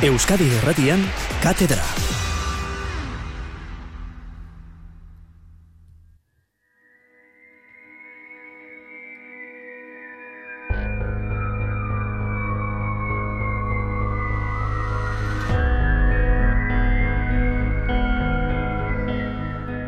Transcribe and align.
Euskadi 0.00 0.44
Erratian, 0.62 1.00
Katedra. 1.42 1.82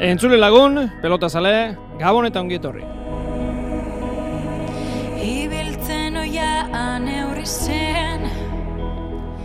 Entzule 0.00 0.36
lagun, 0.36 0.90
pelota 1.00 1.28
zale, 1.30 1.76
gabon 2.00 2.26
eta 2.26 2.42
ongi 2.42 2.58
etorri. 2.58 2.82
Ibiltzen 5.22 6.18
oian 6.18 7.06
eurri 7.06 7.46
zen 7.46 7.79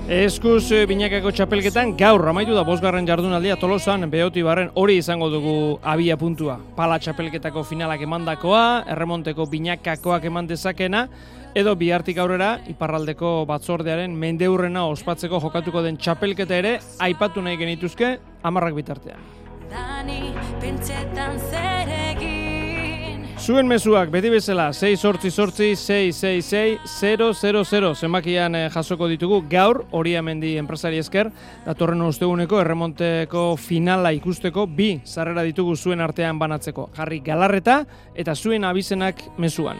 Eskuz 0.06 0.68
eh, 0.70 0.84
binakako 0.86 1.32
txapelketan 1.34 1.96
gaur 1.98 2.22
amaitu 2.30 2.54
da 2.54 2.62
bosgarren 2.62 3.08
jardunaldia 3.10 3.56
tolosan 3.58 4.06
behoti 4.12 4.44
barren 4.46 4.68
hori 4.78 5.00
izango 5.02 5.32
dugu 5.34 5.80
abia 5.82 6.14
puntua. 6.14 6.60
Pala 6.78 7.00
txapelketako 7.02 7.64
finalak 7.66 8.04
emandakoa, 8.06 8.84
erremonteko 8.94 9.48
binakakoak 9.50 10.28
eman 10.30 10.46
dezakena, 10.46 11.08
edo 11.58 11.74
bihartik 11.74 12.22
aurrera 12.22 12.60
iparraldeko 12.70 13.48
batzordearen 13.50 14.14
mendeurrena 14.14 14.86
ospatzeko 14.92 15.40
jokatuko 15.42 15.82
den 15.82 15.98
txapelketa 15.98 16.54
ere 16.62 16.76
aipatu 17.02 17.42
nahi 17.42 17.58
genituzke 17.58 18.20
amarrak 18.46 18.78
bitartean. 18.78 19.26
Dani 19.74 20.36
Zuen 23.46 23.68
mezuak 23.70 24.10
beti 24.10 24.32
bezala 24.34 24.72
6 24.74 24.98
sortzi 24.98 25.30
sortzi 25.30 25.68
666 25.78 27.92
zenbakian 27.94 28.56
eh, 28.58 28.72
jasoko 28.74 29.06
ditugu. 29.06 29.44
Gaur 29.52 29.84
hori 29.94 30.16
mendi 30.26 30.56
enpresari 30.58 30.98
esker 30.98 31.30
datorren 31.68 32.02
osteguneko 32.08 32.58
erremonteko 32.64 33.44
finala 33.62 34.10
ikusteko 34.18 34.66
bi 34.66 34.96
sarrera 35.06 35.46
ditugu 35.46 35.78
zuen 35.78 36.02
artean 36.02 36.42
banatzeko. 36.42 36.90
Jarri 36.98 37.22
galarreta 37.22 37.84
eta 38.16 38.34
zuen 38.34 38.66
abizenak 38.66 39.22
mezuan. 39.38 39.78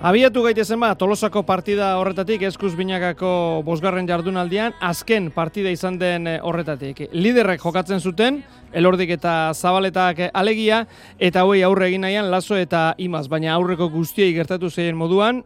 Abiatu 0.00 0.40
gaitezen 0.40 0.80
ba, 0.80 0.94
Tolosako 0.96 1.42
partida 1.44 1.90
horretatik, 2.00 2.40
eskuz 2.48 2.70
binakako 2.72 3.60
bosgarren 3.66 4.06
jardunaldian, 4.08 4.72
azken 4.80 5.26
partida 5.34 5.68
izan 5.68 5.98
den 6.00 6.24
eh, 6.24 6.38
horretatik. 6.40 7.02
Liderrek 7.12 7.60
jokatzen 7.60 8.00
zuten, 8.00 8.38
elordik 8.72 9.12
eta 9.18 9.52
zabaletak 9.52 10.22
eh, 10.24 10.30
alegia, 10.32 10.86
eta 11.20 11.44
hoi 11.44 11.60
aurre 11.68 11.90
egin 11.90 12.00
nahian 12.06 12.30
laso 12.32 12.56
eta 12.56 12.94
imaz, 12.96 13.26
baina 13.28 13.52
aurreko 13.58 13.90
guztiei 13.92 14.32
gertatu 14.32 14.72
zeien 14.72 14.96
moduan, 14.96 15.42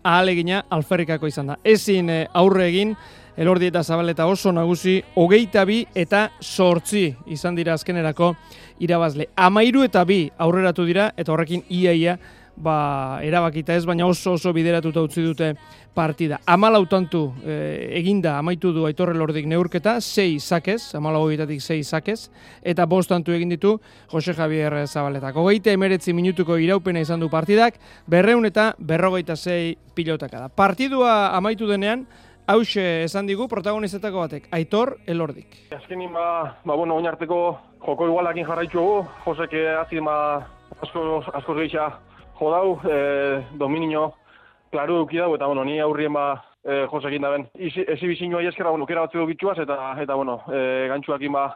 ahalegina 0.00 0.62
alferrikako 0.72 1.28
izan 1.28 1.52
da. 1.52 1.60
Ezin 1.60 2.08
eh, 2.08 2.24
aurre 2.32 2.64
egin, 2.70 2.96
elordi 3.36 3.68
eta 3.68 3.84
zabaleta 3.84 4.24
oso 4.24 4.56
nagusi, 4.56 5.02
hogeita 5.20 5.68
bi 5.68 5.82
eta 5.92 6.30
sortzi 6.40 7.10
izan 7.28 7.60
dira 7.60 7.76
azkenerako 7.76 8.32
irabazle. 8.80 9.28
Amairu 9.36 9.84
eta 9.84 10.08
bi 10.08 10.22
aurreratu 10.40 10.88
dira, 10.88 11.12
eta 11.12 11.36
horrekin 11.36 11.68
iaia, 11.68 12.16
ba, 12.58 13.20
erabakita 13.24 13.76
ez, 13.76 13.84
baina 13.86 14.06
oso 14.06 14.34
oso 14.36 14.52
bideratuta 14.52 15.02
utzi 15.04 15.22
dute 15.22 15.52
partida. 15.94 16.38
Amalau 16.46 16.84
tantu 16.86 17.32
e, 17.42 17.90
eginda 17.98 18.36
amaitu 18.38 18.72
du 18.74 18.84
Aitorre 18.86 19.16
Lordik 19.18 19.48
neurketa, 19.50 19.98
sei 20.00 20.38
sakez, 20.38 20.94
amalau 20.98 21.24
horietatik 21.26 21.62
sei 21.62 21.82
sakez, 21.82 22.28
eta 22.62 22.86
bost 22.86 23.10
tantu 23.10 23.34
egin 23.34 23.50
ditu 23.54 23.76
Jose 24.12 24.34
Javier 24.34 24.74
Zabaletak. 24.86 25.36
Hogeita 25.36 25.74
emeretzi 25.74 26.14
minutuko 26.14 26.58
iraupena 26.58 27.02
izan 27.02 27.20
du 27.20 27.30
partidak, 27.30 27.78
berreun 28.06 28.46
eta 28.46 28.72
berrogeita 28.78 29.36
sei 29.36 29.76
pilotaka 29.94 30.46
da. 30.46 30.48
Partidua 30.48 31.36
amaitu 31.36 31.66
denean, 31.70 32.06
hause 32.48 33.04
esan 33.04 33.26
digu 33.28 33.48
protagonizatako 33.48 34.24
batek, 34.24 34.48
Aitor 34.56 34.96
Elordik. 35.06 35.64
Azkenin 35.74 36.12
ba, 36.14 36.58
ba 36.64 36.76
bueno, 36.76 36.96
oin 36.96 37.06
arteko 37.06 37.58
joko 37.84 38.06
igualakin 38.08 38.46
jarraitu 38.46 38.78
dugu, 38.78 39.02
Josek 39.26 39.54
eh, 39.58 39.74
hazi 39.76 40.00
ma 40.00 40.14
asko, 40.80 41.24
asko 41.34 41.58
gehitxa 41.58 41.90
jo 42.38 42.50
dau, 42.50 42.78
e, 42.86 43.44
dominio 43.58 44.12
klaru 44.72 45.00
eduki 45.00 45.18
dau, 45.18 45.34
eta 45.34 45.46
bueno, 45.46 45.64
ni 45.64 45.78
aurrien 45.80 46.12
ba 46.12 46.26
e, 46.64 46.84
Josekin 46.90 47.22
da 47.22 47.30
ben. 47.30 47.48
Ezi 47.58 48.06
bizinua 48.06 48.42
ieskerra, 48.42 48.70
bueno, 48.70 48.86
kera 48.86 49.06
batzu 49.06 49.22
dukitxuaz, 49.22 49.58
eta, 49.64 49.94
eta 50.02 50.14
bueno, 50.14 50.40
e, 50.52 50.86
gantxuakin 50.92 51.32
ba 51.32 51.48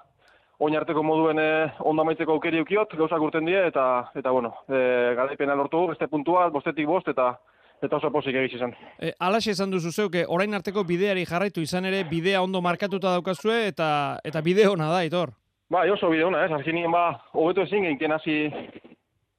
oin 0.63 0.77
arteko 0.79 1.03
moduen 1.03 1.41
e, 1.43 1.49
ondo 1.81 2.05
amaitzeko 2.05 2.37
aukeri 2.37 2.61
eukiot, 2.63 2.95
gauzak 2.99 3.23
urten 3.23 3.49
die, 3.49 3.59
eta, 3.69 3.87
eta 4.15 4.31
bueno, 4.31 4.53
e, 4.69 4.83
garaipena 5.19 5.57
lortu 5.59 5.89
beste 5.91 6.09
puntua, 6.09 6.49
bostetik 6.55 6.87
bost, 6.87 7.11
eta 7.13 7.35
eta 7.83 7.99
oso 7.99 8.13
pozik 8.15 8.37
egiz 8.39 8.61
izan. 8.61 8.77
E, 9.03 9.11
alaxe 9.19 9.51
esan 9.57 9.73
duzu 9.73 9.91
zeuke, 9.91 10.23
orain 10.31 10.55
arteko 10.55 10.85
bideari 10.87 11.25
jarraitu 11.27 11.65
izan 11.67 11.89
ere, 11.89 12.05
bidea 12.07 12.43
ondo 12.43 12.61
markatuta 12.63 13.11
daukazue, 13.17 13.57
eta 13.73 13.89
eta 14.23 14.43
bide 14.47 14.69
ona 14.71 14.87
da, 14.93 15.01
Aitor. 15.03 15.35
Bai, 15.73 15.89
oso 15.91 16.11
bide 16.13 16.25
ona, 16.29 16.45
ez, 16.47 16.53
azkenien 16.55 16.93
ba, 16.95 17.09
hobeto 17.33 17.67
ezin 17.67 17.89
geinken 17.89 18.15
hasi 18.15 18.37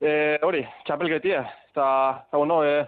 e, 0.03 0.39
hori, 0.43 0.63
txapelketia. 0.85 1.43
Eta, 1.71 1.87
eta 2.27 2.37
bueno, 2.37 2.61
e, 2.65 2.83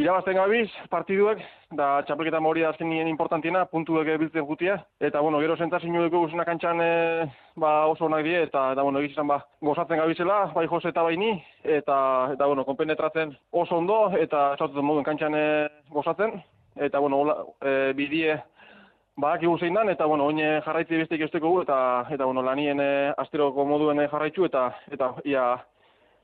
irabazten 0.00 0.38
gabiz, 0.40 0.70
partiduak, 0.90 1.40
da 1.76 2.02
txapelketa 2.08 2.40
hori 2.48 2.64
da 2.64 2.70
azkenien 2.72 3.08
importantiena, 3.08 3.64
puntuek 3.68 4.08
biltzen 4.20 4.46
gutia. 4.48 4.78
Eta, 5.00 5.20
bueno, 5.20 5.40
gero 5.40 5.56
sentazio 5.56 5.92
dugu 5.92 6.24
guzuna 6.24 6.46
kantxan 6.48 6.80
e, 6.80 6.92
ba, 7.56 7.86
oso 7.92 8.06
onak 8.08 8.24
die, 8.24 8.42
eta, 8.48 8.70
eta 8.72 8.82
bueno, 8.82 9.02
egizan 9.04 9.28
ba, 9.28 9.42
gozatzen 9.60 10.00
gabizela, 10.00 10.44
bai 10.54 10.66
Jose 10.66 10.92
eta 10.92 11.02
bai 11.02 11.16
ni, 11.16 11.34
eta, 11.62 11.98
eta 12.34 12.46
bueno, 12.46 12.64
konpenetratzen 12.64 13.36
oso 13.52 13.76
ondo, 13.76 14.00
eta 14.18 14.52
esatuten 14.56 14.84
moduen 14.84 15.04
kantxan 15.04 15.36
e, 15.36 15.44
gozatzen. 15.92 16.40
Eta, 16.76 16.98
bueno, 16.98 17.20
hola, 17.20 17.36
e, 17.60 17.92
bidie, 17.96 18.40
Badakigu 19.12 19.58
zein 19.60 19.74
dan, 19.76 19.90
eta 19.92 20.06
bueno, 20.08 20.24
oin 20.30 20.38
jarraitzi 20.64 20.96
besteik 20.96 21.42
gu, 21.44 21.50
eta, 21.60 22.06
eta 22.10 22.24
bueno, 22.24 22.40
lanien 22.42 22.80
e, 22.80 23.12
asteroko 23.20 23.66
moduen 23.68 24.00
jarraitzu, 24.08 24.46
eta, 24.48 24.70
eta 24.88 25.10
ia 25.28 25.44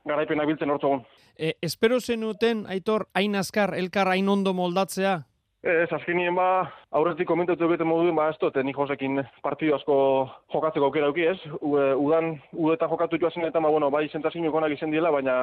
garaipenak 0.08 0.46
biltzen 0.50 0.70
hortzogun. 0.70 1.04
E, 1.38 1.54
espero 1.62 2.00
zenuten, 2.00 2.64
Aitor, 2.66 3.08
hain 3.14 3.36
azkar, 3.36 3.74
elkar 3.78 4.10
hain 4.10 4.28
ondo 4.28 4.54
moldatzea? 4.54 5.18
Ez, 5.62 5.88
azkenien 5.92 6.36
ba, 6.38 6.68
aurretik 6.94 7.26
komentatu 7.26 7.66
bete 7.68 7.84
moduen, 7.84 8.14
ba, 8.14 8.28
ez 8.30 8.38
dut, 8.38 8.56
ni 8.62 8.72
josekin 8.72 9.22
partidu 9.42 9.74
asko 9.74 9.96
jokatzeko 10.54 10.86
aukera 10.86 11.08
auki, 11.10 11.26
ez? 11.26 11.38
U, 11.60 11.74
e, 11.78 11.88
udan, 11.98 12.36
udeta 12.52 12.88
jokatu 12.90 13.18
joazen 13.18 13.48
eta, 13.48 13.60
ba, 13.60 13.72
bueno, 13.74 13.90
bai 13.90 14.06
zentazio 14.08 14.52
konak 14.54 14.76
izen 14.76 14.94
diela, 14.94 15.10
baina, 15.10 15.40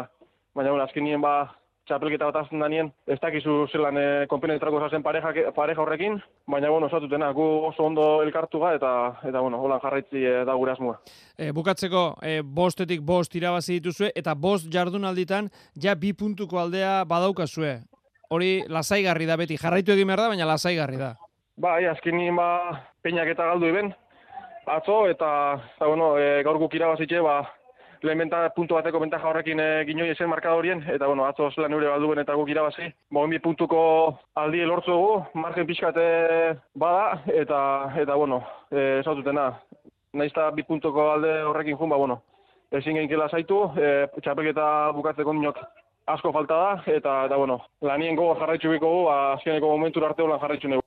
baina, 0.56 0.72
bueno, 0.72 0.84
azkenien 0.84 1.22
ba, 1.22 1.36
txapelketa 1.86 2.30
bat 2.30 2.38
azten 2.42 2.62
danien, 2.62 2.90
ez 3.08 3.18
dakizu 3.22 3.66
zelan 3.72 3.98
e, 4.00 4.06
konpenetrako 4.30 4.80
zazen 4.86 5.04
pareja, 5.06 5.32
pareja 5.56 5.82
horrekin, 5.84 6.18
baina, 6.50 6.70
bueno, 6.74 6.90
osatutena, 6.90 7.30
gu 7.36 7.46
oso 7.70 7.86
ondo 7.86 8.06
elkartu 8.24 8.62
ga, 8.64 8.74
eta, 8.78 8.92
eta 9.30 9.42
bueno, 9.42 9.60
holan 9.62 9.82
jarraitzi 9.84 10.24
e, 10.26 10.36
da 10.48 10.56
gure 10.58 10.74
asmoa. 10.74 10.98
E, 11.38 11.52
bukatzeko, 11.56 12.06
e, 12.26 12.40
bostetik 12.42 13.04
bost 13.06 13.36
irabazi 13.38 13.80
dituzue, 13.80 14.10
eta 14.16 14.34
bost 14.36 14.72
jardunalditan, 14.74 15.50
ja 15.82 15.96
bi 15.96 16.14
puntuko 16.14 16.60
aldea 16.62 17.04
badaukazue. 17.10 17.78
Hori 18.34 18.56
lasaigarri 18.70 19.30
da 19.30 19.38
beti, 19.38 19.60
jarraitu 19.62 19.94
egin 19.94 20.10
behar 20.10 20.26
da, 20.26 20.32
baina 20.34 20.50
lasaigarri 20.50 20.98
da. 21.02 21.14
Bai, 21.62 21.86
azkenin 21.88 22.36
ba, 22.36 22.48
peinak 23.06 23.30
eta 23.32 23.46
galdu 23.52 23.70
eben, 23.70 23.94
atzo, 24.66 25.06
eta, 25.12 25.30
eta 25.78 25.92
bueno, 25.92 26.16
e, 26.18 26.42
gaur 26.44 26.58
guk 26.66 26.74
irabazitxe, 26.74 27.22
ba, 27.22 27.44
lehen 28.06 28.22
benta, 28.22 28.42
puntu 28.56 28.78
bateko 28.78 29.00
bentaja 29.02 29.28
horrekin 29.30 29.60
e, 29.60 29.68
ginoi 29.88 30.10
esen 30.14 30.30
markadorien, 30.30 30.84
eta 30.94 31.08
bueno, 31.10 31.26
atzo 31.26 31.50
zelan 31.52 31.74
eure 31.74 31.90
balduen 31.90 32.22
eta 32.22 32.36
guk 32.38 32.50
irabazi. 32.54 32.88
Ba, 33.12 33.26
bi 33.32 33.40
puntuko 33.44 33.82
aldi 34.42 34.62
elortzu 34.66 34.94
dugu, 34.94 35.16
margen 35.42 35.68
pixkate 35.68 36.06
bada, 36.76 37.24
eta, 37.44 37.60
eta 38.02 38.16
bueno, 38.16 38.44
e, 38.72 39.00
esatutena, 39.02 39.50
naizta 40.14 40.52
bi 40.52 40.64
puntuko 40.64 41.10
alde 41.16 41.34
horrekin 41.50 41.78
jun, 41.80 41.90
ba, 41.90 42.00
bueno, 42.02 42.22
ezin 42.72 43.00
gehinkela 43.00 43.30
zaitu, 43.30 43.64
e, 43.78 43.92
txapelketa 44.22 44.70
bukatzeko 44.96 45.34
ninok 45.34 45.62
asko 46.14 46.32
falta 46.32 46.58
da, 46.62 46.72
eta, 46.86 47.24
eta 47.26 47.38
bueno, 47.38 47.60
lanien 47.82 48.16
gogo 48.16 48.36
jarraitzu 48.40 48.70
biko 48.76 48.92
gu, 48.92 49.06
azkeneko 49.14 49.72
momentura 49.74 50.12
arte 50.12 50.22
holan 50.26 50.42
jarraitzu. 50.44 50.85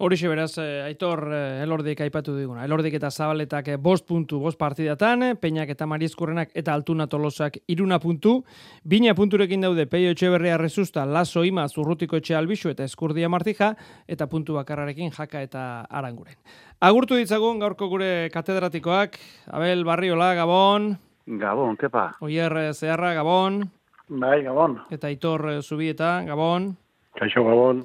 Horixe 0.00 0.28
beraz, 0.32 0.56
eh, 0.56 0.80
Aitor 0.80 1.28
eh, 1.28 1.62
Elordik 1.62 1.98
aipatu 2.00 2.32
diguna. 2.32 2.62
Elordik 2.64 2.94
eta 2.96 3.10
Zabaletak 3.12 3.66
eh, 3.68 3.76
bost 3.76 4.06
puntu, 4.08 4.38
bost 4.40 4.56
partidatan, 4.56 5.22
eh, 5.22 5.34
Peñak 5.36 5.68
eta 5.74 5.84
Mariezkurrenak 5.84 6.54
eta 6.56 6.72
Altuna 6.72 7.04
Tolosak 7.06 7.58
iruna 7.68 7.98
puntu, 8.00 8.38
bina 8.82 9.12
punturekin 9.14 9.60
daude 9.60 9.84
Peio 9.86 10.14
Etxeberria 10.14 10.56
Rezusta, 10.56 11.04
Laso 11.04 11.42
Ima, 11.44 11.66
Zurrutiko 11.68 12.16
Etxe 12.16 12.32
Albixu 12.34 12.70
eta 12.72 12.86
Eskurdia 12.88 13.28
Martija, 13.28 13.74
eta 14.08 14.26
puntu 14.26 14.56
bakarrarekin 14.56 15.12
Jaka 15.12 15.42
eta 15.44 15.64
Aranguren. 15.90 16.38
Agurtu 16.80 17.18
ditzagun 17.20 17.60
gaurko 17.60 17.90
gure 17.92 18.30
katedratikoak, 18.32 19.18
Abel 19.52 19.84
Barriola, 19.84 20.30
Gabon, 20.34 20.94
Gabon, 21.26 21.76
kepa. 21.76 22.14
Oier 22.24 22.56
eh, 22.56 22.72
Zeharra, 22.72 23.12
Gabon, 23.18 23.66
Bai, 24.08 24.40
Gabon. 24.48 24.78
eta 24.90 25.12
Aitor 25.12 25.60
Zubieta, 25.60 26.22
Gabon. 26.24 26.72
Kaixo, 27.20 27.44
Gabon. 27.44 27.84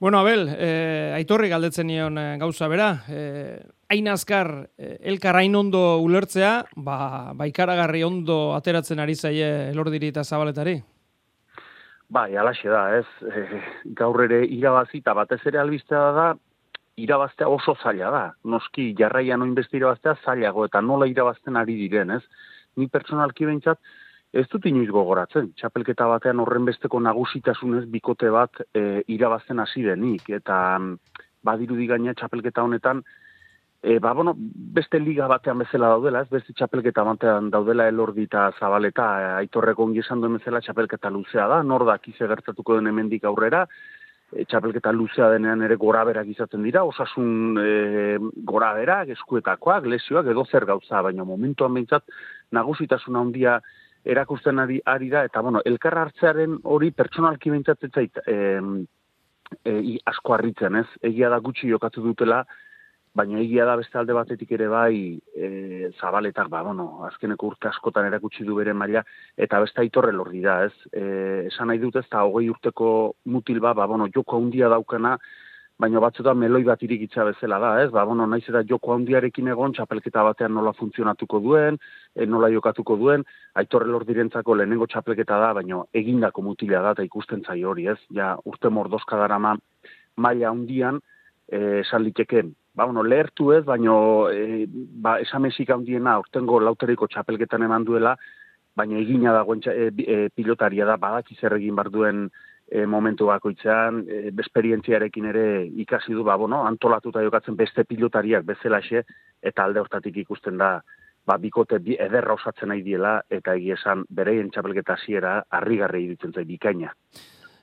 Bueno, 0.00 0.18
Abel, 0.18 0.48
eh, 0.58 1.12
aitorri 1.14 1.48
galdetzen 1.48 1.86
nion 1.86 2.18
eh, 2.18 2.36
gauza 2.38 2.66
bera, 2.68 2.88
eh, 3.08 3.60
hain 3.88 4.08
azkar, 4.08 4.68
eh, 4.76 4.98
elkar 5.06 5.38
hain 5.38 5.54
ondo 5.54 5.98
ulertzea, 6.02 6.64
ba, 6.76 7.32
ba 7.32 7.46
ikaragarri 7.46 8.02
ondo 8.02 8.54
ateratzen 8.56 8.98
ari 8.98 9.14
zaie 9.14 9.70
elordiri 9.70 10.10
eta 10.10 10.24
zabaletari. 10.24 10.80
Bai, 12.10 12.34
alaxe 12.36 12.68
da, 12.68 12.82
ez. 12.98 13.06
E, 13.22 13.60
gaur 13.96 14.20
ere 14.26 14.42
irabazi 14.44 15.00
batez 15.00 15.40
ere 15.46 15.58
albistea 15.58 16.10
da, 16.12 16.26
irabaztea 16.96 17.48
oso 17.48 17.74
zaila 17.82 18.10
da. 18.10 18.24
Noski, 18.44 18.92
jarraian 18.98 19.42
oin 19.42 19.54
beste 19.54 19.76
irabaztea 19.76 20.16
zailago 20.24 20.64
eta 20.66 20.80
nola 20.80 21.06
irabazten 21.06 21.56
ari 21.56 21.74
diren, 21.74 22.10
ez. 22.10 22.22
Ni 22.76 22.88
pertsonalki 22.88 23.46
behintzat, 23.46 23.78
ez 24.34 24.46
dut 24.50 24.66
inoiz 24.66 24.90
gogoratzen. 24.90 25.52
Txapelketa 25.58 26.08
batean 26.10 26.40
horren 26.42 26.66
besteko 26.66 26.98
nagusitasunez 27.00 27.84
bikote 27.90 28.30
bat 28.34 28.64
e, 28.74 29.04
irabazten 29.14 29.62
hasi 29.62 29.84
denik. 29.86 30.26
Eta 30.40 30.56
mm, 30.78 31.20
badirudi 31.46 31.86
gaina 31.86 32.16
txapelketa 32.18 32.64
honetan, 32.66 33.04
e, 33.78 34.00
ba, 34.02 34.14
bueno, 34.16 34.34
beste 34.78 34.98
liga 34.98 35.28
batean 35.30 35.62
bezala 35.62 35.92
daudela, 35.94 36.24
ez? 36.24 36.32
Beste 36.32 36.54
txapelketa 36.58 37.04
batean 37.06 37.50
daudela 37.54 37.86
elordi 37.92 38.26
eta 38.26 38.48
zabaleta, 38.58 39.10
e, 39.20 39.28
aitorreko 39.44 39.86
ongi 39.86 40.02
esan 40.02 40.24
duen 40.24 40.40
bezala 40.40 40.62
txapelketa 40.64 41.14
luzea 41.14 41.46
da, 41.52 41.60
nordak 41.62 42.10
ize 42.10 42.26
gertatuko 42.32 42.80
den 42.80 42.90
hemendik 42.90 43.28
aurrera, 43.30 43.62
e, 44.32 44.48
txapelketa 44.50 44.90
luzea 44.96 45.30
denean 45.36 45.62
ere 45.62 45.78
goraberak 45.78 46.34
izaten 46.34 46.66
dira, 46.66 46.82
osasun 46.90 47.62
e, 47.62 47.70
goraberak, 48.50 49.14
eskuetakoak, 49.14 49.86
lesioak, 49.94 50.34
edo 50.34 50.42
zer 50.50 50.66
gauza, 50.66 51.06
baina 51.06 51.28
momentuan 51.28 51.78
behintzat 51.78 52.08
nagusitasun 52.50 53.22
handia 53.22 53.60
erakusten 54.04 54.58
ari, 54.58 54.80
ari 54.84 55.08
da, 55.12 55.24
eta 55.24 55.40
bueno, 55.40 55.62
elkar 55.64 55.96
hartzearen 55.98 56.58
hori 56.64 56.90
pertsonalki 56.92 57.50
behintzat 57.50 57.86
ez 57.88 57.90
zait, 57.94 58.20
e, 58.26 58.36
e, 59.64 59.96
asko 60.10 60.34
harritzen, 60.34 60.76
ez? 60.82 60.86
Egia 61.02 61.30
da 61.32 61.40
gutxi 61.44 61.70
jokatu 61.70 62.04
dutela, 62.04 62.44
baina 63.14 63.38
egia 63.38 63.64
da 63.68 63.76
beste 63.78 63.98
alde 63.98 64.14
batetik 64.16 64.50
ere 64.56 64.66
bai 64.68 65.20
e, 65.36 65.90
zabaletak, 66.00 66.48
ba, 66.50 66.64
bueno, 66.66 67.04
azkeneko 67.08 67.52
urte 67.52 67.70
askotan 67.70 68.08
erakutsi 68.08 68.44
du 68.44 68.58
bere 68.58 68.74
maila, 68.74 69.04
eta 69.38 69.60
beste 69.62 69.84
aitorre 69.84 70.12
lorri 70.12 70.42
da, 70.42 70.58
ez? 70.66 70.74
E, 70.90 71.04
esan 71.52 71.70
nahi 71.70 71.80
dut 71.82 72.00
ez, 72.00 72.04
eta 72.08 72.24
hogei 72.26 72.50
urteko 72.50 72.88
mutil 73.30 73.62
ba, 73.62 73.74
ba, 73.74 73.86
bueno, 73.86 74.10
joko 74.14 74.40
handia 74.42 74.68
daukana, 74.72 75.16
baina 75.78 76.00
batzuta 76.00 76.34
meloi 76.38 76.62
bat 76.64 76.82
irikitza 76.86 77.24
bezala 77.26 77.58
da, 77.58 77.70
ez? 77.82 77.90
Ba, 77.90 78.04
bueno, 78.06 78.26
naiz 78.30 78.44
eta 78.46 78.62
joko 78.68 78.94
handiarekin 78.94 79.48
egon, 79.50 79.74
txapelketa 79.74 80.22
batean 80.22 80.54
nola 80.54 80.72
funtzionatuko 80.78 81.40
duen, 81.42 81.78
e, 82.14 82.26
nola 82.30 82.50
jokatuko 82.52 82.96
duen, 83.00 83.24
aitorre 83.58 83.90
lor 83.90 84.06
direntzako 84.06 84.54
lehenengo 84.54 84.86
txapelketa 84.86 85.38
da, 85.42 85.52
baina 85.58 85.82
egindako 86.02 86.44
mutila 86.46 86.82
da, 86.84 86.94
eta 86.94 87.06
ikusten 87.06 87.42
zai 87.42 87.62
hori, 87.64 87.88
ez? 87.90 87.98
Ja, 88.14 88.36
urte 88.44 88.70
mordozka 88.70 89.18
darama 89.18 89.56
maila 90.16 90.52
handian, 90.54 91.02
e, 91.50 91.80
esan 91.82 92.06
liteken, 92.06 92.54
ba, 92.74 92.86
bueno, 92.86 93.02
lehertu 93.02 93.50
ez, 93.58 93.64
baina 93.66 93.98
e, 94.30 94.64
ba, 94.70 95.18
esamesik 95.26 95.74
handiena, 95.74 96.20
urtengo 96.22 96.62
lauteriko 96.62 97.10
txapelketan 97.10 97.66
eman 97.66 97.84
duela, 97.84 98.14
baina 98.78 98.98
egina 98.98 99.34
dagoen 99.34 99.62
e, 99.70 99.90
e, 99.90 100.18
pilotaria 100.34 100.86
da, 100.86 100.98
badakiz 101.02 101.38
erregin 101.42 101.74
bar 101.78 101.90
duen 101.90 102.28
e, 102.70 102.86
momentu 102.86 103.26
bakoitzean, 103.30 104.02
e, 104.08 104.32
esperientziarekin 104.44 105.30
ere 105.30 105.46
ikasi 105.84 106.12
du, 106.12 106.24
ba, 106.24 106.36
bueno, 106.40 106.64
antolatuta 106.66 107.22
jokatzen 107.22 107.56
beste 107.56 107.84
pilotariak 107.84 108.44
bezalaxe, 108.44 109.04
eta 109.42 109.64
alde 109.64 109.80
hortatik 109.80 110.16
ikusten 110.24 110.58
da, 110.58 110.78
ba, 111.26 111.38
bikote 111.38 111.78
bi, 111.78 111.96
ederra 112.00 112.36
osatzen 112.38 112.72
nahi 112.72 112.82
diela, 112.82 113.20
eta 113.30 113.54
egia 113.60 113.78
esan 113.80 114.04
bereien 114.10 114.50
txapelketa 114.50 114.98
hasiera 114.98 115.38
harrigarri 115.50 116.04
iruditzen 116.04 116.34
zait 116.34 116.48
bikaina 116.48 116.92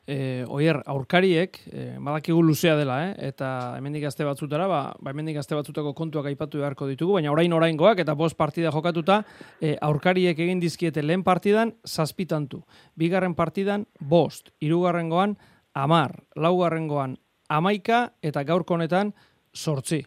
e, 0.08 0.44
oier, 0.50 0.82
aurkariek, 0.90 1.58
e, 1.70 1.86
badakigu 2.02 2.42
luzea 2.44 2.76
dela, 2.80 2.98
eh? 3.08 3.30
eta 3.30 3.78
hemendik 3.78 4.06
gazte 4.08 4.26
batzutara, 4.28 4.68
ba, 4.68 4.82
ba 5.00 5.14
hemendik 5.14 5.38
gazte 5.38 5.56
batzutako 5.56 5.94
kontuak 5.98 6.30
aipatu 6.32 6.62
beharko 6.62 6.88
ditugu, 6.90 7.16
baina 7.20 7.32
orain 7.32 7.54
oraingoak 7.54 8.04
eta 8.04 8.16
bost 8.18 8.38
partida 8.40 8.72
jokatuta, 8.74 9.22
e, 9.62 9.76
aurkariek 9.82 10.40
egin 10.40 10.62
dizkiete 10.64 11.04
lehen 11.06 11.24
partidan, 11.24 11.76
zazpitantu. 11.88 12.64
Bigarren 12.96 13.36
partidan, 13.36 13.86
bost. 14.00 14.52
Hirugarrengoan 14.62 15.38
amar. 15.74 16.18
Laugarrengoan, 16.36 17.18
amaika, 17.50 18.12
eta 18.22 18.44
gaurko 18.44 18.76
honetan, 18.80 19.14
sortzi. 19.54 20.04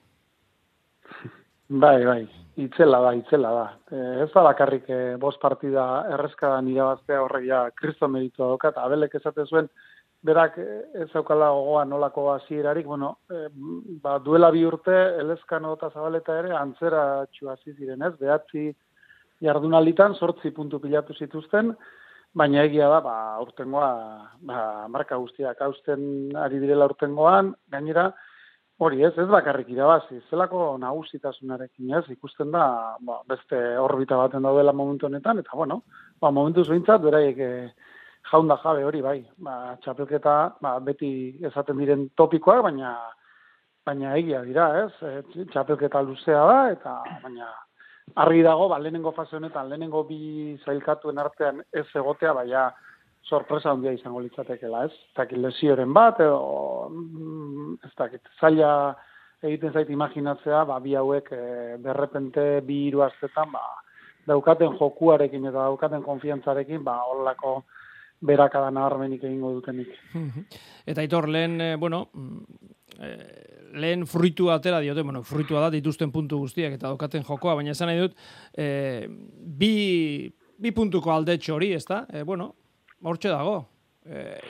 Bai, 1.68 2.04
bai, 2.04 2.22
itzela 2.56 3.00
da, 3.00 3.14
itzela 3.18 3.50
da. 3.54 3.64
E, 3.90 4.02
ez 4.24 4.30
da 4.34 4.44
bakarrik 4.46 4.88
e, 4.88 5.00
bost 5.20 5.40
partida 5.42 6.04
errezkadan 6.14 6.68
irabaztea 6.70 7.22
horrek 7.24 7.48
ja 7.48 7.64
kristo 7.74 8.08
meritua 8.08 8.52
doka, 8.54 8.70
eta 8.74 8.84
abelek 8.86 9.16
esate 9.18 9.46
zuen, 9.48 9.68
berak 10.24 10.56
eh, 10.58 11.02
ez 11.02 11.08
zaukala 11.12 11.50
gogoa 11.52 11.84
nolako 11.84 12.30
hasierarik, 12.32 12.86
bueno, 12.86 13.18
e, 13.28 13.46
ba, 14.02 14.18
duela 14.24 14.50
bi 14.54 14.64
urte, 14.64 14.94
elezkano 15.20 15.74
eta 15.76 15.90
zabaleta 15.92 16.38
ere, 16.40 16.54
antzera 16.56 17.26
txuazi 17.34 17.74
ziren 17.74 18.06
ez, 18.08 18.14
behatzi 18.20 18.70
jardunalitan, 19.44 20.16
sortzi 20.16 20.54
puntu 20.56 20.80
pilatu 20.80 21.16
zituzten, 21.18 21.74
baina 22.34 22.64
egia 22.64 22.88
da, 22.88 23.02
ba, 23.04 23.16
urtengoa, 23.44 23.90
ba, 24.48 24.60
marka 24.94 25.20
guztiak 25.20 25.60
hausten 25.66 26.32
ari 26.40 26.62
direla 26.62 26.88
urtengoan, 26.88 27.52
gainera, 27.70 28.12
hori 28.78 29.04
ez, 29.06 29.12
ez 29.18 29.26
bakarrik 29.30 29.68
irabazi, 29.70 30.20
zelako 30.30 30.74
nagusitasunarekin 30.82 31.94
ez, 31.94 32.04
ikusten 32.10 32.50
da, 32.54 32.66
ba, 33.06 33.20
beste 33.30 33.58
orbita 33.78 34.18
baten 34.18 34.42
daudela 34.42 34.72
momentu 34.72 35.06
honetan, 35.06 35.38
eta 35.38 35.54
bueno, 35.54 35.82
ba, 36.20 36.30
momentu 36.30 36.64
zuintzat, 36.64 37.02
beraiek, 37.04 37.38
e, 37.38 37.92
jaunda 38.30 38.56
jabe 38.62 38.84
hori 38.84 39.02
bai, 39.04 39.18
ba, 39.46 39.76
txapelketa 39.84 40.36
ba, 40.64 40.78
beti 40.80 41.10
esaten 41.50 41.78
diren 41.78 42.08
topikoak, 42.16 42.64
baina 42.66 42.96
baina 43.84 44.14
egia 44.16 44.40
dira, 44.42 44.70
ez? 44.86 44.92
E, 45.04 45.44
txapelketa 45.52 46.02
luzea 46.02 46.40
da, 46.48 46.58
eta 46.72 46.96
baina 47.22 47.50
argi 48.24 48.42
dago, 48.44 48.68
ba, 48.72 48.78
lehenengo 48.80 49.12
fase 49.16 49.36
honetan, 49.36 49.68
lehenengo 49.68 50.02
bi 50.08 50.56
zailkatuen 50.64 51.20
artean 51.20 51.62
ez 51.72 51.86
egotea, 51.94 52.32
baina 52.36 52.70
sorpresa 53.28 53.72
handia 53.72 53.94
izango 53.94 54.20
litzatekela, 54.20 54.84
ez? 54.86 54.92
Ez 54.92 55.16
dakit 55.16 55.40
lesioren 55.40 55.92
bat, 55.96 56.20
edo, 56.20 56.90
mm, 56.90 57.78
ez 57.84 57.92
dakit, 57.98 58.22
zaila 58.40 58.70
egiten 59.44 59.72
zait 59.72 59.90
imaginatzea, 59.90 60.64
ba, 60.68 60.78
bi 60.80 60.94
hauek 60.96 61.30
e, 61.32 61.44
berrepente 61.84 62.60
bi 62.64 62.86
hiru 62.88 63.04
astetan, 63.04 63.52
ba, 63.52 63.64
daukaten 64.28 64.76
jokuarekin 64.78 65.50
eta 65.50 65.66
daukaten 65.68 66.04
konfiantzarekin, 66.04 66.84
ba, 66.84 66.98
horrelako 67.08 67.58
berakada 68.24 68.70
nabarmenik 68.72 69.24
egingo 69.24 69.52
dutenik. 69.58 69.92
Eta 70.90 71.04
itor, 71.04 71.28
lehen, 71.28 71.60
eh, 71.60 71.74
bueno, 71.80 72.06
e, 73.00 73.10
lehen 73.80 74.06
fruitu 74.06 74.50
atera 74.54 74.80
diote, 74.80 75.02
bueno, 75.02 75.22
fruitua 75.26 75.66
da 75.66 75.70
dituzten 75.74 76.12
puntu 76.12 76.38
guztiak 76.44 76.76
eta 76.76 76.88
daukaten 76.92 77.24
jokoa, 77.26 77.56
baina 77.58 77.74
esan 77.74 77.90
nahi 77.90 78.04
dut, 78.04 78.16
e, 78.56 79.06
bi, 79.60 80.30
bi 80.56 80.72
puntuko 80.72 81.12
alde 81.12 81.38
hori, 81.52 81.72
ez 81.74 81.84
da? 81.88 82.04
E, 82.08 82.22
bueno, 82.22 82.54
hortxe 83.04 83.30
dago. 83.32 83.56
E, 84.04 84.40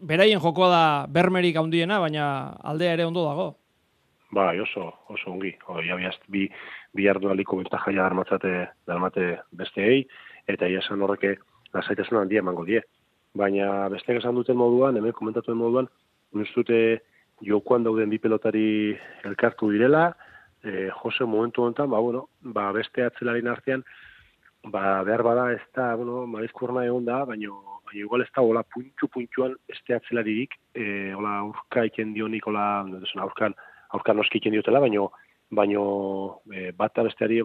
beraien 0.00 0.40
jokoa 0.40 0.70
da 0.72 0.82
bermerik 1.12 1.56
handiena, 1.60 2.00
baina 2.00 2.26
aldea 2.62 2.96
ere 2.96 3.06
ondo 3.06 3.26
dago. 3.26 3.48
Ba, 4.34 4.50
oso, 4.62 4.88
oso 5.12 5.30
ongi. 5.30 5.52
Oi, 5.74 5.88
abiaz, 5.90 6.16
bi, 6.28 6.48
bi 6.94 7.08
ardu 7.08 7.30
aliko 7.30 7.60
benta 7.60 7.78
jaia 7.84 8.02
darmatzate, 8.02 8.54
darmate 8.86 9.36
besteei, 9.52 10.04
eta 10.46 10.68
ia 10.68 10.82
esan 10.82 11.02
horreke 11.02 11.36
lasaitasun 11.74 12.22
handia 12.22 12.42
emango 12.42 12.64
die 12.66 12.82
baina 13.36 13.88
beste 13.92 14.16
esan 14.16 14.34
duten 14.34 14.56
moduan, 14.56 14.96
hemen 14.96 15.14
komentatuen 15.16 15.58
moduan, 15.60 15.88
dute 16.32 16.80
jokoan 17.44 17.84
dauden 17.84 18.10
bi 18.10 18.18
pelotari 18.18 18.96
elkartu 19.28 19.70
direla, 19.72 20.08
e, 20.64 20.88
Jose 21.02 21.24
momentu 21.24 21.62
honetan, 21.62 21.90
ba, 21.92 22.00
bueno, 22.00 22.26
ba, 22.40 22.70
beste 22.72 23.04
atzelarin 23.04 23.48
artean, 23.52 23.84
ba, 24.64 25.02
behar 25.04 25.22
bada 25.22 25.50
ez 25.52 25.62
da, 25.76 25.94
bueno, 26.00 26.24
marizkurna 26.26 26.84
egon 26.88 27.04
da, 27.04 27.24
baina 27.28 27.52
baina 27.86 28.02
igual 28.02 28.24
ez 28.24 28.30
da, 28.34 28.42
hola, 28.42 28.64
puntxu 28.74 29.08
puntxuan 29.12 29.54
beste 29.68 29.94
atzelaririk, 29.96 30.58
e, 30.74 31.14
hola, 31.14 31.38
aurka 31.44 31.86
iken 31.88 32.12
dionik, 32.14 32.46
hola, 32.50 32.84
aurkan, 33.22 33.54
aurkan 33.96 34.18
noski 34.20 34.42
iken 34.42 34.56
diotela, 34.56 34.82
baina 34.82 35.06
baino 35.56 35.82
e, 36.50 36.72
bat 36.74 36.96
besteari 37.06 37.38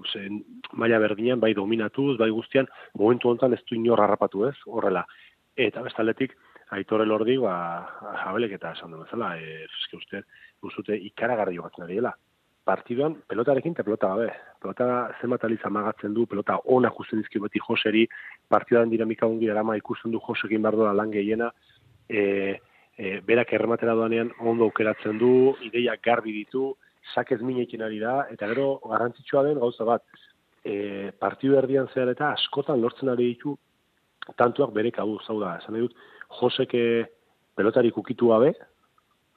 maila 0.74 1.00
berdinean 1.00 1.40
bai 1.40 1.54
dominatuz, 1.54 2.18
bai 2.18 2.32
guztian, 2.34 2.68
momentu 2.98 3.30
honetan 3.30 3.54
ez 3.54 3.62
du 3.70 3.76
inor 3.76 4.02
harrapatu 4.02 4.48
ez, 4.48 4.56
horrela. 4.66 5.06
Eta 5.56 5.84
bestaletik, 5.86 6.34
aitore 6.72 7.06
lordi, 7.06 7.38
ba, 7.38 7.54
jabelek 8.24 8.58
eta 8.58 8.74
esan 8.74 8.96
duen 8.96 9.08
zela, 9.12 9.36
e, 9.38 9.66
eske 9.68 10.00
uste, 10.00 10.24
uzute 10.64 10.98
ikaragarri 11.12 11.60
jokatzen 11.60 11.86
ari 11.86 12.00
dela. 12.00 12.16
Partiduan, 12.72 13.18
pelotarekin 13.28 13.74
eta 13.75 13.84
pelota 13.84 14.10
gabe. 14.13 14.30
Pelota 14.63 14.86
zenbat 15.20 15.44
aliz 15.44 15.60
amagatzen 15.68 16.13
du, 16.16 16.24
pelota 16.30 16.56
ona 16.72 16.92
justen 16.96 17.20
dizki 17.20 17.42
beti 17.44 17.60
joseri, 17.66 18.06
partiduan 18.48 18.92
dinamika 18.94 19.28
ongi 19.28 19.50
erama 19.51 19.75
ikusten 19.80 20.13
du 20.13 20.22
josekin 20.24 20.63
bardoa 20.63 20.94
lan 20.96 21.12
gehiena, 21.12 21.50
e, 22.08 22.22
e, 22.96 23.20
berak 23.28 23.51
errematera 23.58 23.98
doanean 24.00 24.32
ondo 24.40 24.70
aukeratzen 24.70 25.20
du, 25.20 25.34
ideiak 25.68 26.00
garbi 26.08 26.38
ditu, 26.38 26.70
sakez 27.13 27.42
minekin 27.42 27.84
ari 27.84 28.00
da, 28.00 28.22
eta 28.32 28.48
gero 28.54 28.70
garrantzitsua 28.88 29.44
den 29.50 29.60
gauza 29.60 29.90
bat, 29.92 30.08
e, 30.63 31.12
partidu 31.20 31.60
erdian 31.60 31.92
zehar 31.92 32.13
eta 32.13 32.32
askotan 32.38 32.80
lortzen 32.80 33.12
ari 33.12 33.34
ditu 33.34 33.58
tantuak 34.40 34.72
bere 34.72 34.94
kabu, 34.96 35.20
zau 35.28 35.42
da, 35.44 35.58
esan 35.60 35.82
dut, 35.82 35.98
Joseke 36.40 36.86
pelotari 37.58 37.92
kukitu 37.92 38.32
gabe, 38.32 38.54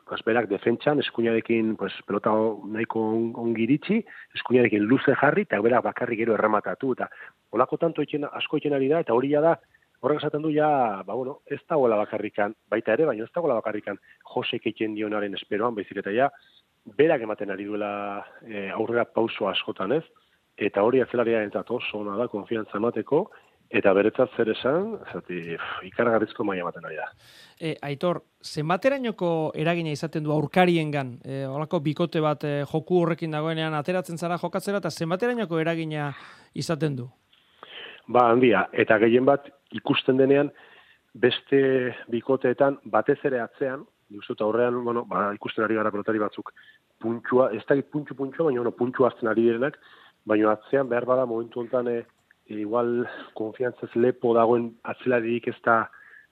pues 0.05 0.21
berak 0.25 0.49
defentsan, 0.49 0.99
eskuinarekin 1.01 1.77
pues, 1.77 1.95
pelota 2.07 2.33
nahiko 2.69 3.01
ongiritzi, 3.41 4.03
eskuinarekin 4.37 4.85
luze 4.85 5.15
jarri, 5.21 5.47
eta 5.49 5.61
berak 5.65 5.85
bakarrik 5.85 6.21
gero 6.25 6.35
errematatu, 6.35 6.93
eta 6.93 7.09
olako 7.53 7.79
tanto 7.81 8.03
itxena, 8.03 8.29
asko 8.41 8.61
itxena 8.61 8.79
da, 8.79 9.01
eta 9.01 9.15
hori 9.15 9.33
da, 9.33 9.57
Horrek 10.05 10.21
esaten 10.21 10.43
du 10.45 10.51
ja, 10.53 10.67
ba, 11.01 11.15
bueno, 11.17 11.39
ez 11.49 11.63
dagoela 11.65 11.97
bakarrikan, 11.97 12.53
baita 12.69 12.93
ere, 12.93 13.07
baina 13.09 13.25
ez 13.25 13.33
dagoela 13.33 13.55
bakarrikan 13.57 13.97
Jose 14.35 14.59
Keiten 14.61 14.93
dionaren 14.99 15.33
esperoan, 15.39 15.73
baizik 15.75 16.03
eta 16.03 16.13
ja, 16.13 16.27
berak 16.99 17.25
ematen 17.25 17.55
ari 17.55 17.65
duela 17.65 17.89
e, 18.45 18.67
aurrera 18.77 19.07
pauso 19.09 19.49
askotan 19.49 19.95
ez, 19.97 20.03
eta 20.61 20.85
hori 20.85 21.01
atzelaria 21.01 21.41
entzat 21.47 21.73
oso 21.73 22.03
ona 22.03 22.19
da, 22.21 22.29
konfiantza 22.29 22.77
emateko, 22.77 23.23
eta 23.75 23.93
beretzat 23.97 24.37
zer 24.37 24.51
esan, 24.53 24.93
zati, 25.13 25.57
ikargarrizko 25.89 26.47
maia 26.47 26.63
ematen 26.63 26.85
ari 26.87 26.99
da. 27.01 27.09
E, 27.59 27.75
Aitor, 27.83 28.21
zenbaterainoko 28.45 29.31
eragina 29.59 29.91
izaten 29.95 30.25
du 30.25 30.33
aurkariengan? 30.35 31.17
E, 31.25 31.41
holako 31.51 31.81
bikote 31.83 32.23
bat 32.23 32.47
e, 32.47 32.55
joku 32.71 33.01
horrekin 33.03 33.35
dagoenean 33.35 33.75
ateratzen 33.75 34.19
zara 34.19 34.39
jokatzera 34.39 34.83
eta 34.83 34.93
zenbaterainoko 34.95 35.59
eragina 35.59 36.13
izaten 36.55 37.01
du? 37.01 37.09
Ba, 38.07 38.29
handia, 38.31 38.69
eta 38.73 39.01
gehien 39.03 39.27
bat 39.27 39.51
ikusten 39.75 40.21
denean, 40.21 40.53
beste 41.15 41.59
bikoteetan 42.13 42.79
batez 42.93 43.19
ere 43.27 43.41
atzean, 43.43 43.85
dut 44.15 44.41
aurrean, 44.45 44.83
bueno, 44.85 45.05
ba, 45.11 45.33
ikusten 45.35 45.65
ari 45.65 45.75
gara 45.79 45.91
pelotari 45.91 46.21
batzuk, 46.23 46.53
puntxua, 47.03 47.51
ez 47.57 47.65
da 47.67 47.75
puntxu 47.83 48.15
puntxua, 48.15 48.51
baina 48.51 48.63
bueno, 48.63 48.75
puntxu 48.77 49.07
hartzen 49.07 49.31
ari 49.31 49.49
direnak, 49.49 49.79
baina 50.27 50.53
atzean 50.53 50.89
behar 50.89 51.07
bada 51.09 51.27
momentu 51.27 51.61
honetan 51.61 51.89
e, 51.91 52.03
igual 52.47 53.07
konfiantzaz 53.35 53.91
lepo 53.97 54.35
dagoen 54.37 54.73
atzelaririk 54.85 55.49
ez 55.49 55.57
da, 55.65 55.85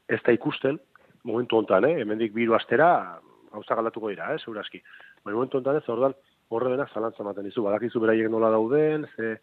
ez 0.08 0.20
da 0.26 0.32
ikusten, 0.32 0.78
momentu 1.24 1.56
honetan, 1.56 1.86
eh? 1.88 2.00
hemendik 2.02 2.34
biru 2.34 2.54
astera, 2.54 3.18
hauza 3.52 3.76
galdatuko 3.78 4.10
dira, 4.10 4.32
eh, 4.34 4.38
segurazki. 4.38 4.82
Baina 5.24 5.36
momentu 5.38 5.58
honetan 5.58 5.80
ez, 5.80 5.88
ordan 5.88 6.14
horre 6.52 6.72
denak 6.74 6.92
zalantza 6.92 7.22
ematen 7.24 7.46
dizu, 7.48 7.64
badakizu 7.64 8.00
beraiek 8.02 8.28
nola 8.30 8.50
dauden, 8.52 9.06
ze, 9.16 9.36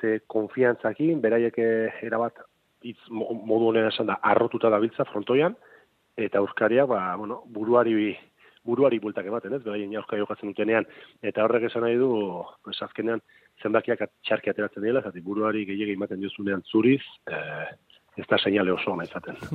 ze 0.00 0.18
konfiantzakin, 0.26 1.20
beraiek 1.20 1.58
eh, 1.58 2.02
erabat 2.04 2.42
hitz 2.82 2.98
mo- 3.08 3.30
modu 3.32 3.70
honen 3.70 3.88
esan 3.88 4.10
da, 4.10 4.18
arrotuta 4.22 4.70
dabiltza 4.72 5.06
frontoian, 5.08 5.56
eta 6.18 6.42
euskariak, 6.42 6.90
ba, 6.90 7.14
bueno, 7.16 7.42
buruari 7.46 8.16
buruari 8.62 9.00
bultak 9.02 9.26
ematen, 9.26 9.56
ez, 9.56 9.62
beraien 9.64 9.90
jauzka 9.90 10.18
jokatzen 10.20 10.52
dutenean, 10.52 10.84
eta 11.22 11.42
horrek 11.42 11.64
esan 11.66 11.82
nahi 11.82 11.96
du, 11.98 12.10
pues, 12.62 12.76
azkenean, 12.84 13.22
zenbakiak 13.62 14.04
txarki 14.24 14.50
ateratzen 14.50 14.82
dira, 14.82 15.02
zati 15.02 15.20
buruari 15.20 15.64
gehiagin 15.68 15.98
ematen 15.98 16.20
diozunean 16.20 16.62
zuriz, 16.70 17.02
eh, 17.30 17.70
ez 18.16 18.26
da 18.28 18.38
seinale 18.38 18.72
oso 18.72 18.92
ona 18.92 19.04
izaten. 19.08 19.36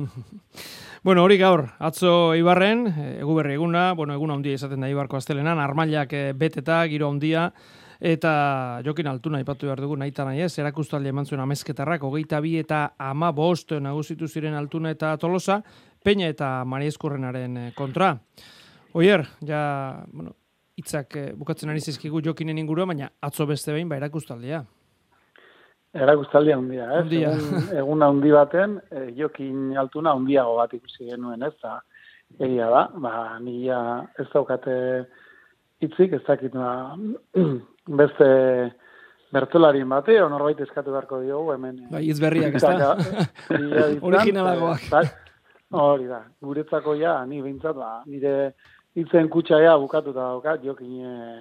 Bueno, 0.98 1.22
hori 1.22 1.36
gaur, 1.38 1.60
atzo 1.78 2.34
Ibarren, 2.34 2.80
eh, 2.90 3.20
egu 3.22 3.36
berri 3.36 3.54
eguna, 3.54 3.92
bueno, 3.94 4.16
eguna 4.18 4.34
handia 4.34 4.58
izaten 4.58 4.82
da 4.82 4.88
Ibarko 4.90 5.16
astelenan, 5.16 5.60
armailak 5.62 6.12
eh, 6.12 6.32
beteta, 6.34 6.80
giro 6.90 7.06
handia, 7.06 7.52
eta 8.00 8.80
jokin 8.86 9.06
altuna 9.06 9.38
ipatu 9.40 9.66
behar 9.66 9.80
dugu 9.80 9.96
nahi 9.96 10.12
nahi 10.16 10.40
ez, 10.42 10.58
erakustaldi 10.58 11.08
eman 11.08 11.26
zuen 11.26 11.40
amezketarrak, 11.40 12.02
hogeita 12.02 12.40
bi 12.40 12.56
eta 12.58 12.94
ama 12.98 13.30
bost 13.30 13.70
nagusitu 13.70 14.26
ziren 14.26 14.54
altuna 14.54 14.90
eta 14.90 15.16
tolosa, 15.16 15.62
peña 16.04 16.28
eta 16.28 16.64
mariezkurrenaren 16.64 17.56
eh, 17.56 17.72
kontra. 17.76 18.18
Oier, 18.92 19.26
ja, 19.46 20.04
bueno, 20.12 20.34
hitzak 20.78 21.16
eh, 21.18 21.28
bukatzen 21.36 21.72
ari 21.72 21.82
zizkigu 21.82 22.22
jokinen 22.24 22.58
inguruan, 22.62 22.92
baina 22.92 23.10
atzo 23.22 23.46
beste 23.50 23.74
behin, 23.74 23.88
ba, 23.90 23.98
erakustaldia. 23.98 24.64
Erakustaldia 25.98 26.56
handia, 26.58 26.86
ez? 26.92 27.04
Handia. 27.04 27.30
Egun, 27.34 27.68
egun 27.82 28.04
handi 28.04 28.32
baten, 28.34 28.74
e, 28.92 29.06
jokin 29.16 29.76
altuna 29.80 30.12
handiago 30.14 30.58
bat 30.58 30.74
ikusi 30.76 31.08
genuen, 31.08 31.42
ez? 31.48 31.54
Da, 31.64 31.78
egia 32.44 32.68
da, 32.70 32.82
ba, 33.02 33.14
nila 33.42 33.78
ez 34.20 34.28
daukate 34.34 34.74
hitzik, 35.82 36.18
ez 36.18 36.22
dakit, 36.28 36.54
ba, 36.54 36.94
beste 38.02 38.28
bertolarien 39.32 39.88
bate, 39.88 40.20
o 40.22 40.28
norbait 40.30 40.60
eskatu 40.64 40.92
beharko 40.94 41.22
diogu, 41.24 41.54
hemen. 41.56 41.80
Bai, 41.90 42.04
hitz 42.06 42.20
berriak? 42.20 42.52
Ia 42.52 42.74
ditzan, 42.76 44.04
Originalagoak. 44.12 44.84
eh, 44.84 44.92
bai, 44.92 45.06
hori 45.82 46.06
da, 46.08 46.22
guretzako 46.44 46.94
ja, 47.00 47.18
ni 47.28 47.40
behintzat, 47.42 47.76
ba, 47.76 48.02
nire 48.06 48.52
hitzen 48.98 49.30
kutsaia 49.32 49.76
bukatuta 49.78 50.32
daukat, 50.32 50.64
jokin 50.64 51.00
eh, 51.04 51.40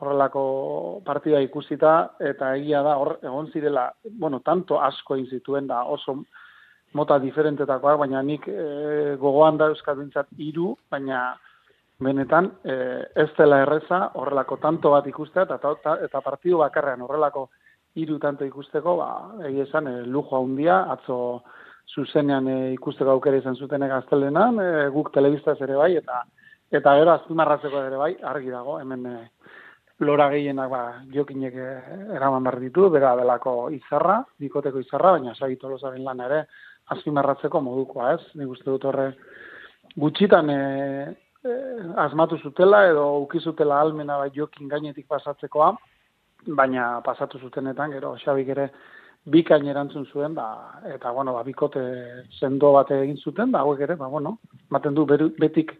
horrelako 0.00 0.42
partida 1.06 1.40
ikusita, 1.42 1.94
eta 2.22 2.52
egia 2.58 2.82
da, 2.86 2.94
hor, 3.00 3.16
egon 3.22 3.50
zirela, 3.52 3.88
bueno, 4.20 4.40
tanto 4.46 4.78
asko 4.80 5.16
egin 5.16 5.38
zituen 5.38 5.66
da 5.66 5.82
oso 5.90 6.20
mota 6.94 7.18
diferentetakoak, 7.20 7.98
baina 8.00 8.22
nik 8.22 8.46
e, 8.48 9.16
gogoan 9.20 9.58
da 9.58 9.68
euskalduntzat 9.72 10.30
hiru, 10.38 10.72
baina 10.90 11.34
benetan 12.00 12.52
e, 12.62 12.76
ez 13.24 13.28
dela 13.36 13.62
erreza 13.64 14.04
horrelako 14.14 14.60
tanto 14.62 14.94
bat 14.94 15.06
ikustea, 15.10 15.48
eta, 15.48 15.74
eta, 15.74 15.96
eta 16.06 16.22
partidu 16.24 16.62
bakarrean 16.62 17.02
horrelako 17.04 17.48
hiru 17.98 18.20
tanto 18.22 18.46
ikusteko, 18.46 18.96
ba, 19.02 19.10
egia 19.50 19.66
esan, 19.66 19.90
e, 19.90 20.06
lujo 20.06 20.38
handia, 20.38 20.84
atzo 20.94 21.18
zuzenean 21.92 22.48
e, 22.48 22.58
ikusteko 22.78 23.16
aukera 23.16 23.42
izan 23.42 23.58
zutenek 23.58 23.90
gaztelenan, 23.96 24.62
e, 24.62 24.88
guk 24.94 25.10
telebistaz 25.12 25.58
ere 25.66 25.76
bai, 25.76 25.96
eta 25.98 26.22
eta 26.70 26.94
gero 26.98 27.14
azpimarratzeko 27.14 27.82
ere 27.86 27.96
bai, 27.96 28.12
argi 28.32 28.50
dago, 28.52 28.78
hemen 28.80 29.06
e, 29.06 29.16
lora 30.00 30.28
gehienak 30.30 30.70
ba, 30.70 30.82
jokinek 31.14 31.54
eh, 31.54 31.78
eraman 32.16 32.44
behar 32.46 32.60
ditu, 32.62 32.88
bera 32.90 33.14
delako 33.18 33.70
izarra, 33.74 34.20
bikoteko 34.38 34.82
izarra, 34.84 35.16
baina 35.16 35.34
sagi 35.34 35.56
tolosaren 35.58 36.04
lan 36.04 36.20
ere 36.26 36.44
azpimarratzeko 36.94 37.60
modukoa, 37.60 38.12
ez? 38.14 38.36
Nik 38.38 38.52
uste 38.54 38.70
dut 38.70 38.84
horre 38.88 39.08
gutxitan 39.96 40.50
e, 40.54 40.60
e, 41.42 41.56
asmatu 42.04 42.38
zutela 42.38 42.84
edo 42.90 43.08
ukizutela 43.24 43.80
almena 43.80 44.18
bai 44.22 44.30
jokin 44.34 44.68
gainetik 44.68 45.08
pasatzekoa, 45.08 45.72
baina 46.46 47.00
pasatu 47.04 47.40
zutenetan, 47.42 47.90
gero 47.96 48.14
Xabik 48.22 48.54
ere 48.54 48.70
bikain 49.28 49.66
erantzun 49.68 50.06
zuen, 50.06 50.34
ba, 50.34 50.78
eta 50.94 51.10
bueno, 51.12 51.34
ba, 51.34 51.42
bikote 51.44 51.80
sendo 52.38 52.70
bat 52.76 52.92
egin 52.94 53.18
zuten, 53.18 53.50
da 53.52 53.64
hauek 53.64 53.82
ere, 53.84 53.96
ba, 53.98 54.06
bueno, 54.08 54.38
maten 54.70 54.94
du 54.94 55.04
beru, 55.04 55.32
betik 55.40 55.74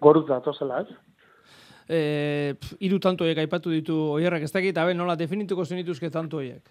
goruz 0.00 0.26
datozela, 0.28 0.82
ez? 0.82 0.96
E, 1.84 2.54
pf, 2.58 2.76
hiru 2.80 2.98
tanto 2.98 3.24
horiek 3.24 3.42
aipatu 3.44 3.72
ditu 3.72 3.96
oierrak 4.16 4.46
ez 4.46 4.52
dakit, 4.52 4.78
abe, 4.80 4.94
nola 4.96 5.16
definituko 5.20 5.64
zenituzke 5.64 6.10
tanto 6.10 6.40
horiek? 6.40 6.70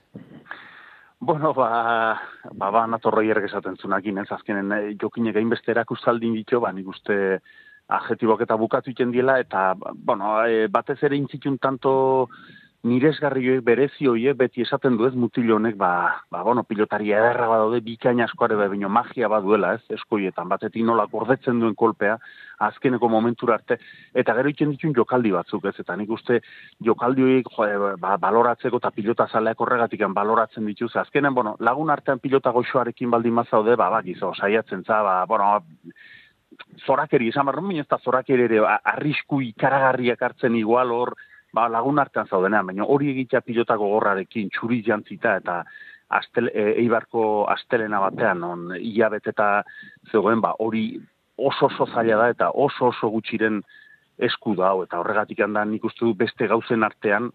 Bueno, 1.24 1.54
ba, 1.54 2.20
ba, 2.52 2.72
ba 2.74 2.88
natorroierrek 2.90 3.46
esaten 3.48 3.78
zunakin, 3.80 4.18
ez 4.20 4.32
azkenen 4.36 4.74
eh, 4.76 4.96
jokinek 5.00 5.38
hainbeste 5.40 5.72
erakustaldin 5.72 6.34
ditu, 6.36 6.60
ba, 6.60 6.74
nik 6.76 6.90
uste 6.92 7.16
adjetibok 7.94 8.42
eta 8.44 8.58
bukatu 8.60 8.92
iten 8.92 9.14
diela, 9.14 9.38
eta, 9.40 9.72
bueno, 9.78 10.36
e, 10.44 10.68
batez 10.68 10.98
ere 11.08 11.16
intzitun 11.16 11.60
tanto 11.64 11.94
niresgarri 12.84 13.46
horiek 13.48 13.64
berezi 13.64 14.08
horiek 14.12 14.36
beti 14.36 14.64
esaten 14.66 14.98
du 15.00 15.06
ez 15.08 15.14
mutil 15.16 15.52
honek 15.56 15.78
ba, 15.80 16.20
ba 16.32 16.42
bueno, 16.44 16.66
pilotaria 16.68 17.20
ederra 17.22 17.48
badaude 17.48 17.80
bikain 17.86 18.20
askoare 18.26 18.58
be 18.60 18.68
baino 18.74 18.90
magia 18.90 19.30
baduela, 19.32 19.74
ez? 19.78 19.84
Eskoietan 19.98 20.50
batetik 20.52 20.84
nola 20.84 21.06
gordetzen 21.12 21.62
duen 21.64 21.78
kolpea 21.80 22.18
azkeneko 22.68 23.08
momentura 23.10 23.56
arte 23.56 23.80
eta 24.14 24.36
gero 24.36 24.52
itzen 24.52 24.76
ditun 24.76 24.96
jokaldi 24.98 25.32
batzuk, 25.32 25.70
ez? 25.72 25.76
Eta 25.80 25.96
nik 25.96 26.12
uste 26.12 26.42
jokaldi 26.84 27.24
horiek 27.24 27.48
jo, 27.56 27.68
e, 27.68 27.96
ba, 28.04 28.18
baloratzeko 28.20 28.84
eta 28.84 28.92
pilota 28.92 29.30
zaleak 29.32 29.64
horregatikan 29.64 30.14
baloratzen 30.14 30.68
dituz. 30.68 30.92
Azkenen, 31.00 31.34
bueno, 31.34 31.56
lagun 31.60 31.90
artean 31.90 32.20
pilota 32.20 32.52
goxoarekin 32.52 33.12
baldin 33.12 33.40
mazaude, 33.40 33.78
ba, 33.80 33.90
ba, 33.96 34.04
gizo, 34.04 34.34
saiatzen 34.36 34.84
za, 34.84 35.02
ba, 35.08 35.22
bueno, 35.26 35.54
zorakeri, 36.86 37.32
barren, 37.46 37.68
baina 37.68 37.82
ez 37.82 37.88
da 37.88 37.98
zorakeri 37.98 38.44
ere 38.44 38.60
arrisku 38.68 39.42
ikaragarriak 39.42 40.22
hartzen 40.22 40.56
igual 40.56 40.92
hor, 40.92 41.16
ba, 41.54 41.68
lagun 41.70 42.02
artean 42.02 42.28
zaudenean, 42.28 42.68
baina 42.68 42.88
hori 42.90 43.12
egitea 43.14 43.44
pilota 43.46 43.78
gogorrarekin, 43.80 44.50
txuri 44.54 44.82
jantzita 44.86 45.38
eta 45.42 45.62
astel, 46.18 46.50
e, 46.54 46.74
eibarko 46.84 47.46
astelena 47.54 48.02
batean, 48.04 48.44
on 48.44 48.68
hilabete 48.80 49.34
eta 49.34 49.50
zegoen, 50.12 50.42
ba, 50.42 50.56
hori 50.60 50.88
oso 51.38 51.70
oso 51.70 51.88
zaila 51.94 52.20
da 52.22 52.30
eta 52.34 52.52
oso 52.66 52.90
oso 52.92 53.10
gutxiren 53.14 53.62
esku 54.18 54.56
da, 54.56 54.74
hau, 54.74 54.84
eta 54.86 55.00
horregatik 55.02 55.42
handan 55.42 55.72
nik 55.74 55.86
uste 55.86 56.06
du 56.06 56.14
beste 56.18 56.48
gauzen 56.48 56.86
artean 56.86 57.32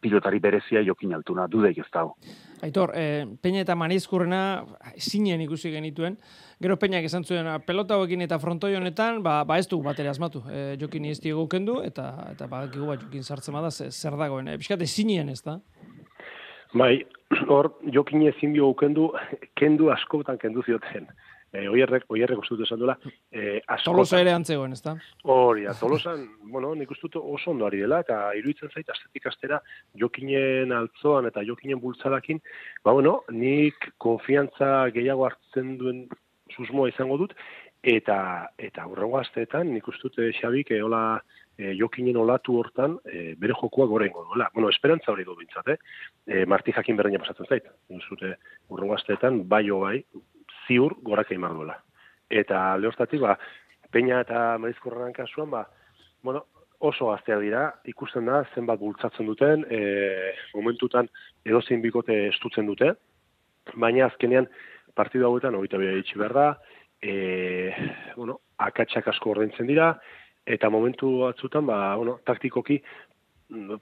pilotari 0.00 0.38
berezia 0.38 0.82
jokin 0.86 1.14
altuna, 1.14 1.46
dudeik 1.50 1.78
ez 1.78 1.86
dago. 1.92 2.16
Aitor, 2.62 2.92
e, 2.94 3.26
Peña 3.42 3.60
eta 3.62 3.74
Marizkurrena 3.74 4.64
zinen 4.98 5.40
ikusi 5.40 5.70
genituen. 5.70 6.16
Gero 6.60 6.76
Peñak 6.76 7.04
esan 7.04 7.24
zuen, 7.24 7.46
"Ah, 7.46 7.58
pelota 7.58 7.94
hauekin 7.94 8.20
eta 8.22 8.38
frontoi 8.38 8.74
honetan, 8.74 9.22
ba, 9.22 9.44
ba 9.44 9.58
ez 9.58 9.68
dugu 9.68 9.84
batera 9.84 10.10
asmatu. 10.10 10.42
E, 10.50 10.76
jokin 10.80 11.04
ez 11.04 11.20
diegu 11.20 11.48
kendu, 11.48 11.80
eta, 11.82 12.26
eta 12.32 12.46
badakigu 12.46 12.86
bat 12.86 13.00
jokin 13.02 13.22
sartzen 13.22 13.54
bada 13.54 13.70
ze- 13.70 13.90
zer 13.90 14.16
dagoen. 14.16 14.48
E, 14.48 14.56
Piskate 14.58 14.86
zinen 14.86 15.28
ez 15.28 15.42
da? 15.42 15.60
Bai, 16.74 17.06
hor 17.48 17.74
jokin 17.92 18.26
ezin 18.28 18.52
dio 18.52 18.74
kendu, 18.74 19.12
kendu 19.56 19.90
askotan 19.90 20.38
kendu 20.38 20.62
zioten. 20.62 21.06
E, 21.52 21.64
oierrek, 21.68 22.04
oierrek 22.12 22.42
uste 22.42 22.56
dut 22.56 22.66
esan 22.66 22.80
duela, 22.82 22.98
e, 23.32 23.58
askotan. 23.60 23.84
Tolosa 23.86 24.20
ere 24.20 24.34
antzegoen, 24.36 24.74
ez 24.76 24.82
da? 24.84 24.94
Hori 25.24 25.64
da, 25.64 25.74
Tolosan, 25.78 26.26
bueno, 26.54 26.74
nik 26.76 26.92
uste 26.92 27.08
dut 27.08 27.22
oso 27.22 27.52
ondo 27.54 27.68
ari 27.68 27.80
dela, 27.84 28.02
eta 28.04 28.20
iruditzen 28.36 28.72
zait, 28.74 28.88
astetik 28.92 29.30
astera, 29.30 29.62
jokinen 29.96 30.74
altzoan 30.76 31.30
eta 31.30 31.44
jokinen 31.48 31.80
bultzadakin, 31.80 32.42
ba, 32.84 32.92
bueno, 32.92 33.22
nik 33.32 33.92
konfiantza 33.96 34.90
gehiago 34.92 35.24
hartzen 35.28 35.78
duen 35.80 36.04
susmoa 36.52 36.92
izango 36.92 37.16
dut, 37.20 37.34
eta 37.82 38.18
eta 38.58 38.84
aurrengo 38.84 39.18
asteetan 39.20 39.70
nik 39.72 39.86
uste 39.88 40.08
dut 40.08 40.18
eh, 40.18 40.32
Xabik 40.34 40.72
eh, 40.74 40.80
hola 40.82 41.20
eh, 41.58 41.74
jokinen 41.78 42.16
olatu 42.16 42.56
hortan 42.58 42.96
eh, 43.06 43.34
bere 43.38 43.54
jokoa 43.54 43.86
gorengo 43.86 44.24
duela. 44.30 44.48
Bueno, 44.54 44.68
esperantza 44.68 45.12
hori 45.12 45.24
du 45.24 45.36
bintzat, 45.36 45.68
eh? 45.68 45.78
eh 46.26 46.44
Marti 46.46 46.72
jakin 46.72 46.96
berdina 46.96 47.22
pasatzen 47.22 47.46
zait. 47.48 47.64
Nik 47.88 48.02
uste 48.02 48.14
dut, 48.14 48.24
eh, 48.30 48.58
hurrengo 48.68 48.94
asteetan, 48.94 49.46
bai 49.48 49.64
bai, 49.70 50.02
ziur 50.68 50.94
goraka 51.02 51.34
imar 51.34 51.56
duela. 51.56 51.80
Eta 52.30 52.76
lehoztatik, 52.76 53.20
ba, 53.24 53.38
Peña 53.90 54.20
eta 54.20 54.58
Marizkorran 54.60 55.14
kasuan, 55.16 55.50
ba, 55.50 55.64
bueno, 56.22 56.44
oso 56.78 57.08
gazteak 57.10 57.40
dira, 57.40 57.62
ikusten 57.88 58.28
da, 58.28 58.42
zenbat 58.54 58.78
bultzatzen 58.80 59.26
duten, 59.26 59.64
e, 59.70 60.34
momentutan 60.54 61.08
edozein 61.48 61.80
bikote 61.82 62.26
estutzen 62.28 62.68
dute, 62.68 62.92
baina 63.74 64.06
azkenean 64.06 64.46
partidu 64.94 65.26
hauetan 65.26 65.56
hogeita 65.56 65.80
bera 65.80 65.96
itxi 65.98 66.20
behar 66.20 66.36
da, 66.36 66.48
e, 67.00 67.14
bueno, 68.16 68.38
akatsak 68.68 69.08
asko 69.08 69.32
ordaintzen 69.32 69.66
dira, 69.70 69.94
eta 70.46 70.70
momentu 70.70 71.14
batzutan, 71.24 71.66
ba, 71.66 71.96
bueno, 71.96 72.18
taktikoki, 72.28 72.78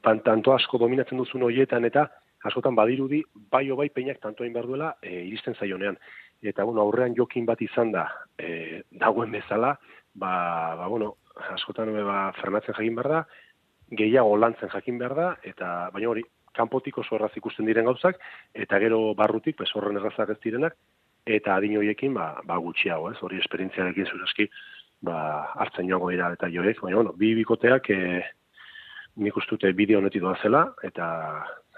pan, 0.03 0.23
tanto 0.23 0.55
asko 0.55 0.79
dominatzen 0.79 1.19
duzun 1.19 1.45
horietan 1.47 1.85
eta 1.85 2.07
askotan 2.47 2.77
badirudi, 2.79 3.23
bai 3.51 3.67
bai 3.75 3.89
peinak 3.91 4.21
tanto 4.23 4.45
hain 4.45 4.55
behar 4.55 4.67
duela, 4.71 4.95
e, 5.03 5.25
iristen 5.27 5.55
zaionean. 5.59 5.99
Eta, 6.43 6.65
bueno, 6.65 6.83
aurrean 6.83 7.15
jokin 7.17 7.47
bat 7.47 7.61
izan 7.63 7.93
da, 7.93 8.07
e, 8.39 8.83
dagoen 8.91 9.33
bezala, 9.33 9.77
ba, 10.15 10.77
ba 10.77 10.87
bueno, 10.89 11.17
askotan 11.53 11.93
ba, 12.05 12.33
fermatzen 12.41 12.77
jakin 12.77 12.97
behar 12.97 13.09
da, 13.13 13.21
gehiago 13.91 14.37
lantzen 14.37 14.71
jakin 14.73 14.99
behar 14.99 15.15
da, 15.15 15.29
eta 15.45 15.91
baina 15.95 16.11
hori, 16.11 16.25
kanpotik 16.57 16.99
oso 16.99 17.17
erraz 17.19 17.33
ikusten 17.37 17.69
diren 17.69 17.87
gauzak, 17.89 18.19
eta 18.55 18.79
gero 18.83 19.15
barrutik, 19.15 19.59
bez 19.61 19.69
horren 19.77 19.99
errazak 20.01 20.33
ez 20.33 20.39
direnak, 20.45 20.77
eta 21.27 21.57
adin 21.57 21.77
horiekin 21.79 22.15
ba, 22.15 22.31
ba 22.47 22.57
gutxiago, 22.63 23.11
ez, 23.13 23.19
hori 23.23 23.41
esperientziarekin 23.43 24.09
zuraski, 24.13 24.49
ba, 25.05 25.19
hartzen 25.61 25.89
joango 25.91 26.11
dira 26.15 26.33
eta 26.37 26.49
joek, 26.53 26.81
baina, 26.83 27.01
bueno, 27.03 27.15
bi 27.19 27.35
bikoteak, 27.39 27.91
e, 27.91 28.23
nik 29.25 29.37
ustute 29.37 29.73
bideo 29.77 30.01
honetik 30.01 30.25
doa 30.25 30.37
zela, 30.43 30.67
eta, 30.87 31.07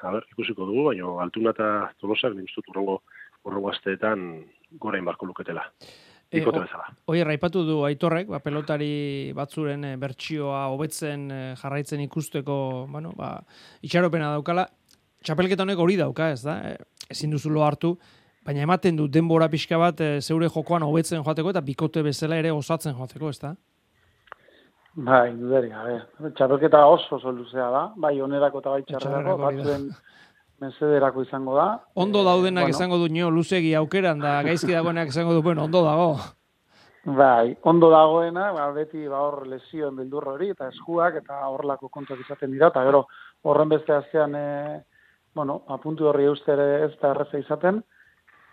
a 0.03 0.13
ber, 0.15 0.27
ikusiko 0.35 0.67
dugu, 0.69 0.89
baina, 0.91 1.15
altuna 1.25 1.55
eta 1.57 1.71
tolosak, 2.03 2.37
nik 2.37 2.51
ustut 2.51 2.71
urrongo, 2.75 3.01
urrongo 3.47 3.71
asteetan, 3.73 4.29
gorein 4.81 5.07
barko 5.07 5.27
luketela. 5.27 5.65
E, 6.29 6.41
Bikote 6.41 6.61
bezala. 6.61 6.91
Oie, 7.09 7.23
raipatu 7.25 7.63
du 7.65 7.79
aitorrek, 7.89 8.29
ba, 8.29 8.43
pelotari 8.45 9.33
batzuren 9.37 9.87
e, 9.89 9.95
bertsioa 10.01 10.67
hobetzen 10.75 11.31
e, 11.33 11.41
jarraitzen 11.57 12.03
ikusteko, 12.05 12.59
bueno, 12.93 13.15
ba, 13.17 13.39
itxaropena 13.87 14.35
daukala, 14.35 14.67
txapelketa 15.25 15.65
honek 15.65 15.81
hori 15.81 15.97
dauka, 15.97 16.29
ez 16.35 16.43
da? 16.45 16.59
E, 16.69 16.77
ezin 17.15 17.33
duzulo 17.33 17.65
hartu, 17.65 17.95
baina 18.45 18.67
ematen 18.67 18.99
du 18.99 19.09
denbora 19.09 19.49
pixka 19.49 19.81
bat 19.81 20.03
e, 20.05 20.11
zeure 20.21 20.51
jokoan 20.53 20.85
hobetzen 20.85 21.25
joateko 21.25 21.55
eta 21.55 21.65
bikote 21.65 22.05
bezala 22.05 22.37
ere 22.43 22.53
osatzen 22.53 22.97
joateko, 22.99 23.33
ez 23.33 23.41
da? 23.41 23.55
Bai, 24.99 25.31
dudari, 25.39 25.69
gabe. 25.71 25.97
Txapelketa 26.37 26.85
oso 26.91 27.17
oso 27.17 27.33
luzea 27.33 27.71
da, 27.71 27.83
bai 27.97 28.17
onerako 28.21 28.61
eta 28.65 28.73
bai 28.75 28.85
txarrerako, 28.89 29.37
hori 29.49 29.65
da. 29.65 29.77
Mesederako 30.61 31.23
izango 31.23 31.55
da. 31.57 31.69
Ondo 31.95 32.21
Eh, 32.21 32.25
daudenak 32.25 32.65
bueno, 32.65 32.77
izango 32.77 32.99
du 32.99 33.09
nio 33.09 33.31
luzegi 33.31 33.75
aukeran 33.75 34.19
da 34.19 34.43
gaizki 34.43 34.73
dagoenak 34.73 35.09
izango 35.09 35.33
du, 35.35 35.43
bueno, 35.43 35.65
ondo 35.65 35.83
dago. 35.85 36.17
Bai, 37.05 37.57
ondo 37.63 37.89
dagoena, 37.91 38.51
ba, 38.53 38.71
beti 38.73 39.07
ba, 39.09 39.21
hor 39.25 39.47
lesioen 39.47 39.97
beldur 39.97 40.27
hori, 40.29 40.51
eta 40.51 40.69
eskuak, 40.69 41.15
eta 41.23 41.39
horrelako 41.49 41.89
kontuak 41.89 42.21
izaten 42.21 42.51
dira, 42.53 42.69
eta 42.69 42.83
gero 42.85 43.07
horren 43.49 43.69
beste 43.69 43.95
astean, 43.95 44.35
e, 44.35 44.83
bueno, 45.35 45.63
apuntu 45.69 46.09
horri 46.11 46.27
euste 46.29 46.53
ere 46.53 46.67
ez 46.85 46.91
da 47.01 47.15
erreza 47.15 47.39
izaten, 47.39 47.81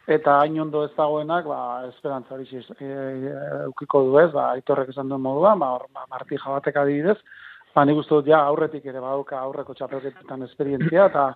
eta 0.07 0.37
hain 0.39 0.59
ondo 0.61 0.85
ez 0.85 0.91
dagoenak, 0.95 1.49
ba, 1.49 1.59
esperantza 1.89 2.35
hori 2.35 2.47
e, 2.53 2.61
e, 2.85 3.33
eukiko 3.65 4.03
du 4.05 4.19
ez, 4.21 4.29
ba, 4.31 4.51
aitorrek 4.53 4.93
esan 4.93 5.09
duen 5.09 5.25
moduan, 5.25 5.59
ba, 5.59 5.73
ba, 5.91 6.05
marti 6.13 6.37
jabatek 6.37 6.77
adibidez, 6.77 7.17
ba, 7.73 7.83
nik 7.83 7.99
uste 8.05 8.13
dut, 8.13 8.29
ja, 8.29 8.45
aurretik 8.45 8.85
ere 8.85 9.01
badauka 9.01 9.41
aurreko 9.41 9.73
txapelketetan 9.73 10.47
esperientzia, 10.47 11.09
eta 11.11 11.33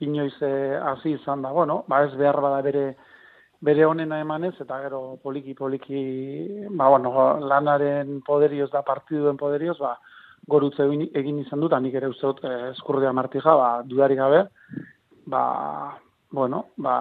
inoiz 0.00 0.34
eh, 0.42 0.78
hasi 0.80 1.14
izan 1.14 1.42
da, 1.42 1.50
bueno, 1.52 1.84
ba, 1.88 2.02
ez 2.04 2.14
behar 2.18 2.40
bada 2.40 2.60
bere, 2.62 2.84
bere 3.60 3.86
honena 3.86 4.20
emanez, 4.20 4.54
eta 4.60 4.80
gero 4.82 5.18
poliki 5.22 5.54
poliki, 5.54 6.66
ba, 6.70 6.88
bueno, 6.88 7.38
lanaren 7.40 8.20
poderioz 8.26 8.70
da 8.72 8.82
partiduen 8.82 9.36
poderioz, 9.36 9.78
ba, 9.78 9.94
gorutze 10.46 10.84
egin, 10.84 11.08
egin 11.14 11.38
izan 11.40 11.60
dut, 11.60 11.76
nik 11.80 11.94
ere 11.94 12.10
uste 12.12 12.26
dut 12.26 12.44
eh, 12.44 12.70
eskurdia 12.72 13.12
martija, 13.12 13.56
ba, 13.56 13.70
dudari 13.86 14.18
gabe, 14.18 14.44
ba, 15.26 15.44
bueno, 16.34 16.66
ba, 16.76 16.94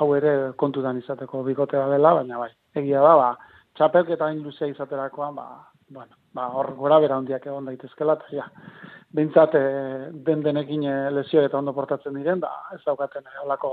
hau 0.00 0.12
ere 0.16 0.52
kontutan 0.56 0.98
izateko 1.02 1.42
bikotea 1.44 1.88
dela, 1.90 2.14
baina 2.20 2.38
bai, 2.38 2.52
egia 2.74 3.02
da, 3.04 3.16
ba, 3.18 3.30
txapelketa 3.76 4.30
hain 4.30 4.44
luzea 4.44 4.70
izaterakoan, 4.70 5.34
ba, 5.36 5.48
bueno, 5.88 6.16
ba, 6.32 6.48
hor 6.48 6.74
gora 6.74 6.98
bera 7.02 7.16
handiak 7.16 7.46
egon 7.46 7.68
daitezkela, 7.70 8.16
eta 8.18 8.32
ja, 8.34 8.48
behintzat 9.14 9.54
e, 9.54 9.62
den 10.26 10.42
denekin 10.42 10.84
e, 10.84 10.96
lesio 11.14 11.44
eta 11.46 11.58
ondo 11.58 11.74
portatzen 11.76 12.16
diren, 12.18 12.42
da 12.42 12.50
ez 12.74 12.82
daukaten 12.84 13.26
e, 13.26 13.38
olako 13.44 13.70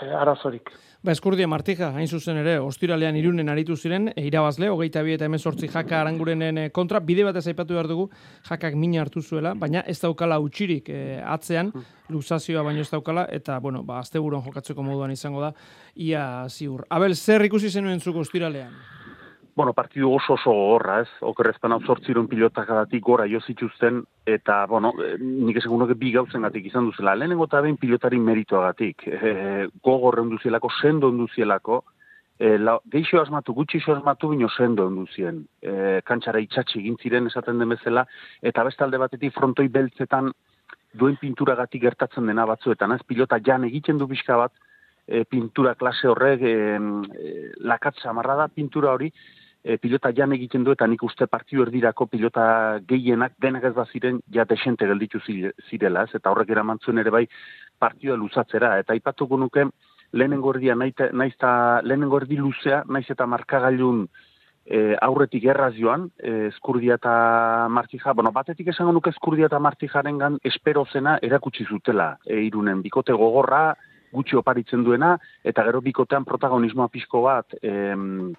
e, 0.00 0.08
arazorik. 0.08 0.72
Ba, 1.04 1.12
eskurdia 1.12 1.46
martija, 1.50 1.90
hain 1.92 2.08
zuzen 2.08 2.40
ere, 2.40 2.56
ostiralean 2.64 3.18
irunen 3.20 3.52
aritu 3.52 3.76
ziren, 3.76 4.08
e, 4.14 4.24
irabazle, 4.30 4.70
hogeita 4.72 5.04
bi 5.04 5.12
eta 5.18 5.28
emezortzi 5.28 5.68
jaka 5.68 6.00
arangurenen 6.00 6.62
kontra, 6.72 7.02
bide 7.04 7.28
batez 7.28 7.44
aipatu 7.52 7.76
behar 7.76 7.90
dugu, 7.90 8.08
jakak 8.48 8.74
mina 8.74 9.04
hartu 9.04 9.20
zuela, 9.20 9.52
baina 9.54 9.84
ez 9.86 9.98
daukala 10.00 10.40
utxirik 10.40 10.88
e, 10.88 11.20
atzean, 11.20 11.72
luxazioa 12.08 12.64
baino 12.64 12.80
ez 12.80 12.90
daukala, 12.90 13.28
eta, 13.28 13.60
bueno, 13.60 13.84
ba, 13.84 14.00
asteburon 14.00 14.42
jokatzeko 14.48 14.82
moduan 14.82 15.12
izango 15.12 15.44
da, 15.44 15.52
ia 15.94 16.48
ziur. 16.48 16.88
Abel, 16.88 17.14
zer 17.14 17.44
ikusi 17.44 17.68
zenuen 17.68 18.00
zuko 18.00 18.24
ostiralean? 18.24 18.72
Bueno, 19.56 19.72
partidu 19.72 20.10
oso 20.12 20.34
oso 20.34 20.50
gogorra, 20.50 21.00
ez? 21.02 21.08
Okerrezpan 21.22 21.72
hau 21.72 21.80
sortziron 21.86 22.26
pilotak 22.26 22.70
adatik 22.74 23.04
gora 23.06 23.26
jo 23.30 23.38
zituzten, 23.40 24.00
eta, 24.26 24.64
bueno, 24.66 24.90
eh, 24.98 25.14
nik 25.20 25.60
esan 25.60 25.70
gunoke 25.70 25.94
bi 25.94 26.10
gauzen 26.10 26.42
gatik 26.42 26.66
izan 26.66 26.88
duzela. 26.88 27.14
Lehenengo 27.14 27.46
eta 27.46 27.60
behin 27.62 27.76
pilotari 27.78 28.18
merituagatik. 28.18 29.06
E, 29.06 29.68
gogorre 29.82 30.24
onduzielako, 30.24 30.70
sendo 30.82 31.12
onduzielako, 31.14 31.84
e, 32.36 32.58
la, 32.58 32.80
geixo 32.90 33.20
asmatu, 33.20 33.54
gutxi 33.54 33.78
asmatu, 33.94 34.32
bino 34.34 34.48
sendo 34.48 34.88
onduzien. 34.90 35.44
E, 35.62 36.00
kantxara 36.02 36.42
itxatxi 36.42 36.80
egin 36.80 36.98
ziren 36.98 37.30
esaten 37.30 37.62
den 37.62 37.76
bezala, 37.76 38.08
eta 38.42 38.64
bestalde 38.64 38.98
batetik 38.98 39.36
frontoi 39.38 39.68
beltzetan 39.68 40.32
duen 40.94 41.14
pinturagatik 41.20 41.82
gertatzen 41.82 42.26
dena 42.26 42.44
batzuetan, 42.44 42.98
ez? 42.98 43.06
Pilota 43.06 43.38
jan 43.38 43.70
egiten 43.70 44.02
du 44.02 44.10
pixka 44.10 44.36
bat, 44.36 44.52
e, 45.06 45.24
pintura 45.24 45.76
klase 45.78 46.10
horrek, 46.10 46.42
e, 46.42 46.52
e, 47.22 47.32
lakatza 47.60 48.12
marra 48.12 48.34
da 48.34 48.48
pintura 48.48 48.90
hori, 48.98 49.12
e, 49.64 49.78
pilota 49.80 50.12
jan 50.14 50.32
egiten 50.36 50.64
du 50.64 50.74
eta 50.76 50.86
nik 50.86 51.02
uste 51.02 51.26
partiu 51.26 51.64
erdirako 51.64 52.06
pilota 52.12 52.44
gehienak 52.88 53.34
denak 53.40 53.64
ez 53.70 53.74
baziren 53.74 54.20
ja 54.30 54.44
desente 54.44 54.86
gelditu 54.86 55.20
zire- 55.24 55.54
zirela, 55.70 56.04
ez? 56.04 56.14
Eta 56.14 56.30
horrek 56.30 56.52
eraman 56.52 56.78
zuen 56.84 57.00
ere 57.00 57.10
bai 57.10 57.24
partioa 57.78 58.16
luzatzera. 58.20 58.76
Eta 58.78 58.92
aipatuko 58.92 59.40
nuke 59.40 59.66
lehenengo 60.12 60.52
erdia 60.54 60.76
naita, 60.76 61.08
naizta, 61.12 61.80
lehenengo 61.82 62.20
erdi 62.20 62.36
luzea, 62.36 62.84
naiz 62.86 63.06
eta 63.10 63.26
markagailun 63.26 64.04
e, 64.64 64.94
aurretik 65.02 65.48
erraz 65.48 65.72
joan, 65.78 66.10
e, 66.18 66.48
eskurdia 66.52 67.00
eta 67.00 67.66
martija, 67.70 68.12
bueno, 68.12 68.32
batetik 68.32 68.68
esango 68.72 68.92
nuke 68.92 69.10
eskurdia 69.10 69.48
eta 69.50 69.58
martijaren 69.58 70.20
gan 70.20 70.38
espero 70.44 70.84
zena 70.92 71.18
erakutsi 71.22 71.64
zutela, 71.64 72.14
e, 72.26 72.40
irunen, 72.46 72.82
bikote 72.84 73.12
gogorra, 73.12 73.74
gutxi 74.14 74.36
oparitzen 74.38 74.84
duena, 74.86 75.16
eta 75.42 75.64
gero 75.66 75.80
bikotean 75.82 76.24
protagonismoa 76.24 76.88
pixko 76.88 77.24
bat, 77.26 77.56
em, 77.62 78.32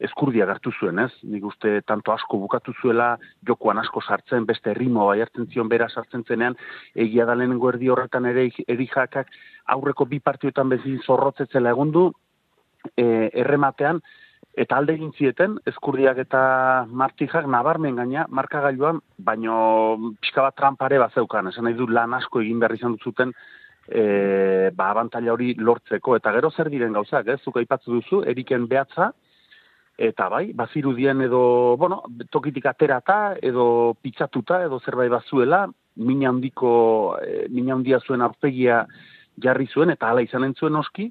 eskurdia 0.00 0.46
gartu 0.48 0.72
zuen, 0.72 0.98
ez? 1.04 1.10
Nik 1.28 1.44
uste 1.44 1.80
tanto 1.86 2.12
asko 2.14 2.38
bukatu 2.40 2.72
zuela, 2.80 3.10
jokoan 3.46 3.78
asko 3.82 4.00
sartzen, 4.00 4.46
beste 4.48 4.74
ritmo 4.74 5.06
bai 5.10 5.20
hartzen 5.20 5.48
zion 5.52 5.68
bera 5.68 5.88
sartzen 5.88 6.24
zenean, 6.24 6.56
egia 6.94 7.26
da 7.28 7.36
lehenengo 7.36 7.68
erdi 7.72 7.92
horretan 7.92 8.26
ere 8.32 8.48
erijakak 8.66 9.30
aurreko 9.76 10.08
bi 10.08 10.20
partioetan 10.24 10.72
bezin 10.72 10.98
zorrotzetzela 11.04 11.76
egon 11.76 11.92
du, 11.92 12.08
e, 12.96 13.04
errematean, 13.44 14.00
eta 14.56 14.80
alde 14.80 14.96
egin 14.96 15.12
zieten, 15.14 15.58
eskurdiak 15.68 16.18
eta 16.24 16.42
martijak 16.88 17.46
nabarmen 17.46 18.00
gaina, 18.00 18.26
markagailuan, 18.28 19.00
baino 19.18 19.56
pixka 20.20 20.48
bat 20.48 20.56
trampare 20.56 20.98
bat 20.98 21.14
zeukan, 21.14 21.52
esan 21.52 21.68
nahi 21.68 21.76
du 21.78 21.86
lan 21.86 22.16
asko 22.16 22.42
egin 22.42 22.60
behar 22.60 22.74
izan 22.74 22.96
dut 22.96 23.12
zuten, 23.12 23.34
e, 23.86 24.70
ba, 24.74 24.90
abantaila 24.90 25.36
hori 25.36 25.54
lortzeko, 25.58 26.16
eta 26.16 26.32
gero 26.32 26.50
zer 26.50 26.70
diren 26.72 26.96
gauzak, 26.96 27.28
ez? 27.28 27.40
Zuk 27.44 27.60
aipatzu 27.60 28.00
duzu, 28.00 28.22
eriken 28.32 28.66
behatza, 28.70 29.12
eta 30.00 30.30
bai, 30.32 30.52
bazirudien 30.56 31.20
edo, 31.26 31.76
bueno, 31.76 32.00
tokitik 32.32 32.64
aterata, 32.70 33.34
edo 33.42 33.94
pitzatuta, 34.00 34.62
edo 34.64 34.78
zerbait 34.80 35.10
bazuela, 35.12 35.66
mina 36.00 36.30
handiko, 36.30 37.18
e, 37.20 37.44
mina 37.52 37.74
handia 37.74 38.00
zuen 38.00 38.24
aurpegia 38.24 38.86
jarri 39.44 39.68
zuen, 39.68 39.92
eta 39.92 40.08
hala 40.08 40.24
izanen 40.24 40.54
zuen 40.56 40.78
oski, 40.80 41.10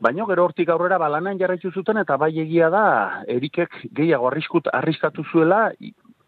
baina 0.00 0.24
gero 0.30 0.46
hortik 0.48 0.72
aurrera 0.72 0.96
balanean 0.98 1.38
jarraitu 1.38 1.70
zuten, 1.70 2.00
eta 2.00 2.16
bai 2.16 2.32
egia 2.40 2.70
da, 2.72 2.86
erikek 3.28 3.76
gehiago 3.92 4.30
arriskut, 4.30 4.72
arriskatu 4.72 5.26
zuela, 5.30 5.66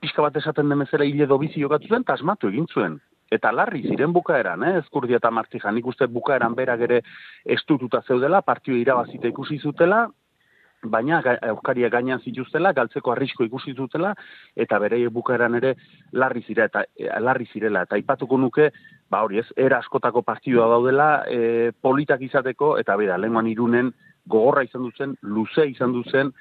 pixka 0.01 0.23
bat 0.23 0.37
esaten 0.37 0.69
demezela 0.69 1.09
hile 1.09 1.25
edo 1.25 1.41
bizi 1.41 1.65
jokatu 1.65 1.89
zuen, 1.89 2.05
eta 2.05 2.19
asmatu 2.21 2.53
egin 2.53 2.69
zuen. 2.69 3.01
Eta 3.33 3.51
larri 3.51 3.81
ziren 3.89 4.13
bukaeran, 4.15 4.63
eh? 4.69 4.77
Ezkurdia 4.85 5.17
eta 5.19 5.33
Martija, 5.35 5.73
nik 5.73 5.89
uste 5.89 6.07
bukaeran 6.07 6.55
berak 6.55 6.85
ere 6.87 7.01
estututa 7.57 8.05
zeudela, 8.07 8.45
partio 8.45 8.77
irabazita 8.77 9.33
ikusi 9.33 9.59
zutela, 9.59 10.05
baina 10.91 11.21
euskaria 11.49 11.89
gainean 11.93 12.21
zituztela, 12.21 12.73
galtzeko 12.73 13.13
arrisko 13.13 13.45
ikusi 13.45 13.75
zutela, 13.75 14.15
eta 14.57 14.79
bere 14.83 15.01
bukaeran 15.13 15.59
ere 15.61 15.75
larri 16.13 16.43
zira 16.47 16.67
eta 16.71 16.85
e, 16.97 17.09
larri 17.21 17.47
zirela. 17.53 17.83
Eta 17.87 17.97
aipatuko 17.97 18.39
nuke, 18.39 18.71
ba 19.11 19.23
hori 19.25 19.41
ez, 19.43 19.47
era 19.57 19.79
askotako 19.79 20.23
partidua 20.23 20.69
daudela, 20.73 21.09
e, 21.29 21.73
politak 21.73 22.23
izateko, 22.23 22.77
eta 22.83 22.97
bera, 22.97 23.19
lenguan 23.19 23.49
irunen, 23.51 23.93
gogorra 24.27 24.65
izan 24.67 24.87
duzen, 24.89 25.17
luze 25.23 25.67
izan 25.71 25.93
duzen, 25.95 26.33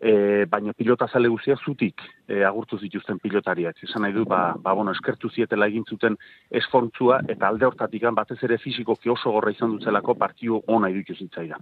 e, 0.00 0.44
baina 0.48 0.72
pilota 0.72 1.06
zale 1.08 1.28
guzia 1.28 1.56
zutik 1.60 2.00
e, 2.26 2.42
agurtu 2.44 2.78
zituzten 2.80 3.20
pilotariak. 3.20 3.82
Esan 3.84 4.02
nahi 4.06 4.16
du, 4.16 4.24
ba, 4.28 4.54
ba 4.58 4.74
bueno, 4.74 4.94
eskertu 4.96 5.30
zietela 5.30 5.68
egin 5.68 5.84
zuten 5.84 6.16
esfortzua, 6.50 7.20
eta 7.28 7.48
alde 7.48 7.68
hortatik 7.68 8.08
batez 8.16 8.38
ere 8.48 8.58
fizikoki 8.58 9.10
oso 9.10 9.32
gorra 9.32 9.52
izan 9.52 9.76
dutzelako 9.76 10.14
partiu 10.14 10.62
ona 10.66 10.88
iruditu 10.88 11.14
zitzaida. 11.14 11.60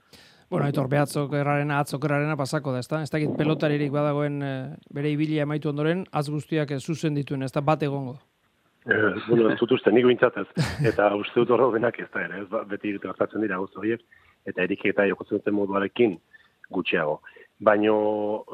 Bueno, 0.48 0.64
aitor, 0.64 0.88
behatzok 0.88 1.34
errarena, 1.36 1.82
atzok 1.82 2.06
errarena 2.08 2.34
pasako 2.40 2.72
da, 2.72 2.78
ez 2.80 2.88
da? 2.88 3.02
Ez 3.04 3.10
dakit 3.12 3.34
pelotaririk 3.36 3.90
badagoen 3.92 4.38
e, 4.40 4.52
bere 4.96 5.10
ibilia 5.12 5.44
emaitu 5.44 5.68
ondoren, 5.68 6.06
az 6.10 6.30
guztiak 6.32 6.72
zuzen 6.80 7.18
dituen, 7.18 7.44
ez 7.44 7.52
da 7.52 7.60
bat 7.60 7.82
egongo. 7.84 8.14
Eh, 8.88 9.12
bueno, 9.26 9.50
ez 9.52 9.58
dut 9.60 9.74
uste, 9.76 9.92
nik 9.92 10.06
bintzat 10.08 10.38
ez. 10.40 10.46
Eta 10.88 11.10
uste 11.20 11.42
dut 11.42 11.52
horro 11.52 11.68
benak 11.74 11.98
ez 12.00 12.08
da 12.14 12.22
ere, 12.24 12.40
ez 12.46 12.48
ba, 12.48 12.62
beti 12.64 12.94
irte 12.94 13.10
hartatzen 13.10 13.44
dira 13.44 13.58
guzti 13.60 13.76
horiek, 13.82 14.06
eta 14.48 14.64
erik 14.64 14.86
eta 14.88 15.04
jokotzen 15.10 15.42
duten 15.42 15.56
moduarekin 15.58 16.16
gutxiago. 16.72 17.18
Baino 17.60 17.98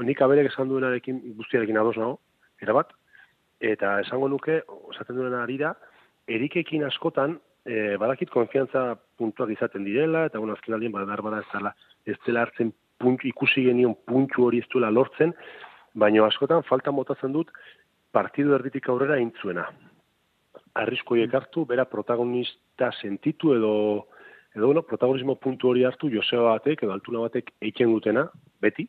nik 0.03 0.23
aberek 0.27 0.51
esan 0.51 0.73
duenarekin 0.73 1.23
guztiarekin 1.39 1.79
ados 1.79 1.95
nago, 2.01 2.19
erabat, 2.65 2.91
eta 3.63 4.01
esango 4.03 4.33
nuke, 4.33 4.65
esaten 4.91 5.21
duena 5.21 5.45
arira, 5.45 5.77
erikekin 6.27 6.83
askotan, 6.91 7.39
e, 7.65 7.97
badakit 8.01 8.31
konfiantza 8.31 8.95
puntuak 9.19 9.51
izaten 9.55 9.85
direla, 9.85 10.27
eta 10.29 10.39
bueno, 10.39 10.55
azken 10.55 10.77
aldien 10.77 10.93
badar 10.93 11.23
bada 11.25 11.41
ez 11.43 11.51
dela, 11.53 11.75
ez 12.07 12.17
dela 12.27 12.45
hartzen 12.45 12.73
puntu, 13.01 13.29
ikusi 13.29 13.65
genion 13.67 13.97
puntu 14.07 14.47
hori 14.47 14.61
ez 14.63 14.69
duela 14.73 14.93
lortzen, 14.93 15.35
baino 15.95 16.25
askotan 16.27 16.65
falta 16.69 16.93
motatzen 16.93 17.33
dut 17.33 17.51
partidu 18.15 18.55
erditik 18.55 18.89
aurrera 18.89 19.19
intzuena. 19.23 19.67
Arriskoiek 20.79 21.33
hartu, 21.35 21.65
bera 21.67 21.85
protagonista 21.91 22.91
sentitu 23.01 23.55
edo 23.55 23.75
edo 24.55 24.67
bueno, 24.67 24.85
protagonismo 24.87 25.35
puntu 25.43 25.73
hori 25.73 25.83
hartu 25.85 26.11
Joseba 26.13 26.53
batek 26.55 26.85
edo 26.85 26.93
altuna 26.95 27.25
batek 27.25 27.51
eiken 27.63 27.91
dutena, 27.91 28.29
beti, 28.63 28.87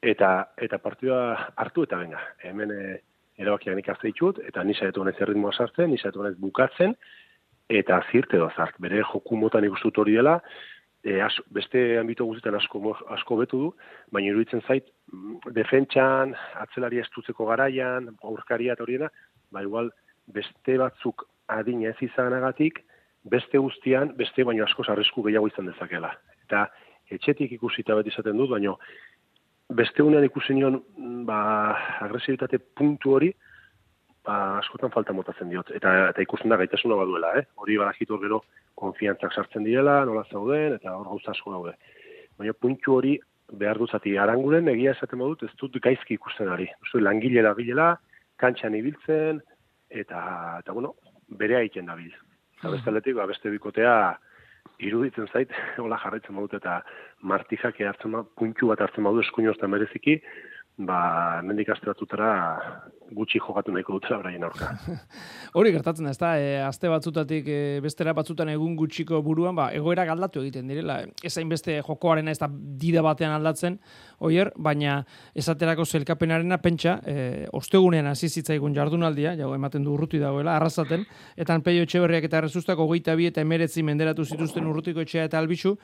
eta 0.00 0.30
eta 0.56 0.78
partida 0.80 1.50
hartu 1.60 1.84
eta 1.84 1.98
venga, 2.00 2.20
hemen 2.48 2.72
e, 2.72 2.84
erabakiak 3.40 3.76
nik 3.76 3.90
hartze 3.92 4.08
ditut, 4.08 4.40
eta 4.48 4.64
ni 4.64 4.74
saiatu 4.74 5.02
honez 5.02 5.16
erritmoa 5.20 5.52
sartzen, 5.52 5.90
ni 5.92 5.98
saiatu 6.00 6.24
honez 6.24 6.36
bukatzen, 6.40 6.96
eta 7.70 8.00
zirte 8.10 8.36
edo 8.36 8.50
zart, 8.56 8.76
bere 8.82 9.02
joku 9.12 9.38
motan 9.38 9.64
ikustut 9.64 9.98
hori 10.02 10.16
dela, 10.18 10.40
e, 11.04 11.20
as, 11.22 11.32
beste 11.54 11.80
ambito 12.00 12.26
guztietan 12.28 12.58
asko, 12.58 12.94
asko 13.16 13.38
betu 13.40 13.60
du, 13.64 13.70
baina 14.12 14.32
iruditzen 14.32 14.62
zait, 14.66 14.90
mm, 15.12 15.52
defentsan, 15.56 16.34
atzelari 16.60 17.00
estutzeko 17.04 17.46
garaian, 17.46 18.10
aurkaria 18.26 18.74
eta 18.74 18.86
horiena, 18.86 19.10
ba 19.54 19.62
igual, 19.62 19.90
beste 20.26 20.76
batzuk 20.78 21.26
adina 21.50 21.90
ez 21.90 21.98
izanagatik, 22.06 22.82
beste 23.30 23.58
guztian, 23.58 24.14
beste 24.16 24.44
baino 24.44 24.64
asko 24.64 24.84
arrisku 24.88 25.22
gehiago 25.26 25.48
izan 25.50 25.70
dezakela. 25.70 26.12
Eta 26.46 26.66
etxetik 27.10 27.52
ikusita 27.52 27.94
beti 27.98 28.12
izaten 28.12 28.38
dut, 28.38 28.50
baino 28.50 28.78
beste 29.70 30.02
unean 30.02 30.24
ikusi 30.26 30.54
nion 30.54 30.80
ba, 31.26 31.76
agresibitate 32.06 32.58
puntu 32.58 33.14
hori, 33.18 33.30
ba, 34.26 34.36
askotan 34.58 34.92
falta 34.94 35.14
motatzen 35.16 35.50
diot. 35.52 35.72
Eta, 35.76 35.92
eta 36.10 36.24
ikusten 36.24 36.52
da 36.52 36.58
gaitasuna 36.60 36.98
baduela, 37.00 37.32
eh? 37.40 37.46
hori 37.62 37.78
badakitu 37.80 38.18
gero 38.22 38.42
konfiantzak 38.80 39.34
sartzen 39.34 39.66
direla, 39.66 40.00
nola 40.08 40.24
zauden, 40.30 40.76
eta 40.78 40.94
hor 40.96 41.08
gauza 41.12 41.34
asko 41.34 41.54
daude. 41.56 41.74
Baina 42.38 42.54
puntu 42.56 42.96
hori 42.96 43.16
behar 43.60 43.80
duzati 43.82 44.16
aranguren 44.18 44.68
egia 44.72 44.94
esaten 44.96 45.20
badut, 45.20 45.44
ez 45.44 45.54
dut 45.60 45.80
gaizki 45.82 46.16
ikusten 46.16 46.48
ari. 46.48 46.68
Uste, 46.84 47.02
langile 47.02 47.42
da 47.46 47.54
bilela, 47.58 47.92
kantxan 48.40 48.76
ibiltzen, 48.78 49.40
eta, 49.90 50.22
eta 50.62 50.76
bueno, 50.76 50.94
bere 51.40 51.58
haiken 51.60 51.90
da 51.90 51.96
bil. 51.98 52.12
Eta 52.60 52.70
beste 52.76 53.14
ba, 53.16 53.26
beste 53.26 53.50
bikotea 53.50 53.94
iruditzen 54.80 55.28
zait, 55.32 55.52
hola 55.82 55.98
jarraitzen 56.02 56.36
badut 56.36 56.56
eta 56.60 56.80
martijak 57.32 57.80
hartzen 57.80 58.16
badut, 58.16 58.32
puntu 58.38 58.70
bat 58.72 58.80
hartzen 58.86 59.04
badut 59.04 59.26
eskuinozta 59.26 59.68
mereziki, 59.68 60.20
ba, 60.86 61.40
mendik 61.44 61.68
aste 61.72 61.88
batutara 61.90 62.30
gutxi 63.10 63.40
jokatu 63.42 63.72
nahiko 63.74 63.96
dutela 63.96 64.20
braien 64.20 64.44
aurka. 64.46 64.70
Hori 65.58 65.72
gertatzen 65.74 66.06
da, 66.06 66.12
ez 66.12 66.20
da, 66.20 66.30
e, 66.38 66.50
aste 66.62 66.90
batzutatik 66.90 67.48
e, 67.50 67.58
bestera 67.82 68.14
batzutan 68.14 68.52
egun 68.52 68.76
gutxiko 68.78 69.20
buruan, 69.26 69.56
ba, 69.58 69.70
egoera 69.74 70.04
galdatu 70.06 70.44
egiten 70.44 70.70
direla. 70.70 71.00
Ezain 71.26 71.50
beste 71.50 71.80
jokoaren 71.86 72.30
ez 72.30 72.38
da 72.38 72.48
dida 72.50 73.02
batean 73.02 73.34
aldatzen, 73.34 73.80
oier, 74.26 74.52
baina 74.56 75.00
esaterako 75.34 75.84
zelkapenarena 75.84 76.60
pentsa, 76.62 77.00
e, 77.02 77.48
ostegunean 77.56 78.12
hasi 78.12 78.30
zitzaigun 78.30 78.76
jardunaldia, 78.78 79.34
jau 79.40 79.50
ematen 79.56 79.84
du 79.86 79.96
urruti 79.96 80.22
dagoela, 80.22 80.54
arrazaten, 80.56 81.04
eta 81.36 81.58
peio 81.66 81.82
etxeberriak 81.88 82.30
eta 82.30 82.40
errezustako 82.44 82.86
goita 82.90 83.16
bi 83.18 83.26
eta 83.30 83.42
emeretzi 83.42 83.82
menderatu 83.86 84.24
zituzten 84.24 84.70
urrutiko 84.70 85.02
etxea 85.02 85.26
eta 85.28 85.42
albitxu, 85.42 85.74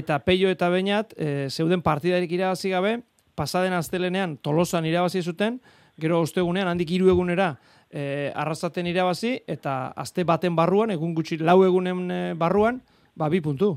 eta 0.00 0.18
peio 0.24 0.50
eta 0.50 0.72
bainat, 0.72 1.14
e, 1.18 1.48
zeuden 1.52 1.84
partidarik 1.84 2.32
irabazi 2.32 2.72
gabe, 2.72 2.98
pasaden 3.40 3.72
astelenean 3.72 4.36
tolosan 4.44 4.84
irabazi 4.88 5.22
zuten, 5.24 5.60
gero 6.00 6.20
ostegunean 6.20 6.68
handik 6.68 6.90
hiru 6.92 7.10
egunera 7.12 7.54
e, 7.90 8.32
arrazaten 8.36 8.88
irabazi 8.90 9.36
eta 9.48 9.92
aste 10.04 10.24
baten 10.28 10.56
barruan 10.56 10.92
egun 10.96 11.14
gutxi 11.16 11.40
lau 11.40 11.62
egunen 11.66 12.10
e, 12.10 12.20
barruan 12.38 12.82
ba 13.16 13.28
bi 13.32 13.40
puntu. 13.44 13.76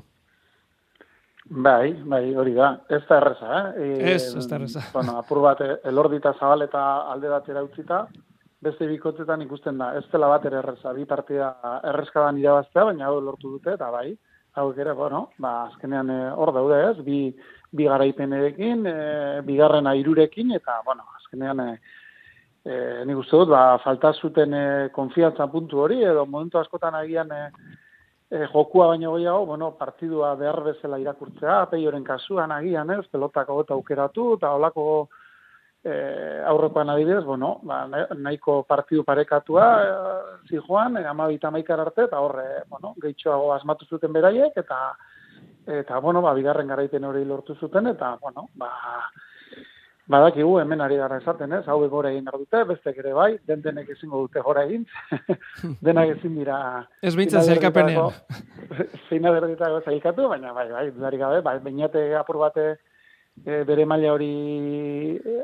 Bai, 1.43 1.91
bai, 2.07 2.23
hori 2.39 2.53
da. 2.55 2.69
Ez 2.87 3.01
da 3.09 3.17
erreza, 3.19 3.47
eh? 3.57 3.87
E, 3.87 4.11
ez, 4.13 4.29
ez 4.39 4.45
da 4.47 4.55
erreza. 4.55 4.83
Bueno, 4.93 5.17
apur 5.19 5.41
bat, 5.43 5.59
elordita 5.83 6.31
zabal 6.39 6.63
eta 6.63 6.83
alde 7.11 7.31
batera 7.33 7.63
utzita, 7.65 8.05
beste 8.63 8.87
bikotetan 8.87 9.43
ikusten 9.43 9.81
da, 9.81 9.89
ez 9.99 10.05
dela 10.13 10.29
bat 10.31 10.45
erreza, 10.47 10.93
bi 10.95 11.03
partida 11.09 11.51
errezkadan 11.91 12.39
irabaztea, 12.39 12.85
baina 12.87 13.09
hau 13.09 13.19
lortu 13.19 13.57
dute, 13.57 13.75
eta 13.75 13.91
bai, 13.91 14.13
hau 14.55 14.69
ere, 14.77 14.95
bueno, 14.95 15.25
ba, 15.43 15.65
azkenean 15.65 16.13
hor 16.31 16.53
daude 16.55 16.79
ez, 16.93 16.95
bi, 17.03 17.19
bi 17.73 17.87
garaipenerekin, 17.89 18.85
e, 18.85 18.97
bigarrena 19.47 19.95
irurekin, 19.97 20.53
eta, 20.59 20.79
bueno, 20.85 21.07
azkenean, 21.17 21.59
e, 21.65 21.77
e, 22.65 22.75
nik 23.09 23.23
uste 23.23 23.39
dut, 23.41 23.49
ba, 23.53 23.79
falta 23.83 24.13
zuten 24.13 24.53
e, 24.53 24.65
konfiantza 24.95 25.47
puntu 25.51 25.81
hori, 25.83 26.03
edo 26.03 26.25
momentu 26.25 26.61
askotan 26.61 26.95
agian 26.99 27.33
e, 27.33 27.41
e, 28.29 28.45
jokua 28.53 28.91
baino 28.93 29.15
gehiago, 29.17 29.45
bueno, 29.49 29.73
partidua 29.79 30.35
behar 30.39 30.61
bezala 30.69 31.01
irakurtzea, 31.01 31.63
peioren 31.73 32.05
kasuan 32.05 32.53
agian, 32.55 32.93
ez, 32.95 33.05
pelotako 33.11 33.61
gota 33.61 33.77
aukeratu, 33.77 34.29
eta 34.37 34.53
holako 34.53 34.85
e, 35.83 35.95
aurrekoan 36.47 36.93
adibidez, 36.93 37.23
bueno, 37.25 37.57
ba, 37.67 37.83
nahiko 38.15 38.61
partidu 38.69 39.03
parekatua 39.03 39.67
e, 39.81 39.89
zijoan, 40.49 40.97
e, 40.97 41.05
amabita 41.05 41.49
arte, 41.49 42.03
eta 42.05 42.19
horre, 42.19 42.63
bueno, 42.69 42.95
gehitxoago 43.01 43.53
asmatu 43.53 43.85
zuten 43.85 44.13
beraiek, 44.13 44.53
eta 44.55 44.95
eta, 45.67 45.99
bueno, 45.99 46.21
ba, 46.21 46.33
bigarren 46.33 46.67
garaipen 46.67 47.03
hori 47.05 47.25
lortu 47.25 47.55
zuten, 47.55 47.87
eta, 47.87 48.17
bueno, 48.21 48.49
ba, 48.55 48.71
Badakigu 50.03 50.57
hemen 50.59 50.81
ari 50.83 50.97
gara 50.99 51.17
esaten, 51.21 51.53
ez? 51.55 51.61
Hau 51.71 51.77
gora 51.87 52.09
egin 52.11 52.25
dute, 52.27 52.63
beste 52.67 52.91
ere 52.91 53.13
bai, 53.15 53.37
den 53.47 53.61
denek 53.63 53.89
ezingo 53.89 54.19
dute 54.25 54.41
gora 54.43 54.65
egin. 54.67 54.83
Denak 55.87 56.17
ezin 56.17 56.35
dira... 56.35 56.57
Ez 57.01 57.15
bintza 57.15 57.41
zelkapenean. 57.41 58.11
Zeina 59.07 59.31
berditako 59.31 59.79
zailkatu, 59.85 60.27
baina 60.27 60.51
bai, 60.51 60.67
bai, 60.71 60.89
dudari 60.91 61.21
gabe, 61.21 61.39
bai, 61.45 61.55
bainate 61.63 62.03
apur 62.19 62.41
bate 62.41 62.65
e, 63.45 63.63
bere 63.63 63.85
maila 63.85 64.11
hori 64.17 64.33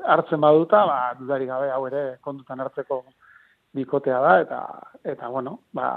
hartzen 0.04 0.44
baduta, 0.44 0.84
ba, 0.92 1.00
dudari 1.22 1.48
gabe 1.48 1.72
hau 1.72 1.86
ere 1.88 2.04
kondutan 2.20 2.60
hartzeko 2.60 3.00
bikotea 3.80 4.20
da, 4.20 4.34
eta, 4.44 4.60
eta 5.16 5.30
bueno, 5.32 5.62
ba, 5.72 5.88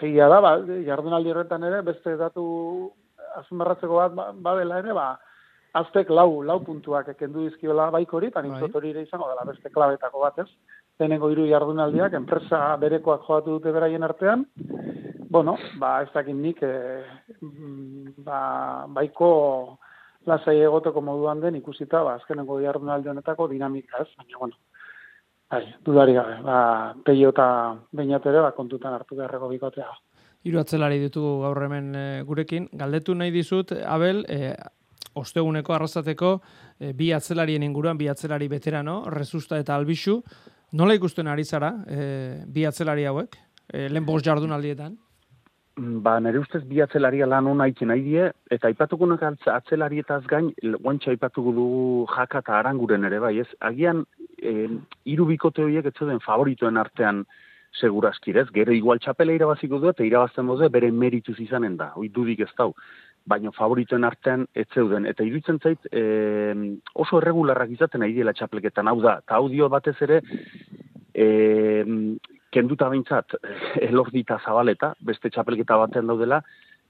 egia 0.00 0.30
da, 0.32 0.40
ba, 0.40 0.54
jardunaldi 0.86 1.34
horretan 1.34 1.68
ere, 1.68 1.82
beste 1.84 2.16
datu 2.16 2.46
azunbarratzeko 3.42 3.96
bat 3.96 4.14
ba, 4.14 4.30
badela 4.32 4.78
ere, 4.82 4.92
ba, 4.96 5.08
aztek 5.78 6.10
lau, 6.10 6.42
lau 6.42 6.58
puntuak 6.64 7.08
ekendu 7.14 7.44
dizkiola 7.46 7.90
baikori, 7.94 8.30
eta 8.32 8.42
nintzot 8.42 8.72
bai. 8.72 8.80
hori 8.80 8.92
ere 8.94 9.04
izango 9.06 9.28
dela 9.28 9.44
beste 9.48 9.70
klabetako 9.74 10.24
batez. 10.24 10.48
Denengo 10.98 11.30
hiru 11.30 11.44
jardunaldiak, 11.46 12.16
enpresa 12.18 12.76
berekoak 12.82 13.26
joatu 13.28 13.58
dute 13.58 13.72
beraien 13.72 14.02
artean, 14.02 14.46
bueno, 15.30 15.56
ba, 15.78 16.02
ez 16.02 16.08
dakit 16.14 16.34
nik, 16.34 16.62
e, 16.62 17.04
ba, 18.24 18.40
baiko 18.96 19.28
lasai 20.26 20.56
egoteko 20.64 21.02
moduan 21.04 21.40
den 21.40 21.60
ikusita, 21.60 22.02
ba, 22.02 22.16
azkenengo 22.18 22.58
jardunaldi 22.64 23.12
honetako 23.12 23.46
dinamika 23.52 24.02
ez, 24.02 24.08
baina, 24.16 24.40
bueno, 24.40 24.58
bai, 25.52 25.62
dudari 25.84 26.16
gabe, 26.16 26.40
ba, 26.42 26.58
peio 27.04 27.30
eta 27.34 27.48
bainatere, 27.92 28.42
ba, 28.42 28.52
kontutan 28.56 28.96
hartu 28.96 29.20
beharreko 29.20 29.52
bikotea. 29.52 29.88
Hiru 30.48 30.62
atzelari 30.62 30.96
ditugu 31.02 31.42
gaur 31.42 31.58
hemen 31.66 31.88
e, 31.92 32.04
gurekin. 32.24 32.70
Galdetu 32.80 33.14
nahi 33.14 33.32
dizut, 33.34 33.74
Abel, 33.84 34.22
e, 34.32 34.54
osteguneko 35.20 35.74
arrazateko 35.76 36.30
e, 36.80 36.94
bi 36.96 37.10
atzelarien 37.12 37.66
inguruan, 37.66 37.98
bi 38.00 38.08
atzelari 38.08 38.48
veterano, 38.48 39.02
Rezusta 39.12 39.58
eta 39.60 39.76
Albixu, 39.76 40.22
nola 40.80 40.96
ikusten 40.96 41.28
ari 41.28 41.44
zara 41.44 41.74
e, 41.84 42.06
bi 42.46 42.64
atzelari 42.64 43.04
hauek, 43.10 43.36
e, 43.68 43.88
lehen 43.90 44.06
bost 44.08 44.24
jardun 44.24 44.56
aldietan? 44.56 44.96
Ba, 45.78 46.16
nire 46.18 46.40
ustez 46.40 46.64
bi 46.66 46.80
atzelaria 46.82 47.26
lan 47.28 47.46
hona 47.46 47.68
itzen 47.70 47.92
nahi 47.92 48.00
die, 48.02 48.24
eta 48.50 48.70
aipatukunak 48.72 49.20
atzelarietaz 49.52 50.24
gain, 50.30 50.48
guantxa 50.80 51.12
aipatuko 51.12 51.52
du 51.54 51.66
jaka 52.10 52.40
eta 52.42 52.56
aranguren 52.58 53.04
ere, 53.06 53.20
bai, 53.22 53.36
ez? 53.44 53.50
Agian, 53.68 54.00
e, 54.40 54.64
iru 55.12 55.28
bikote 55.28 55.62
horiek 55.62 55.92
etzuden 55.92 56.24
favoritoen 56.24 56.80
artean 56.80 57.22
seguraskirez, 57.80 58.48
gero 58.54 58.72
igual 58.72 59.00
txapela 59.02 59.34
irabaziko 59.34 59.80
du, 59.82 59.90
eta 59.92 60.06
irabazten 60.06 60.46
boze, 60.48 60.68
bere 60.72 60.90
merituz 60.92 61.38
izanen 61.40 61.76
da, 61.78 61.92
hoi 61.96 62.08
dudik 62.14 62.44
ez 62.46 62.50
dau. 62.58 62.72
Baino 63.28 63.52
favoritoen 63.52 64.06
artean 64.08 64.46
ez 64.56 64.66
zeuden. 64.74 65.06
Eta 65.06 65.24
iruditzen 65.26 65.58
zait, 65.60 65.90
e, 65.92 66.54
oso 66.94 67.20
erregularrak 67.20 67.74
izaten 67.74 68.04
ari 68.04 68.16
dela 68.16 68.32
txapelketan, 68.32 68.88
hau 68.88 69.00
da, 69.04 69.18
eta 69.24 69.36
audio 69.36 69.68
batez 69.68 69.96
ere, 70.06 70.22
e, 71.12 71.28
kenduta 72.54 72.88
behintzat, 72.88 73.36
elordita 73.88 74.40
zabaleta, 74.44 74.94
beste 75.04 75.30
txapelketa 75.34 75.76
batean 75.82 76.08
daudela, 76.08 76.40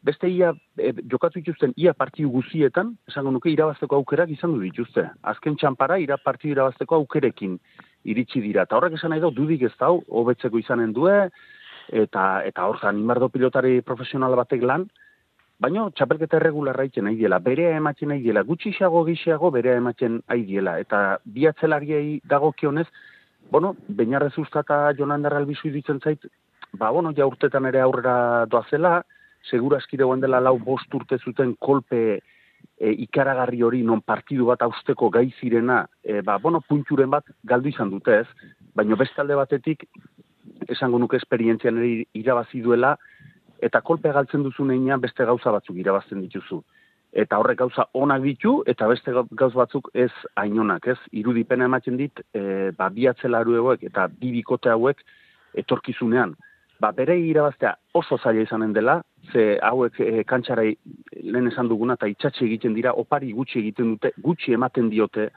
beste 0.04 0.30
ia, 0.30 0.52
e, 0.78 0.92
jokatu 1.10 1.40
dituzten 1.40 1.74
ia 1.76 1.94
partidu 1.98 2.30
guzietan, 2.30 2.94
esango 3.10 3.34
nuke 3.34 3.50
irabazteko 3.50 3.98
aukerak 3.98 4.30
izan 4.30 4.54
du 4.54 4.62
dituzte. 4.62 5.08
Azken 5.26 5.58
txampara, 5.58 5.98
ira 5.98 6.20
partidu 6.22 6.54
irabazteko 6.54 7.02
aukerekin 7.02 7.58
iritsi 8.04 8.40
dira. 8.40 8.64
Eta 8.64 8.76
horrek 8.76 8.94
esan 8.98 9.10
nahi 9.14 9.20
da, 9.20 9.30
dudik 9.34 9.62
ez 9.62 9.74
dau, 9.80 10.02
hobetzeko 10.08 10.58
izanen 10.58 10.92
due, 10.92 11.28
eta 11.88 12.24
eta 12.46 12.66
horzan, 12.68 12.98
inbardo 13.00 13.28
pilotari 13.32 13.80
profesional 13.82 14.36
batek 14.36 14.62
lan, 14.62 14.88
Baina, 15.58 15.88
txapelketa 15.90 16.36
erregularra 16.38 16.84
iten 16.86 17.08
nahi 17.08 17.16
diela, 17.18 17.40
berea 17.42 17.72
ematen 17.74 18.12
nahi 18.12 18.20
diela, 18.22 18.44
gutxi 18.46 18.70
xago 18.76 19.00
gixiago 19.08 19.50
berea 19.50 19.74
ematen 19.80 20.20
nahi 20.20 20.44
diela. 20.46 20.76
Eta 20.78 21.18
bi 21.24 21.48
atzelariei 21.50 22.20
dago 22.30 22.52
kionez, 22.52 22.86
bueno, 23.50 23.72
bainarrez 23.88 24.36
usta 24.38 24.62
eta 24.62 24.92
jonan 24.94 25.26
darra 25.26 25.40
albizu 25.42 25.72
zait, 26.04 26.20
ba, 26.72 26.90
bueno, 26.90 27.12
ja 27.12 27.26
urtetan 27.26 27.66
ere 27.66 27.80
aurrera 27.80 28.46
doazela, 28.46 29.02
segura 29.50 29.78
eskide 29.78 30.04
dela 30.20 30.40
lau 30.40 30.58
bost 30.58 30.94
urte 30.94 31.18
zuten 31.18 31.56
kolpe 31.58 32.20
e, 32.78 32.92
ikaragarri 33.04 33.62
hori 33.62 33.82
non 33.82 34.00
partidu 34.00 34.46
bat 34.48 34.62
austeko 34.62 35.10
gai 35.10 35.28
zirena, 35.40 35.82
e, 36.02 36.20
ba, 36.22 36.38
bueno, 36.38 36.60
punturen 36.60 37.10
bat 37.10 37.26
galdu 37.44 37.72
izan 37.72 37.90
dute 37.90 38.20
ez, 38.22 38.26
baina 38.74 38.96
bestalde 38.96 39.36
batetik, 39.38 39.84
esango 40.68 40.98
nuke 40.98 41.18
esperientzian 41.18 41.78
ere 41.78 42.06
irabazi 42.14 42.62
duela, 42.62 42.96
eta 43.58 43.80
kolpe 43.82 44.12
galtzen 44.14 44.44
duzu 44.46 44.64
neinean 44.64 45.00
beste 45.02 45.26
gauza 45.26 45.50
batzuk 45.50 45.76
irabazten 45.76 46.20
dituzu. 46.22 46.62
Eta 47.18 47.38
horrek 47.40 47.58
gauza 47.58 47.86
onak 47.96 48.22
ditu, 48.22 48.58
eta 48.68 48.86
beste 48.86 49.12
gauz 49.12 49.54
batzuk 49.56 49.88
ez 49.94 50.12
ainonak, 50.36 50.86
ez? 50.92 50.98
Irudipena 51.16 51.66
ematen 51.66 51.96
dit, 51.96 52.20
e, 52.34 52.70
ba, 52.76 52.90
bi 52.90 53.08
eta 53.08 54.06
bi 54.08 54.30
bikote 54.30 54.70
hauek 54.70 55.02
etorkizunean 55.54 56.36
ba, 56.80 56.92
bere 56.94 57.16
irabaztea 57.18 57.74
oso 57.98 58.18
zaila 58.18 58.44
izanen 58.44 58.72
dela, 58.72 59.00
ze 59.32 59.58
hauek 59.62 59.98
e, 60.00 60.22
kantxarai 60.28 60.70
lehen 61.24 61.48
esan 61.50 61.68
duguna 61.68 61.96
eta 61.98 62.06
itxatxe 62.08 62.44
egiten 62.46 62.74
dira, 62.76 62.92
opari 63.02 63.32
gutxi 63.34 63.58
egiten 63.60 63.94
dute, 63.94 64.12
gutxi 64.24 64.54
ematen 64.54 64.88
diote 64.92 65.28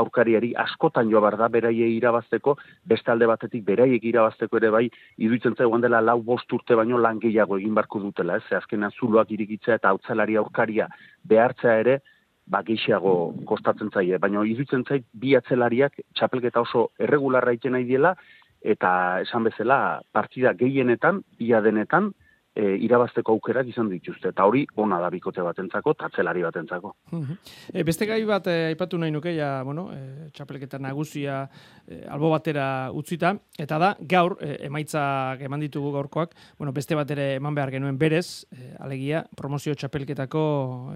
aurkariari 0.00 0.54
askotan 0.64 1.10
joa 1.12 1.30
da 1.36 1.48
beraiei 1.52 1.92
irabazteko, 1.98 2.56
beste 2.84 3.12
alde 3.12 3.28
batetik 3.28 3.64
beraiek 3.64 4.04
irabazteko 4.04 4.56
ere 4.56 4.70
bai, 4.70 4.88
iduitzen 5.18 5.54
zaigu 5.54 5.78
dela 5.84 6.00
lau 6.00 6.22
bost 6.22 6.52
urte 6.52 6.74
baino 6.74 6.98
lan 6.98 7.20
gehiago 7.20 7.58
egin 7.58 7.74
barko 7.74 8.00
dutela, 8.00 8.36
ez? 8.36 8.42
Ze 8.48 8.56
azkenan 8.56 8.90
zuloak 8.98 9.30
irikitzea 9.30 9.76
eta 9.76 9.92
hautzalari 9.92 10.36
aurkaria 10.36 10.88
behartzea 11.24 11.78
ere, 11.84 12.00
ba 12.46 12.62
gehiago 12.62 13.34
kostatzen 13.44 13.90
zaie, 13.90 14.18
baina 14.22 14.44
iruditzen 14.46 14.84
zait 14.86 15.04
bi 15.12 15.34
atzelariak 15.34 15.98
txapelketa 16.14 16.62
oso 16.62 16.90
erregularra 16.98 17.52
iten 17.52 17.74
nahi 17.74 17.84
diela 17.84 18.14
eta 18.66 18.92
esan 19.22 19.46
bezala 19.46 20.02
partida 20.12 20.52
gehienetan, 20.58 21.22
ia 21.38 21.62
denetan, 21.62 22.10
e, 22.56 22.76
irabazteko 22.86 23.36
aukerak 23.36 23.68
izan 23.70 23.90
dituzte. 23.92 24.30
Eta 24.32 24.46
hori, 24.48 24.64
ona 24.80 24.98
da 25.02 25.10
bikote 25.12 25.44
batentzako, 25.44 25.94
tatzelari 26.00 26.42
batentzako. 26.46 26.94
e, 27.72 27.84
beste 27.84 28.08
gai 28.08 28.22
bat, 28.28 28.46
e, 28.48 28.72
aipatu 28.72 28.98
nahi 28.98 29.12
nuke, 29.12 29.34
ja, 29.36 29.60
bueno, 29.66 29.90
e, 29.92 30.30
txapelketa 30.34 30.80
nagusia 30.82 31.42
e, 31.86 32.02
albo 32.08 32.30
batera 32.32 32.90
utzita, 32.96 33.34
eta 33.58 33.78
da, 33.82 33.92
gaur, 34.00 34.38
e, 34.40 34.56
emaitzak 34.66 35.42
eman 35.46 35.60
ditugu 35.66 35.92
gaurkoak, 35.98 36.34
bueno, 36.58 36.72
beste 36.72 36.96
bat 36.96 37.10
ere 37.12 37.34
eman 37.36 37.54
behar 37.54 37.74
genuen 37.76 37.98
berez, 38.00 38.46
e, 38.50 38.72
alegia, 38.80 39.24
promozio 39.36 39.74
txapelketako 39.76 40.46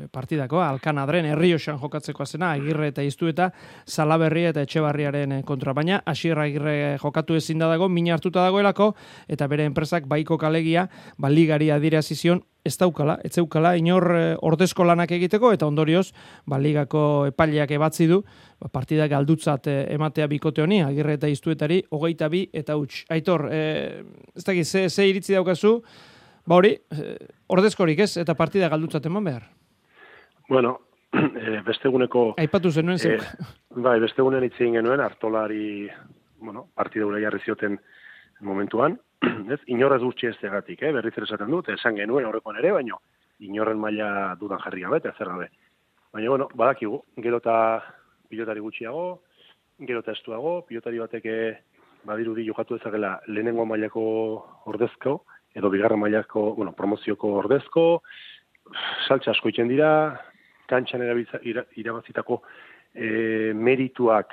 e, 0.00 0.08
partidako, 0.12 0.62
alkan 0.64 1.02
adren, 1.02 1.28
herriosan 1.34 1.78
jokatzeko 1.82 2.24
azena, 2.24 2.54
agirre 2.56 2.90
eta 2.94 3.04
iztu 3.04 3.28
eta 3.28 3.50
salaberri 3.84 4.46
eta 4.48 4.64
etxebarriaren 4.64 5.38
e, 5.38 5.42
kontra, 5.44 5.76
baina 5.76 6.00
asierra 6.08 6.48
agirre 6.48 6.96
jokatu 7.02 7.36
ezin 7.36 7.60
da 7.60 7.68
dago, 7.68 7.88
mina 7.92 8.16
hartuta 8.16 8.46
dagoelako, 8.48 8.94
eta 9.28 9.46
bere 9.50 9.68
enpresak 9.68 10.08
baiko 10.08 10.38
kalegia, 10.40 10.88
bali 11.20 11.49
ligari 11.50 11.70
adirazi 11.70 12.14
zion 12.14 12.42
ez 12.64 12.76
daukala, 12.78 13.18
ez 13.24 13.32
zeukala 13.34 13.74
inor 13.76 14.04
e, 14.14 14.36
ordezko 14.42 14.84
lanak 14.84 15.10
egiteko 15.10 15.52
eta 15.52 15.66
ondorioz 15.66 16.12
ba 16.46 16.58
ligako 16.58 17.26
epaileak 17.30 17.70
ebatzi 17.70 18.06
du 18.06 18.20
ba, 18.60 18.68
partida 18.68 19.08
galdutzat 19.08 19.66
e, 19.66 19.76
ematea 19.94 20.26
bikote 20.28 20.62
honi 20.62 20.82
agirre 20.82 21.14
eta 21.14 21.28
iztuetari 21.28 21.82
hogeita 21.90 22.28
bi 22.28 22.48
eta 22.52 22.76
huts. 22.76 23.04
Aitor, 23.10 23.48
e, 23.50 24.04
ez 24.36 24.44
dakit, 24.44 24.66
ze, 24.66 24.88
ze 24.88 25.08
iritzi 25.08 25.34
daukazu, 25.34 25.80
ba 26.46 26.60
hori, 26.60 26.76
e, 26.92 27.16
ordezkorik 27.48 27.98
ez 27.98 28.16
eta 28.20 28.34
partida 28.34 28.68
galdutzat 28.68 29.06
eman 29.06 29.24
behar? 29.24 29.48
Bueno, 30.48 30.78
e, 31.16 31.60
besteguneko... 31.66 32.34
Aipatu 32.38 32.70
zenuen 32.70 32.98
zen. 32.98 33.24
bai, 33.74 33.98
bestegunen 34.00 34.44
itzien 34.44 34.76
genuen, 34.78 35.00
hartolari, 35.00 35.88
bueno, 36.38 36.68
partida 36.74 37.08
ura 37.08 37.20
jarri 37.24 37.40
zioten 37.44 37.80
momentuan, 38.40 39.00
ez, 39.54 39.60
inorrez 39.66 40.02
urtsi 40.02 40.30
ez 40.30 40.36
egatik, 40.42 40.82
eh? 40.82 40.92
berriz 40.92 41.12
esaten 41.16 41.50
dut, 41.50 41.68
esan 41.74 41.96
genuen 41.98 42.28
horrekoan 42.28 42.58
ere, 42.60 42.72
baino, 42.76 43.00
inorren 43.40 43.80
maila 43.80 44.36
dudan 44.40 44.60
jarri 44.64 44.84
gabe, 44.86 45.00
eta 45.00 45.12
zer 45.18 45.28
gabe. 45.32 45.48
Baina, 46.12 46.30
bueno, 46.30 46.48
badakigu, 46.54 47.02
gero 47.22 47.40
eta 47.42 47.56
pilotari 48.30 48.60
gutxiago, 48.60 49.04
gero 49.80 50.00
eta 50.04 50.14
estuago, 50.16 50.60
pilotari 50.68 50.98
bateke 51.02 51.36
badirudi 52.08 52.46
jokatu 52.46 52.78
ezagela 52.80 53.18
lehenengo 53.28 53.66
mailako 53.68 54.02
ordezko, 54.72 55.20
edo 55.54 55.70
bigarren 55.70 56.00
mailako, 56.00 56.54
bueno, 56.56 56.72
promozioko 56.76 57.34
ordezko, 57.42 57.86
saltza 59.06 59.34
asko 59.34 59.50
itzen 59.50 59.68
dira, 59.68 59.90
kantxan 60.70 61.02
irabazitako 61.02 62.40
e, 62.94 63.52
merituak 63.54 64.32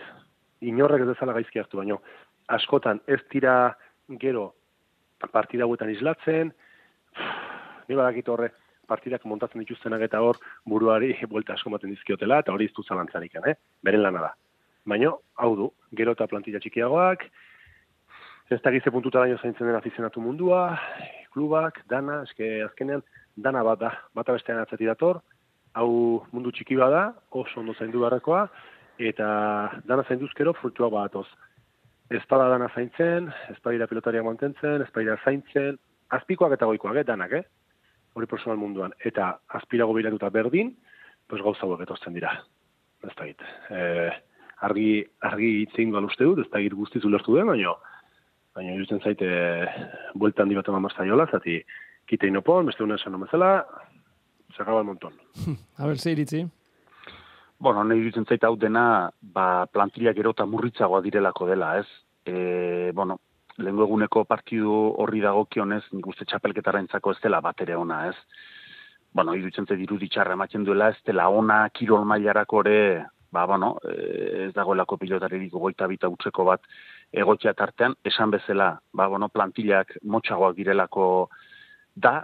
inorrek 0.61 1.03
ez 1.03 1.09
dezala 1.11 1.35
gaizki 1.37 1.59
hartu, 1.59 1.81
baino, 1.81 1.99
askotan 2.53 3.01
ez 3.07 3.19
dira 3.33 3.75
gero 4.21 4.53
partida 5.31 5.65
hauetan 5.65 5.91
islatzen, 5.93 6.53
ni 7.87 7.95
badakit 7.95 8.29
horre, 8.29 8.51
partidak 8.87 9.25
montatzen 9.25 9.61
dituztenak 9.63 10.05
eta 10.07 10.21
hor 10.23 10.39
buruari 10.65 11.13
buelta 11.31 11.57
asko 11.57 11.73
maten 11.73 11.91
dizkiotela, 11.93 12.41
eta 12.43 12.53
hori 12.53 12.69
iztu 12.69 12.83
zalantzarik, 12.83 13.35
eh? 13.45 13.55
beren 13.83 14.03
lana 14.05 14.29
da. 14.29 14.33
Baina, 14.87 15.11
hau 15.43 15.55
du, 15.59 15.71
gero 15.99 16.13
eta 16.15 16.27
plantilla 16.31 16.61
txikiagoak, 16.63 17.25
ez 18.49 18.61
da 18.63 18.71
gize 18.71 18.91
puntuta 18.91 19.19
daño 19.19 19.37
zaintzen 19.41 19.67
den 19.67 19.75
afizionatu 19.75 20.21
mundua, 20.23 20.77
klubak, 21.33 21.81
dana, 21.91 22.21
eske 22.23 22.61
azkenean, 22.63 23.03
dana 23.35 23.63
bat 23.67 23.81
da, 23.81 23.91
bata 24.15 24.37
bestean 24.37 24.61
atzati 24.61 24.87
dator, 24.87 25.19
hau 25.75 26.23
mundu 26.31 26.53
txiki 26.55 26.77
bada, 26.79 27.09
oso 27.35 27.59
ondo 27.59 27.75
zaindu 27.75 27.99
beharrekoa, 28.05 28.47
eta 28.97 29.27
dana 29.85 30.05
zainduzkero 30.07 30.55
frutua 30.57 30.89
bat 30.93 31.19
ez 32.09 32.23
dana 32.29 32.69
zaintzen, 32.73 33.31
ez 33.49 33.57
badira 33.63 33.87
pilotaria 33.87 34.23
mantentzen, 34.23 34.81
ez 34.81 35.19
zaintzen, 35.23 35.77
azpikoak 36.09 36.53
eta 36.53 36.65
goikoak, 36.65 36.95
eh, 36.97 37.03
danak, 37.03 37.31
eh? 37.31 37.43
hori 38.17 38.25
personal 38.25 38.57
munduan. 38.57 38.93
Eta 39.05 39.35
azpirago 39.59 39.93
bilatuta 39.93 40.29
berdin, 40.33 40.73
pues 41.29 41.41
gauza 41.43 41.65
hauek 41.65 41.83
etosten 41.85 42.15
dira. 42.17 42.33
Ez 43.05 43.13
da 43.13 43.27
git. 43.27 43.43
E, 43.69 43.81
argi, 44.65 44.89
argi 45.29 45.51
itzein 45.67 45.93
duan 45.93 46.07
uste 46.09 46.25
dut, 46.25 46.41
ez 46.41 46.49
da 46.53 46.61
git 46.63 46.73
guztiz 46.73 47.03
ulertu 47.05 47.37
den, 47.37 47.51
baina 47.51 47.75
baina 48.57 48.73
justen 48.73 49.03
zaite 49.05 49.27
buelta 50.17 50.41
handi 50.41 50.57
bat 50.57 50.69
eman 50.71 50.89
jola, 50.97 51.27
zati 51.29 51.59
kite 52.09 52.27
inopon, 52.27 52.65
beste 52.65 52.83
una 52.83 52.95
esan 52.95 53.13
nomezela, 53.13 53.51
zerraba 54.55 54.79
el 54.79 54.87
monton. 54.87 55.13
A 55.77 55.85
ber, 55.85 55.97
ze 55.99 56.11
iritzi? 56.11 56.47
Bueno, 57.59 57.83
nahi 57.83 58.03
dutzen 58.05 58.27
zaita 58.29 58.51
hau 58.51 58.55
dena, 58.61 59.09
ba, 59.21 59.65
plantilla 59.73 60.13
gero 60.13 60.35
eta 60.35 60.45
murritzagoa 60.45 61.01
direlako 61.01 61.47
dela, 61.49 61.71
ez? 61.79 61.87
E, 62.29 62.91
bueno, 62.93 63.17
lehenko 63.57 63.87
eguneko 63.87 64.23
partidu 64.29 64.75
horri 65.01 65.23
dagokionez, 65.23 65.81
nik 65.97 66.05
uste 66.11 66.27
txapelketara 66.29 66.83
entzako 66.83 67.15
ez 67.15 67.21
dela 67.23 67.41
bat 67.41 67.65
ere 67.65 67.75
ona, 67.75 68.03
ez? 68.11 68.15
Bueno, 69.17 69.33
iruditzen 69.33 69.65
zait 69.65 69.81
iruditxarra 69.81 70.37
ematen 70.37 70.67
duela, 70.67 70.91
ez 70.93 71.01
dela 71.07 71.29
ona 71.33 71.63
kirol 71.73 72.05
mailarako 72.05 72.61
ere, 72.67 72.77
ba, 73.33 73.47
bueno, 73.49 73.73
e, 73.89 74.45
ez 74.45 74.53
dagoelako 74.53 75.01
pilotaririk 75.01 75.57
goita 75.57 75.89
bita 75.89 76.13
utzeko 76.13 76.45
bat 76.45 76.69
egotzea 77.11 77.55
tartean, 77.57 77.97
esan 78.05 78.37
bezala, 78.37 78.75
ba, 78.93 79.09
bueno, 79.09 79.33
plantillak 79.33 79.97
motxagoak 80.03 80.55
direlako 80.61 81.07
da, 81.95 82.19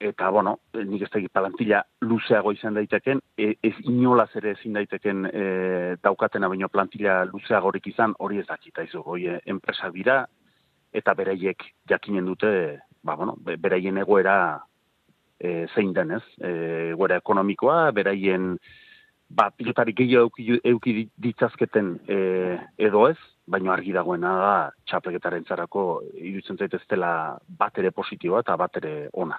eta 0.00 0.28
bueno, 0.30 0.58
nik 0.74 1.02
ez 1.06 1.10
da 1.10 1.40
plantilla 1.40 1.82
luzeago 2.02 2.52
izan 2.52 2.74
daiteken, 2.74 3.20
e, 3.38 3.54
ez 3.62 3.74
inolaz 3.84 4.30
ere 4.36 4.52
ezin 4.52 4.74
daiteken 4.74 5.26
e, 5.30 5.44
daukatena 6.02 6.48
baino 6.48 6.68
plantilla 6.68 7.24
luzeagorik 7.24 7.86
izan, 7.86 8.14
hori 8.18 8.38
ez 8.38 8.46
dakita 8.46 8.82
izu, 8.82 9.02
hori 9.04 9.28
enpresa 9.46 9.90
dira, 9.90 10.24
eta 10.92 11.14
bereiek 11.14 11.62
jakinen 11.88 12.26
dute, 12.26 12.80
ba, 13.02 13.16
bueno, 13.16 13.36
beraien 13.44 13.98
egoera 13.98 14.36
e, 15.38 15.66
zein 15.74 15.92
denez, 15.94 16.24
e, 16.40 16.90
egoera 16.94 17.18
ekonomikoa, 17.22 17.90
beraien 17.92 18.54
ba, 19.28 19.50
pilotari 19.50 19.94
gehiago 19.96 20.28
euki, 20.28 20.60
euki 20.64 21.08
ditzazketen 21.16 21.94
e, 22.08 22.18
edo 22.78 23.08
ez, 23.08 23.18
baino 23.46 23.72
argi 23.72 23.92
dagoena 23.92 24.36
da 24.40 24.54
txapelketaren 24.88 25.44
zarako 25.48 26.02
iruditzen 26.14 26.60
zaiteztela 26.60 27.10
bat 27.58 27.78
ere 27.78 27.90
positiboa 27.92 28.44
eta 28.44 28.56
bat 28.60 28.80
ere 28.80 28.94
ona. 29.12 29.38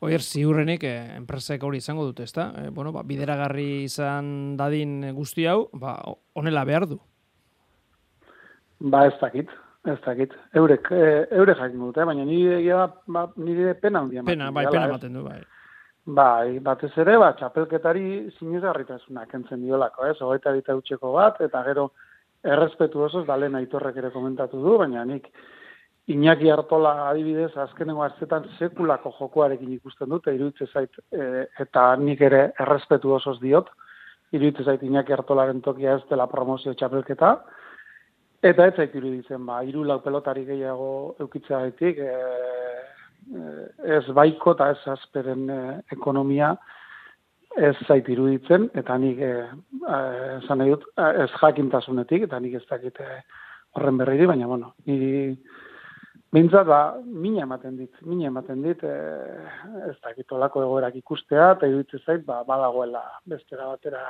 Oier, 0.00 0.22
ziurrenik 0.24 0.84
eh, 0.88 1.12
enpresek 1.18 1.64
hori 1.66 1.80
izango 1.82 2.06
dute, 2.08 2.24
ezta? 2.24 2.46
Eh, 2.56 2.68
bueno, 2.72 2.88
ba, 2.94 3.02
bideragarri 3.04 3.84
izan 3.84 4.56
dadin 4.56 5.10
guzti 5.16 5.44
hau, 5.44 5.66
ba, 5.76 5.98
honela 6.32 6.64
behar 6.64 6.86
du. 6.88 6.96
Ba, 8.80 9.02
ez 9.10 9.18
dakit, 9.20 9.52
ez 9.84 9.98
dakit. 10.06 10.32
Eurek, 10.56 10.88
e, 10.96 11.10
eurek 11.36 11.60
jakin 11.60 11.84
dute, 11.84 12.06
baina 12.08 12.24
nire, 12.24 12.62
da, 12.64 12.86
ba, 13.12 13.26
nire 13.36 13.74
pena 13.76 14.00
handia 14.00 14.24
Pena, 14.24 14.48
bai, 14.56 14.64
pena 14.70 14.86
ez? 14.86 14.94
ematen 14.94 15.18
du, 15.18 15.26
bai. 15.26 15.40
Bai, 16.20 16.58
batez 16.64 16.94
ere, 17.04 17.18
ba, 17.20 17.34
txapelketari 17.36 18.06
sinesgarritasuna 18.38 19.26
kentzen 19.28 19.60
diolako, 19.66 20.08
ez? 20.08 20.16
Hogeita 20.24 20.56
bita 20.56 20.78
utxeko 20.80 21.12
bat, 21.18 21.44
eta 21.44 21.60
gero 21.68 21.90
errespetu 22.40 23.04
osoz, 23.04 23.26
da 23.28 23.36
lehen 23.36 23.60
aitorrek 23.60 24.00
ere 24.00 24.14
komentatu 24.16 24.64
du, 24.64 24.78
baina 24.80 25.04
nik 25.04 25.28
Iñaki 26.08 26.50
Artola 26.50 27.08
adibidez, 27.10 27.52
azkenengo 27.56 28.02
hartzetan 28.02 28.46
sekulako 28.58 29.12
jokoarekin 29.18 29.72
ikusten 29.76 30.08
dut, 30.08 30.24
eta 30.24 30.34
iruditzen 30.34 30.70
zait, 30.72 30.98
e, 31.12 31.46
eta 31.60 31.84
nik 32.00 32.20
ere 32.20 32.50
errespetu 32.58 33.12
osoz 33.14 33.36
diot, 33.42 33.68
iruditzen 34.32 34.64
zait 34.64 34.82
Iñaki 34.82 35.12
Artolaren 35.12 35.60
tokia 35.62 35.98
ez 35.98 36.02
dela 36.10 36.26
promozio 36.30 36.74
txapelketa, 36.74 37.34
eta 38.42 38.66
ez 38.66 38.74
zait 38.76 38.94
iruditzen, 38.96 39.44
ba, 39.46 39.60
hiru 39.66 39.84
lau 39.84 40.00
pelotari 40.02 40.46
gehiago 40.48 40.90
eukitzea 41.20 41.62
gaitik, 41.66 41.98
e, 42.00 42.16
e, 43.36 43.46
ez 44.00 44.04
baiko 44.16 44.56
eta 44.56 44.70
ez 44.74 44.80
azperen 44.96 45.48
e, 45.50 45.62
ekonomia 45.92 46.54
ez 47.58 47.76
zait 47.86 48.08
iruditzen, 48.08 48.70
eta 48.74 48.96
nik 48.98 49.20
e, 49.20 49.32
e, 49.84 49.96
esan 50.40 50.62
nahi 50.62 50.74
dut, 50.74 50.90
e, 50.96 51.08
ez 51.26 51.30
jakintasunetik, 51.36 52.26
eta 52.26 52.40
nik 52.40 52.58
ez 52.58 52.66
dakit 52.70 52.98
horren 53.76 53.98
berriri, 54.00 54.26
baina, 54.26 54.48
bueno, 54.50 54.74
niri 54.88 55.36
Bintzat, 56.30 56.66
ba, 56.66 56.80
mina 57.02 57.42
ematen 57.42 57.74
dit, 57.74 57.90
mina 58.06 58.28
ematen 58.28 58.60
dit, 58.62 58.82
e, 58.86 58.90
ez 59.88 59.96
dakit 59.98 60.30
olako 60.36 60.62
egoerak 60.62 60.94
ikustea, 61.00 61.56
eta 61.56 61.66
iruditzen 61.66 62.04
zait, 62.04 62.22
ba, 62.26 62.44
badagoela 62.46 63.02
bestera 63.26 63.66
batera 63.72 64.04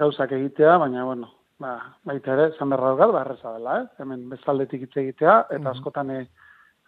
gauzak 0.00 0.32
egitea, 0.32 0.78
baina, 0.80 1.04
bueno, 1.04 1.28
ba, 1.60 1.74
baita 2.08 2.32
ere, 2.32 2.46
zan 2.56 2.72
berra 2.72 2.94
daukat, 2.94 3.12
ba, 3.12 3.24
erreza 3.26 3.52
dela, 3.58 3.76
eh? 3.82 4.00
hemen 4.00 4.24
bezaldetik 4.32 4.86
hitz 4.86 4.96
egitea, 5.02 5.36
eta 5.58 5.74
askotan 5.74 6.14
eh, 6.14 6.22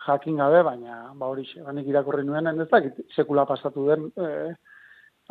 jakin 0.07 0.41
gabe, 0.41 0.65
baina, 0.71 0.97
ba, 1.13 1.29
hori, 1.29 1.45
banik 1.67 1.93
irakurri 1.93 2.25
nuen, 2.25 2.49
ez 2.49 2.71
dakit, 2.73 3.05
sekula 3.17 3.45
pasatu 3.49 3.85
den, 3.91 4.09
e, 4.17 4.33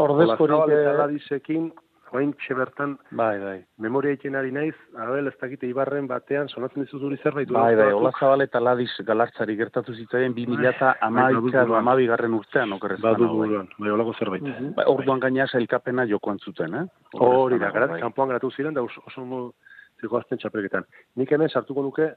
ordezkorik... 0.05 0.77
Eh, 0.77 0.93
Ladisekin, 1.01 1.71
oain 2.13 2.33
bertan 2.49 2.97
Bai, 3.11 3.39
bai. 3.39 3.65
memoria 3.77 4.11
egiten 4.11 4.35
ari 4.35 4.51
naiz, 4.51 4.75
abel, 4.97 5.27
ez 5.27 5.33
dakite 5.41 5.67
ibarren 5.67 6.07
batean, 6.07 6.47
sonatzen 6.49 6.83
dizu 6.83 6.99
zuri 6.99 7.17
zerbait. 7.17 7.49
Bai, 7.49 7.75
bai, 7.75 7.85
Batzuk? 7.85 7.99
Olazabal 8.01 8.41
eta 8.41 8.59
Ladis 8.59 8.91
galartzari 9.05 9.55
gertatu 9.55 9.93
zitzaien 9.93 10.33
2000 10.33 10.69
eta 10.69 10.85
bai, 10.93 10.95
amaika 11.01 11.65
bai, 11.65 11.77
amabi 11.79 12.07
garren 12.07 12.33
urtean, 12.33 12.73
okerrez 12.73 12.99
Badu 13.01 13.27
banago, 13.27 13.57
bai. 13.57 13.67
bai, 13.79 13.91
olako 13.91 14.13
zerbait. 14.19 14.43
Bai, 14.75 14.85
orduan 14.87 15.19
gaina 15.19 15.47
sailkapena 15.47 16.05
jokoan 16.07 16.39
zuten, 16.39 16.73
eh? 16.75 16.85
Hori 17.13 17.59
da, 17.59 17.71
garat, 17.71 17.89
bai. 17.89 18.01
kanpoan 18.01 18.29
geratu 18.29 18.51
ziren, 18.51 18.73
da 18.73 18.81
oso, 18.81 19.01
oso 19.05 19.21
ondo 19.21 19.53
zikoazten 20.01 20.37
txapelketan. 20.37 20.85
Nik 21.15 21.31
hemen 21.31 21.49
sartuko 21.49 21.81
nuke, 21.83 22.11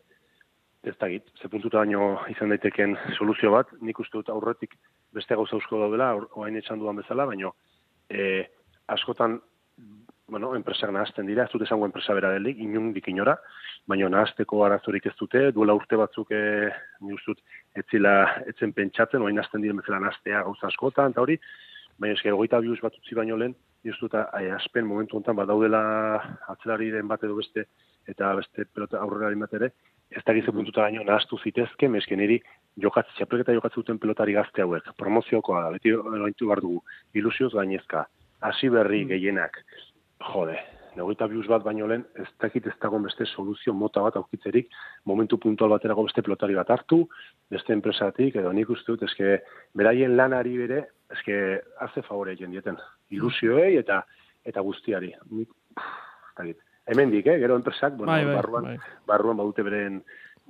ez 0.85 0.95
dakit, 0.99 1.27
ze 1.41 1.49
puntuta 1.49 1.79
baino 1.79 2.21
izan 2.29 2.49
daiteken 2.49 2.97
soluzio 3.19 3.51
bat, 3.53 3.67
nik 3.81 3.99
uste 4.01 4.17
dut 4.17 4.29
aurretik 4.33 4.75
beste 5.13 5.35
gauza 5.35 5.57
eusko 5.57 5.79
daudela, 5.81 6.15
or- 6.15 6.29
orain 6.37 6.57
etxan 6.57 6.79
dudan 6.79 6.97
bezala, 6.97 7.27
baino 7.27 7.55
e, 8.09 8.47
askotan 8.89 9.41
bueno, 10.31 10.55
enpresak 10.55 10.93
nahazten 10.95 11.27
dira, 11.27 11.45
ez 11.45 11.53
dut 11.53 11.65
esango 11.67 11.89
enpresa 11.89 12.15
bera 12.15 12.31
delik, 12.33 12.61
inundik 12.63 13.09
inora, 13.11 13.35
baina 13.91 14.09
nahazteko 14.09 14.63
arazorik 14.65 15.09
ez 15.11 15.17
dute, 15.19 15.51
duela 15.57 15.75
urte 15.75 15.99
batzuk, 15.99 16.31
e, 16.31 16.71
ni 17.03 17.17
uste 17.17 17.35
dut, 17.35 17.43
etzila, 17.83 18.15
etzen 18.53 18.73
pentsatzen, 18.77 19.21
orain 19.21 19.37
nahazten 19.41 19.65
diren 19.65 19.83
bezala 19.83 20.01
nahaztea 20.07 20.45
gauza 20.47 20.71
askotan, 20.71 21.13
eta 21.13 21.25
hori, 21.25 21.37
baina 22.01 22.17
eske 22.17 22.33
hogeita 22.33 22.61
bi 22.63 22.79
bat 22.81 22.97
utzi 22.97 23.19
baino 23.19 23.37
lehen, 23.37 23.57
ni 23.85 23.91
uste 23.91 24.07
dut, 24.07 24.15
e, 24.15 24.51
aspen 24.55 24.87
momentu 24.87 25.19
honetan 25.19 25.37
badaudela 25.43 25.83
atzelariren 26.55 27.09
bat 27.09 27.27
edo 27.27 27.37
beste, 27.43 27.67
eta 28.09 28.35
beste 28.39 28.65
pelota 28.73 29.03
aurrera 29.03 29.35
bat 29.43 29.59
ere, 29.59 29.73
ez 30.11 30.23
da 30.27 30.35
gize 30.35 30.53
puntuta 30.55 30.87
gaino 30.87 31.05
nahaztu 31.05 31.39
zitezke, 31.39 31.89
meske 31.89 32.17
niri 32.17 32.41
jokatze, 32.83 33.13
txapelketa 33.19 33.55
jokatzen 33.55 33.83
duten 33.83 33.99
pelotari 33.99 34.35
gazte 34.35 34.63
hauek, 34.63 34.95
promoziokoa 34.99 35.69
beti 35.77 35.93
lointu 35.93 36.49
behar 36.49 36.63
dugu, 36.65 36.83
ilusioz 37.15 37.53
gainezka, 37.55 38.07
hasi 38.41 38.71
berri 38.73 39.05
gehienak, 39.07 39.61
jode, 40.21 40.57
negoita 40.97 41.27
bius 41.31 41.47
bat 41.49 41.63
baino 41.65 41.87
lehen, 41.89 42.05
ez 42.19 42.27
dakit 42.43 42.67
ez 42.67 42.75
dagoen 42.83 43.05
beste 43.07 43.27
soluzio 43.27 43.73
mota 43.75 44.03
bat 44.05 44.17
aukitzerik, 44.21 44.71
momentu 45.09 45.39
puntual 45.39 45.71
baterako 45.75 46.07
beste 46.09 46.23
pelotari 46.27 46.57
bat 46.59 46.71
hartu, 46.71 47.05
beste 47.51 47.73
enpresatik, 47.77 48.37
edo 48.37 48.53
nik 48.53 48.71
uste 48.71 48.93
dut, 48.93 49.05
eske, 49.09 49.39
beraien 49.77 50.17
lanari 50.17 50.57
bere, 50.59 50.83
eske, 51.15 51.37
haze 51.81 52.03
favore 52.07 52.35
egin 52.37 52.51
dieten, 52.55 52.79
ilusioei 53.11 53.77
eta 53.81 54.03
eta 54.47 54.63
guztiari. 54.65 55.13
Nik, 55.31 55.49
pff, 55.77 55.87
ez 56.31 56.37
dakit. 56.41 56.67
Hemendik, 56.91 57.27
eh, 57.29 57.39
gero 57.39 57.57
enpresak, 57.61 57.95
bueno, 57.97 58.11
Bai, 58.13 58.25
bai, 58.25 58.35
barruan, 58.35 58.65
bai. 58.65 58.79
barruan 59.07 59.37
badute 59.37 59.63
beren, 59.63 60.01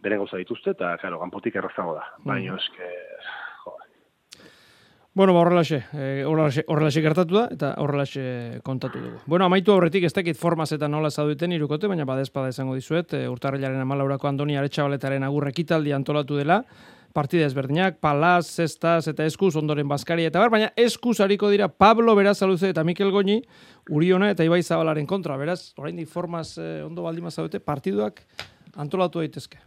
beren 0.01 0.23
gauza 0.23 0.39
dituzte, 0.41 0.71
eta, 0.77 0.97
claro, 1.03 1.19
kanpotik 1.21 1.57
errazago 1.57 1.97
da. 1.99 2.07
Mm. 2.21 2.29
Baina, 2.31 2.57
eske, 2.57 2.87
jode. 2.87 3.50
Bueno, 5.13 5.35
ba, 5.35 5.41
horrelaxe, 5.41 5.83
eh, 5.93 6.23
horrelaxe, 6.25 6.63
horrelaxe 6.69 7.03
gertatu 7.03 7.35
da, 7.35 7.49
eta 7.51 7.73
horrelaxe 7.83 8.61
kontatu 8.63 9.01
dugu. 9.03 9.17
Bueno, 9.27 9.45
amaitu 9.45 9.73
aurretik 9.75 10.05
ez 10.07 10.13
dakit 10.15 10.39
formaz 10.39 10.69
eta 10.73 10.87
nola 10.87 11.11
zaudeten 11.11 11.51
irukote, 11.51 11.89
baina 11.91 12.07
badezpada 12.07 12.53
izango 12.53 12.77
dizuet, 12.79 13.17
e, 13.19 13.25
urtarrilaren 13.29 13.83
amalaurako 13.83 14.29
Andoni 14.31 14.55
Aretxabaletaren 14.57 15.27
agurrekitaldi 15.27 15.93
antolatu 15.93 16.39
dela, 16.39 16.61
partida 17.13 17.49
ezberdinak, 17.51 17.99
palaz, 17.99 18.47
zestaz 18.55 19.09
eta 19.11 19.27
eskuz, 19.27 19.57
ondoren 19.59 19.89
baskari 19.91 20.29
eta 20.29 20.39
bar, 20.39 20.53
baina 20.55 20.71
eskuz 20.79 21.19
hariko 21.21 21.51
dira 21.51 21.67
Pablo 21.67 22.15
Berazaluze 22.15 22.71
eta 22.71 22.85
Mikel 22.87 23.11
Goñi, 23.11 23.41
Uriona 23.91 24.31
eta 24.31 24.47
Ibai 24.47 24.63
Zabalaren 24.63 25.11
kontra, 25.11 25.37
beraz, 25.37 25.73
oraindik 25.77 26.09
formaz 26.09 26.55
eh, 26.59 26.85
ondo 26.87 27.03
baldima 27.03 27.35
zaudete, 27.35 27.59
partiduak 27.59 28.23
antolatu 28.77 29.25
daitezke. 29.25 29.59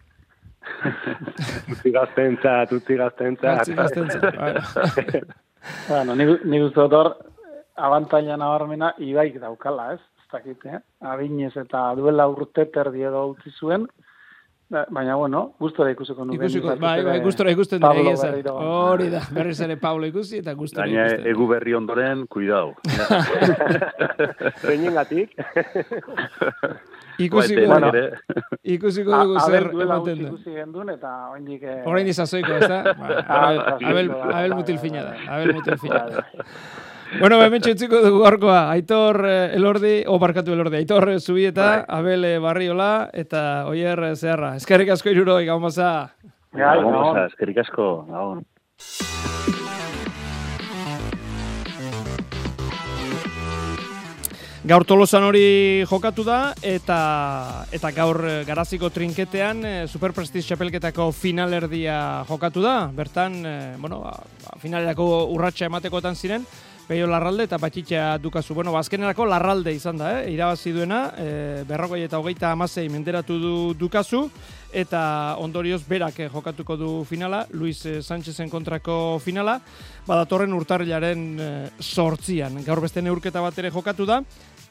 Utzi 1.71 1.91
gaztentzat, 1.91 2.71
utzi 2.76 2.97
gaztentzat. 2.99 3.62
Gazti 3.62 3.76
gaztentzat, 3.78 4.36
bueno. 4.38 4.62
Bueno, 5.88 6.15
nik, 6.19 6.43
nik 6.43 6.65
uste 6.67 6.82
dut 6.82 6.95
hor, 6.97 7.10
abantaila 7.88 8.38
nabarmena 8.39 8.93
ibaik 9.04 9.39
daukala, 9.41 9.93
ez? 9.95 10.02
Ez 10.23 10.30
dakit, 10.34 10.65
eh? 10.67 10.80
Abinez 11.13 11.54
eta 11.60 11.86
duela 11.99 12.28
urte 12.32 12.65
terdi 12.73 13.06
edo 13.08 13.26
utzi 13.32 13.54
zuen, 13.60 13.88
baina, 14.90 15.16
bueno, 15.16 15.54
gustora 15.60 15.92
ikusiko 15.94 16.26
nuke. 16.26 16.38
Ikusiko, 16.40 16.76
bai, 16.82 17.04
bai, 17.06 17.20
gustora 17.24 17.52
ikusten 17.54 17.80
dira 17.80 17.94
egia. 18.02 18.54
Hori 18.54 19.10
da, 19.14 19.22
berriz 19.32 19.60
ere 19.62 19.78
Pablo 19.78 20.06
ikusi 20.10 20.40
eta 20.42 20.54
gustora 20.60 20.88
ikusten. 20.88 21.28
egu 21.34 21.48
berri 21.48 21.74
ondoren, 21.78 22.26
kuidau. 22.28 22.74
Zeinengatik. 24.62 25.36
Ikusiko, 27.22 27.68
Bai, 27.70 27.82
dugu, 27.82 27.90
ere. 27.94 28.06
ikusiko 28.64 29.14
A- 29.14 29.24
dugu 29.24 29.40
zer 29.46 29.68
ematen 29.70 30.18
du. 30.18 30.28
ikusi 30.32 30.56
gendun, 30.56 30.90
eta 30.90 31.12
oraindik 31.30 31.62
eh, 31.64 31.82
Orain 31.86 32.06
dizazoiko, 32.10 32.56
ez 32.58 32.70
da? 32.72 32.80
Ba, 33.00 33.12
Ah, 33.28 33.44
Abel, 33.50 33.90
Abel, 33.92 34.08
da, 34.10 34.24
Abel 34.40 34.56
mutil 34.58 34.80
fina 34.82 35.04
da. 35.04 35.14
Abel 35.36 35.54
mutil 35.54 35.78
fina 35.78 36.02
da. 36.10 36.24
Bai. 37.13 37.19
Bueno, 37.21 37.39
hemen 37.43 37.62
txutziko 37.62 38.02
dugu 38.04 38.23
gaurkoa. 38.23 38.71
Aitor 38.73 39.21
eh, 39.30 39.56
Elordi, 39.56 40.04
o 40.08 40.17
barkatu 40.19 40.54
Elordi. 40.54 40.82
Aitor 40.82 41.10
eh, 41.13 41.19
Zubieta, 41.19 41.86
Abel 41.88 42.26
eh, 42.26 42.39
Barriola, 42.39 43.10
eta 43.13 43.65
Oier 43.69 43.99
eh, 44.10 44.15
Zeharra. 44.15 44.56
Eskerrik 44.58 44.89
asko 44.95 45.13
iruroi, 45.13 45.45
gau 45.45 45.60
maza. 45.60 46.10
Pasa, 46.54 47.28
eskerrik 47.30 47.63
asko. 47.63 48.06
Gabon. 48.10 48.43
Gaur 54.63 54.86
tolosan 54.88 55.26
hori 55.28 55.83
jokatu 55.90 56.23
da, 56.23 56.54
eta 56.63 57.65
eta 57.75 57.90
gaur 57.92 58.21
garaziko 58.48 58.88
trinketean 58.96 59.65
eh, 59.67 59.73
Superprestige 59.92 60.46
txapelketako 60.46 61.10
finalerdia 61.12 61.98
jokatu 62.29 62.63
da. 62.63 62.77
Bertan, 62.96 63.42
bueno, 63.81 64.00
ba, 64.06 64.13
ba, 64.46 64.56
finalerako 64.63 65.10
urratsa 65.35 65.67
ematekotan 65.67 66.15
ziren, 66.15 66.48
Peio 66.88 67.08
Larralde 67.08 67.46
eta 67.48 67.58
Batxitxa 67.58 68.17
dukazu. 68.19 68.54
Bueno, 68.54 68.73
bazkenerako 68.75 69.25
Larralde 69.25 69.71
izan 69.73 69.98
da, 70.02 70.17
eh? 70.19 70.34
irabazi 70.34 70.73
duena, 70.75 71.06
eh, 71.17 71.63
berrogei 71.67 72.04
eta 72.04 72.19
hogeita 72.19 72.52
amasei 72.52 72.90
menderatu 72.92 73.40
du 73.40 73.54
dukazu, 73.79 74.27
eta 74.73 75.38
ondorioz 75.40 75.84
berak 75.88 76.19
eh, 76.19 76.29
jokatuko 76.34 76.75
du 76.77 76.90
finala, 77.06 77.46
Luis 77.54 77.86
eh, 77.86 78.02
Sánchezen 78.02 78.50
kontrako 78.50 79.19
finala, 79.23 79.60
badatorren 80.08 80.54
urtarrilaren 80.54 81.27
eh, 81.40 81.69
sortzian. 81.79 82.58
Gaur 82.65 82.81
beste 82.84 83.02
neurketa 83.06 83.42
bat 83.42 83.58
ere 83.62 83.71
jokatu 83.71 84.10
da, 84.10 84.19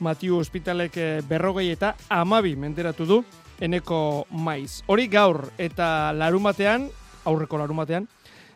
Matiu 0.02 0.40
Hospitalek 0.40 0.96
berrogei 1.28 1.68
eta 1.70 1.92
amabi 2.10 2.56
menderatu 2.58 3.06
du 3.06 3.20
eneko 3.62 4.26
maiz. 4.34 4.82
Hori 4.90 5.06
gaur 5.06 5.46
eta 5.62 6.10
larun 6.16 6.42
batean, 6.42 6.88
aurreko 7.24 7.60
larun 7.60 7.78
batean, 7.78 8.08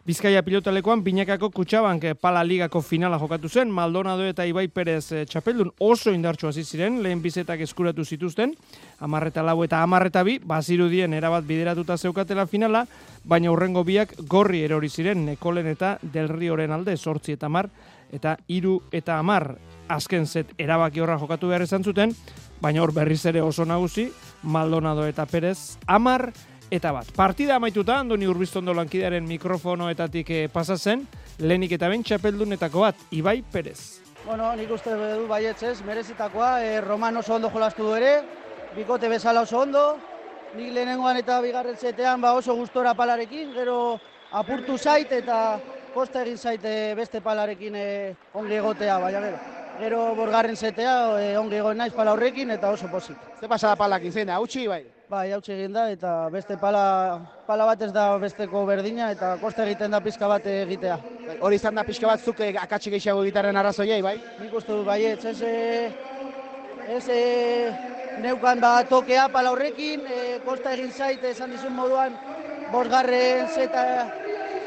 Bizkaia 0.06 0.38
pilotalekoan 0.46 1.00
binakako 1.02 1.48
kutsabank 1.50 2.04
eh, 2.06 2.12
pala 2.14 2.44
ligako 2.46 2.78
finala 2.78 3.16
jokatu 3.18 3.48
zen, 3.48 3.72
Maldonado 3.74 4.22
eta 4.22 4.44
Ibai 4.46 4.68
Perez 4.70 5.10
eh, 5.10 5.24
txapeldun 5.26 5.72
oso 5.82 6.12
indartsu 6.14 6.46
hasi 6.46 6.62
ziren, 6.62 7.00
lehen 7.02 7.18
bizetak 7.24 7.64
eskuratu 7.66 8.04
zituzten, 8.06 8.52
amarreta 9.02 9.42
lau 9.42 9.56
eta 9.66 9.82
amarreta 9.82 10.22
bi, 10.22 10.38
bazirudien 10.38 11.10
erabat 11.18 11.42
bideratuta 11.48 11.98
zeukatela 11.98 12.46
finala, 12.46 12.84
baina 13.24 13.50
hurrengo 13.50 13.82
biak 13.82 14.14
gorri 14.30 14.62
erori 14.62 14.88
ziren, 14.88 15.26
Nekolen 15.26 15.66
eta 15.74 15.96
Del 16.02 16.30
Rioren 16.30 16.70
alde, 16.70 16.94
sortzi 16.96 17.34
eta 17.34 17.50
mar, 17.50 17.66
eta 18.14 18.38
iru 18.46 18.78
eta 18.94 19.18
amar 19.18 19.56
azken 19.90 20.26
zet 20.26 20.54
erabaki 20.56 21.02
horra 21.02 21.18
jokatu 21.18 21.50
behar 21.50 21.66
izan 21.66 21.82
zuten, 21.82 22.14
baina 22.62 22.84
hor 22.84 22.94
berriz 22.94 23.24
ere 23.26 23.42
oso 23.42 23.66
nagusi, 23.66 24.12
Maldonado 24.44 25.02
eta 25.10 25.26
Perez, 25.26 25.80
amar 25.86 26.30
eta 26.70 26.92
bat. 26.92 27.10
Partida 27.16 27.56
amaituta, 27.56 27.98
Andoni 28.00 28.26
Urbiztondo 28.26 28.74
lankidearen 28.74 29.26
mikrofonoetatik 29.28 30.30
eh, 30.30 30.48
pasa 30.52 30.76
zen, 30.76 31.06
lehenik 31.38 31.76
eta 31.76 31.88
ben 31.88 32.02
txapeldunetako 32.02 32.84
bat, 32.86 33.06
Ibai 33.10 33.42
Perez. 33.52 34.02
Bueno, 34.26 34.50
nik 34.58 34.70
uste 34.74 34.90
du 34.90 35.28
baietzez, 35.30 35.78
merezitakoa, 35.86 36.60
e, 36.64 36.80
Roman 36.80 37.16
oso 37.20 37.36
ondo 37.36 37.50
jolastu 37.50 37.84
du 37.86 37.94
ere, 37.94 38.24
bikote 38.74 39.08
bezala 39.08 39.44
oso 39.46 39.60
ondo, 39.60 39.84
nik 40.56 40.72
lehenengoan 40.74 41.20
eta 41.20 41.38
bigarren 41.44 41.76
zetean 41.76 42.20
ba 42.20 42.32
oso 42.34 42.56
gustora 42.58 42.94
palarekin, 42.98 43.52
gero 43.54 44.00
apurtu 44.32 44.78
zait 44.78 45.12
eta 45.12 45.60
kosta 45.94 46.24
egin 46.26 46.36
zait 46.38 46.64
eh, 46.64 46.94
beste 46.98 47.22
palarekin 47.22 47.78
e, 47.78 47.86
ongi 48.34 48.58
egotea, 48.58 48.98
baina 48.98 49.22
gero. 49.28 49.38
Gero 49.76 50.02
borgarren 50.16 50.56
zetea 50.56 50.98
e, 51.20 51.32
ongi 51.38 51.60
egoen 51.60 51.78
naiz 51.78 51.92
pala 51.94 52.16
horrekin 52.16 52.50
eta 52.50 52.74
oso 52.74 52.90
posik. 52.90 53.16
Ze 53.40 53.48
pasada 53.48 53.76
palakin 53.76 54.12
zein 54.12 54.26
da, 54.26 54.40
hautsi 54.40 54.66
bai? 54.66 54.95
Bai, 55.06 55.28
hautsi 55.30 55.52
egin 55.54 55.70
da 55.70 55.84
eta 55.94 56.12
beste 56.34 56.56
pala, 56.58 57.20
pala 57.46 57.66
bat 57.68 57.82
ez 57.86 57.92
da 57.94 58.06
besteko 58.18 58.64
berdina 58.66 59.12
eta 59.14 59.36
kosta 59.38 59.62
egiten 59.62 59.92
da 59.94 60.00
pizka 60.02 60.26
bat 60.26 60.48
egitea. 60.50 60.96
Bai, 61.26 61.36
Hori 61.46 61.60
izan 61.60 61.78
da 61.78 61.84
pixka 61.86 62.08
bat 62.10 62.24
zuk 62.26 62.42
eh, 62.42 62.48
akatsi 62.58 62.90
gehiago 62.90 63.22
gitarren 63.28 63.60
arrazoiei, 63.60 64.00
bai? 64.02 64.16
Nik 64.40 64.56
uste 64.58 64.72
dut 64.72 64.82
baietz, 64.88 65.22
ez, 65.30 65.36
e, 65.46 65.92
ez 66.96 67.04
e, 67.06 67.20
neukan 68.24 68.58
ba 68.64 68.72
tokea 68.90 69.28
pala 69.30 69.54
horrekin, 69.54 70.02
e, 70.10 70.26
kosta 70.48 70.74
egin 70.74 70.90
zait 70.90 71.30
esan 71.30 71.54
dizun 71.54 71.78
moduan 71.78 72.18
bosgarren 72.74 73.46
zeta 73.54 73.86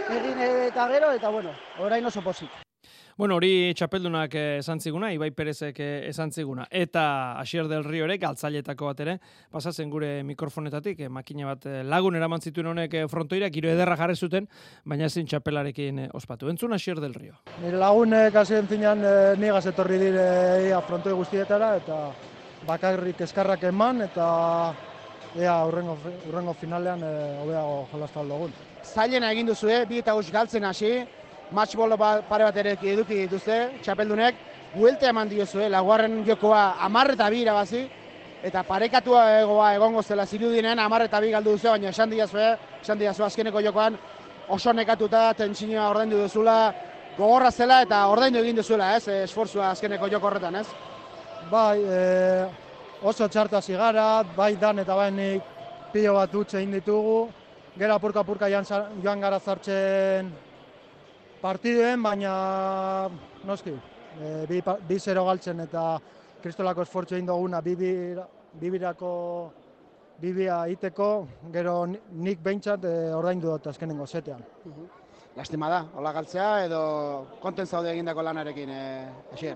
egin 0.08 0.42
eta 0.48 0.88
gero, 0.96 1.12
eta 1.20 1.36
bueno, 1.36 1.52
orain 1.84 2.06
oso 2.08 2.24
posik. 2.24 2.69
Bueno, 3.20 3.36
hori 3.36 3.74
txapeldunak 3.76 4.36
eh, 4.40 4.44
esan 4.62 4.80
ziguna, 4.80 5.10
Ibai 5.12 5.28
Perezek 5.36 5.82
eh, 5.84 5.88
esan 6.08 6.30
ziguna. 6.32 6.64
Eta 6.72 7.34
Asier 7.42 7.68
del 7.68 7.84
Rio 7.84 8.06
ere, 8.06 8.16
galtzailetako 8.16 8.88
bat 8.88 9.02
ere, 9.04 9.16
pasatzen 9.52 9.90
gure 9.92 10.24
mikrofonetatik, 10.24 11.02
eh, 11.04 11.10
makina 11.12 11.50
bat 11.50 11.68
lagun 11.84 12.16
eraman 12.16 12.40
zituen 12.40 12.72
honek 12.72 12.96
frontoira, 13.12 13.50
giro 13.52 13.68
ederra 13.74 13.98
jarri 14.00 14.16
zuten, 14.16 14.48
baina 14.86 15.12
ezin 15.12 15.28
txapelarekin 15.28 16.06
ospatu. 16.16 16.48
Entzun 16.48 16.78
Asier 16.80 17.04
del 17.04 17.18
Rio. 17.18 17.36
Nire 17.60 17.84
lagunek 17.84 18.40
hasi 18.40 18.56
entzinean 18.56 19.04
e, 19.04 19.14
nigaz 19.44 19.66
etorri 19.68 20.00
dire 20.00 20.26
ia 20.70 20.80
frontoi 20.88 21.20
guztietara 21.20 21.76
eta 21.84 22.02
bakarrik 22.72 23.28
eskarrak 23.28 23.68
eman 23.68 24.06
eta 24.08 24.32
ea 25.36 25.60
urrengo, 25.68 26.00
urrengo 26.32 26.56
finalean 26.56 27.04
e, 27.04 27.16
hobeago 27.44 27.88
jolazta 27.92 28.24
dugun. 28.32 28.60
Zailena 28.80 29.36
egin 29.36 29.52
duzu, 29.52 29.68
eh? 29.76 29.84
bi 29.92 30.00
eta 30.00 30.16
galtzen 30.32 30.64
hasi, 30.64 31.02
match 31.52 31.76
ball 31.76 31.97
ba, 31.97 32.22
pare 32.22 32.43
bat 32.45 32.58
ere 32.58 32.76
eduki 32.82 33.24
dituzte, 33.26 33.58
txapeldunek, 33.82 34.36
buelte 34.76 35.10
eman 35.10 35.30
diozue, 35.30 35.70
laguarren 35.70 36.22
jokoa 36.26 36.76
amar 36.86 37.14
eta 37.16 37.30
bi 37.30 37.41
irabazi, 37.41 37.88
eta 38.43 38.64
parekatua 38.64 39.24
egoa 39.41 39.74
egongo 39.76 40.04
zela 40.04 40.26
zirudinean 40.26 40.80
amar 40.80 41.08
eta 41.08 41.20
bi 41.20 41.32
galdu 41.32 41.56
duzu, 41.58 41.70
baina 41.72 41.89
esan 41.89 42.10
diazue, 42.10 42.52
esan 42.82 43.00
diazue 43.00 43.26
azkeneko 43.26 43.64
jokoan, 43.66 43.97
oso 44.50 44.74
nekatuta, 44.74 45.34
tentsinioa 45.38 45.89
ordaindu 45.89 46.22
duzula, 46.22 46.74
gogorra 47.18 47.52
zela 47.52 47.82
eta 47.84 48.06
ordaindu 48.08 48.39
egin 48.39 48.62
duzuela, 48.62 48.93
ez, 48.95 49.08
esfortzua 49.26 49.72
azkeneko 49.74 50.08
joko 50.10 50.30
horretan, 50.30 50.56
ez? 50.62 50.68
Bai, 51.50 51.80
e, 51.82 52.45
oso 53.02 53.28
txarta 53.28 53.62
zigara, 53.62 54.24
bai 54.36 54.56
dan 54.62 54.80
eta 54.80 54.95
bai 54.95 55.10
nik 55.12 55.56
pilo 55.93 56.14
bat 56.14 56.36
utxe 56.36 56.60
egin 56.62 56.78
ditugu, 56.78 57.24
gero 57.80 57.95
apurka-apurka 57.95 58.50
joan, 58.52 58.66
zar- 58.66 58.91
joan 59.04 59.20
gara 59.22 59.39
zartzen 59.39 60.32
partiduen, 61.42 62.02
baina 62.04 63.10
noski, 63.48 63.72
e, 64.20 64.46
bi, 64.50 64.62
bi 64.88 65.00
zero 65.00 65.26
galtzen 65.26 65.60
eta 65.66 65.84
kristolako 66.44 66.84
esfortzu 66.86 67.16
egin 67.16 67.28
duguna 67.28 67.62
bibira, 67.62 68.26
bibirako 68.60 69.12
bibia 70.20 70.66
iteko, 70.68 71.28
gero 71.54 71.86
ni- 71.88 72.00
nik 72.26 72.40
behintzat 72.44 72.84
e, 72.86 72.94
ordaindu 73.16 73.52
dut 73.54 73.68
azkenengo 73.72 74.06
zetean. 74.08 74.42
Lastima 75.38 75.70
da, 75.70 75.84
hola 75.96 76.12
galtzea, 76.12 76.66
edo 76.66 76.80
konten 77.40 77.66
zaude 77.66 77.92
egindako 77.94 78.22
lanarekin, 78.28 78.70
Asier. 79.34 79.56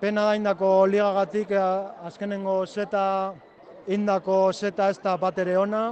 Pena 0.00 0.24
da 0.30 0.36
indako 0.36 0.86
ligagatik 0.86 1.50
e, 1.50 1.60
azkenengo 2.08 2.64
zeta, 2.66 3.34
indako 3.88 4.52
zeta 4.52 4.88
ez 4.90 4.98
da 5.02 5.16
bat 5.16 5.38
ere 5.38 5.56
ona, 5.58 5.82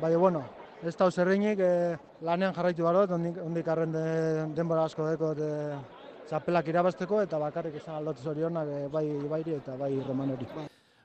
baina 0.00 0.18
bueno, 0.18 0.42
ez 0.82 0.96
da 0.96 1.10
zerrinik 1.10 1.60
e, 1.62 1.96
lanean 2.26 2.54
jarraitu 2.54 2.82
behar 2.82 3.02
dut, 3.02 3.14
ondik, 3.16 3.38
ondik 3.44 3.68
arren 3.68 3.92
de, 3.94 4.04
denbora 4.56 4.86
asko 4.88 5.06
deko 5.06 5.32
e, 5.38 5.50
txapelak 6.28 6.68
irabazteko 6.72 7.22
eta 7.22 7.38
bakarrik 7.38 7.76
izan 7.78 8.00
aldotuz 8.00 8.24
zorionak 8.26 8.68
e, 8.68 8.80
bai 8.92 9.04
Ibairi 9.12 9.58
eta 9.60 9.76
bai 9.78 9.92
Romanori. 10.06 10.48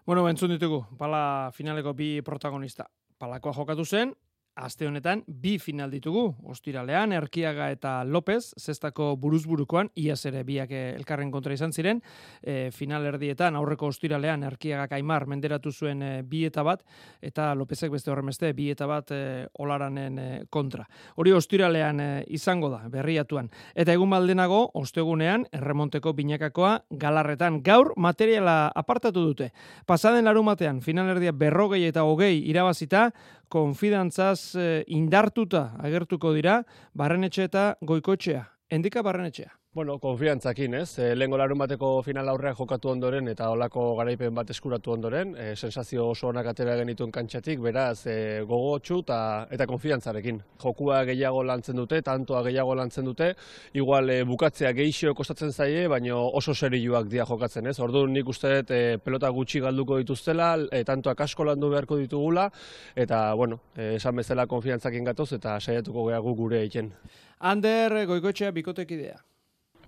Bueno, 0.07 0.23
entzun 0.29 0.53
ditugu, 0.55 0.81
pala 0.97 1.51
finaleko 1.53 1.93
bi 1.93 2.21
protagonista. 2.25 2.87
Palakoa 3.19 3.53
jokatu 3.53 3.85
zen, 3.85 4.13
aste 4.57 4.87
honetan 4.87 5.23
bi 5.27 5.57
final 5.59 5.91
ditugu. 5.93 6.33
Ostiralean, 6.49 7.13
Erkiaga 7.13 7.69
eta 7.71 8.03
López, 8.03 8.53
zestako 8.57 9.11
buruzburukoan, 9.21 9.91
iaz 9.95 10.19
ere 10.25 10.43
biak 10.43 10.71
eh, 10.73 10.95
elkarren 10.97 11.31
kontra 11.31 11.53
izan 11.53 11.73
ziren, 11.73 12.01
e, 12.41 12.71
final 12.73 13.05
erdietan, 13.05 13.55
aurreko 13.55 13.91
ostiralean, 13.93 14.43
Erkiagak 14.47 14.95
Aimar 14.97 15.27
menderatu 15.29 15.71
zuen 15.71 16.01
e, 16.01 16.11
bi 16.23 16.43
eta 16.49 16.65
bat, 16.65 16.83
eta 17.21 17.51
Lópezek 17.55 17.93
beste 17.93 18.11
horren 18.11 18.31
beste, 18.31 18.51
bi 18.57 18.71
eta 18.73 18.89
bat 18.89 19.13
e, 19.13 19.21
olaranen 19.61 20.19
e, 20.19 20.27
kontra. 20.49 20.87
Hori 21.15 21.35
ostiralean 21.37 22.01
e, 22.01 22.09
izango 22.33 22.71
da, 22.73 22.81
berriatuan. 22.91 23.51
Eta 23.75 23.93
egun 23.93 24.11
baldenago, 24.15 24.63
ostegunean, 24.81 25.45
erremonteko 25.53 26.15
binakakoa 26.17 26.73
galarretan. 26.89 27.61
Gaur 27.63 27.93
materiala 27.97 28.71
apartatu 28.75 29.23
dute. 29.29 29.51
Pasaden 29.85 30.25
larumatean, 30.25 30.81
finalerdia 30.81 31.31
berrogei 31.31 31.85
eta 31.87 32.03
hogei 32.07 32.41
irabazita, 32.49 33.11
konfidantzaz 33.49 34.55
eh, 34.55 34.83
indartuta 34.87 35.71
agertuko 35.83 36.33
dira, 36.35 36.61
barrenetxe 36.93 37.47
eta 37.49 37.69
goikoetxea. 37.81 38.43
Endika 38.69 39.03
barrenetxea. 39.03 39.56
Bueno, 39.77 39.99
konfiantzakin, 39.99 40.73
ez? 40.73 40.97
E, 40.97 41.15
Lehengo 41.15 41.37
larun 41.37 41.59
bateko 41.61 42.01
final 42.01 42.31
aurrean 42.31 42.55
jokatu 42.57 42.89
ondoren 42.89 43.27
eta 43.29 43.51
olako 43.53 43.81
garaipen 43.99 44.33
bat 44.33 44.49
eskuratu 44.49 44.95
ondoren, 44.95 45.35
e, 45.37 45.51
sensazio 45.55 46.07
oso 46.15 46.31
onak 46.31 46.49
atera 46.49 46.73
genituen 46.79 47.11
kantxatik, 47.13 47.61
beraz, 47.61 48.07
e, 48.09 48.15
gogotsu 48.49 49.03
eta, 49.03 49.19
eta 49.53 49.67
konfiantzarekin. 49.69 50.39
Jokua 50.63 51.03
gehiago 51.11 51.43
lantzen 51.45 51.77
dute, 51.77 52.01
tantoa 52.01 52.41
gehiago 52.49 52.73
lantzen 52.81 53.05
dute, 53.05 53.29
igual 53.77 54.09
e, 54.15 54.17
bukatzea 54.31 54.73
geixio 54.81 55.13
kostatzen 55.13 55.53
zaie, 55.53 55.85
baina 55.93 56.17
oso 56.41 56.57
serioak 56.57 57.13
dira 57.13 57.29
jokatzen, 57.29 57.69
ez? 57.69 57.77
Orduan 57.77 58.17
nik 58.17 58.33
uste 58.33 58.55
dut 58.55 58.73
e, 58.73 58.81
pelota 58.97 59.29
gutxi 59.29 59.61
galduko 59.61 60.01
dituztela, 60.01 60.55
e, 60.71 60.81
tantoak 60.89 61.21
asko 61.29 61.51
landu 61.51 61.69
beharko 61.77 62.01
ditugula, 62.01 62.49
eta, 62.95 63.27
bueno, 63.35 63.61
esan 63.77 64.25
bezala 64.25 64.49
konfiantzakin 64.49 65.13
gatoz 65.13 65.35
eta 65.37 65.59
saiatuko 65.61 66.09
gehiago 66.09 66.37
gure 66.45 66.65
egiten. 66.65 66.95
Ander 67.53 68.01
goikoetxea 68.09 68.55
bikotekidea. 68.57 69.21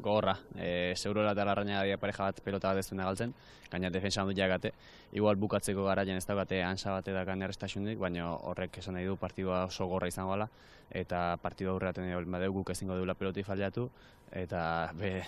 Gogorra. 0.01 0.37
E, 0.55 0.93
Zeurola 0.97 1.33
eta 1.35 1.45
larraina 1.45 1.83
dira 1.83 1.97
pareja 1.97 2.29
bat 2.29 2.41
pelota 2.43 2.71
bat 2.71 2.79
ez 2.81 2.89
duena 2.89 3.05
galtzen, 3.05 3.33
gaina 3.71 3.89
defensa 3.89 4.23
ondo 4.23 4.35
jagate. 4.35 4.73
Igual 5.13 5.37
bukatzeko 5.41 5.85
garaian 5.85 6.17
ez 6.17 6.25
daukate 6.25 6.61
ansa 6.63 6.91
bat 6.95 7.07
edakan 7.07 7.41
errestasunik, 7.47 7.99
baina 7.99 8.31
horrek 8.33 8.77
esan 8.81 8.97
nahi 8.97 9.05
du 9.05 9.15
partidua 9.17 9.65
oso 9.65 9.87
gorra 9.87 10.07
izango 10.07 10.35
dela, 10.35 10.49
eta 10.91 11.37
partidua 11.41 11.73
aurreaten 11.73 12.09
egin 12.09 12.31
badeu 12.31 12.53
guk 12.53 12.71
ezingo 12.75 12.95
deula 12.95 13.15
peloti 13.15 13.43
fallatu, 13.43 13.89
eta 14.31 14.91
be, 14.97 15.23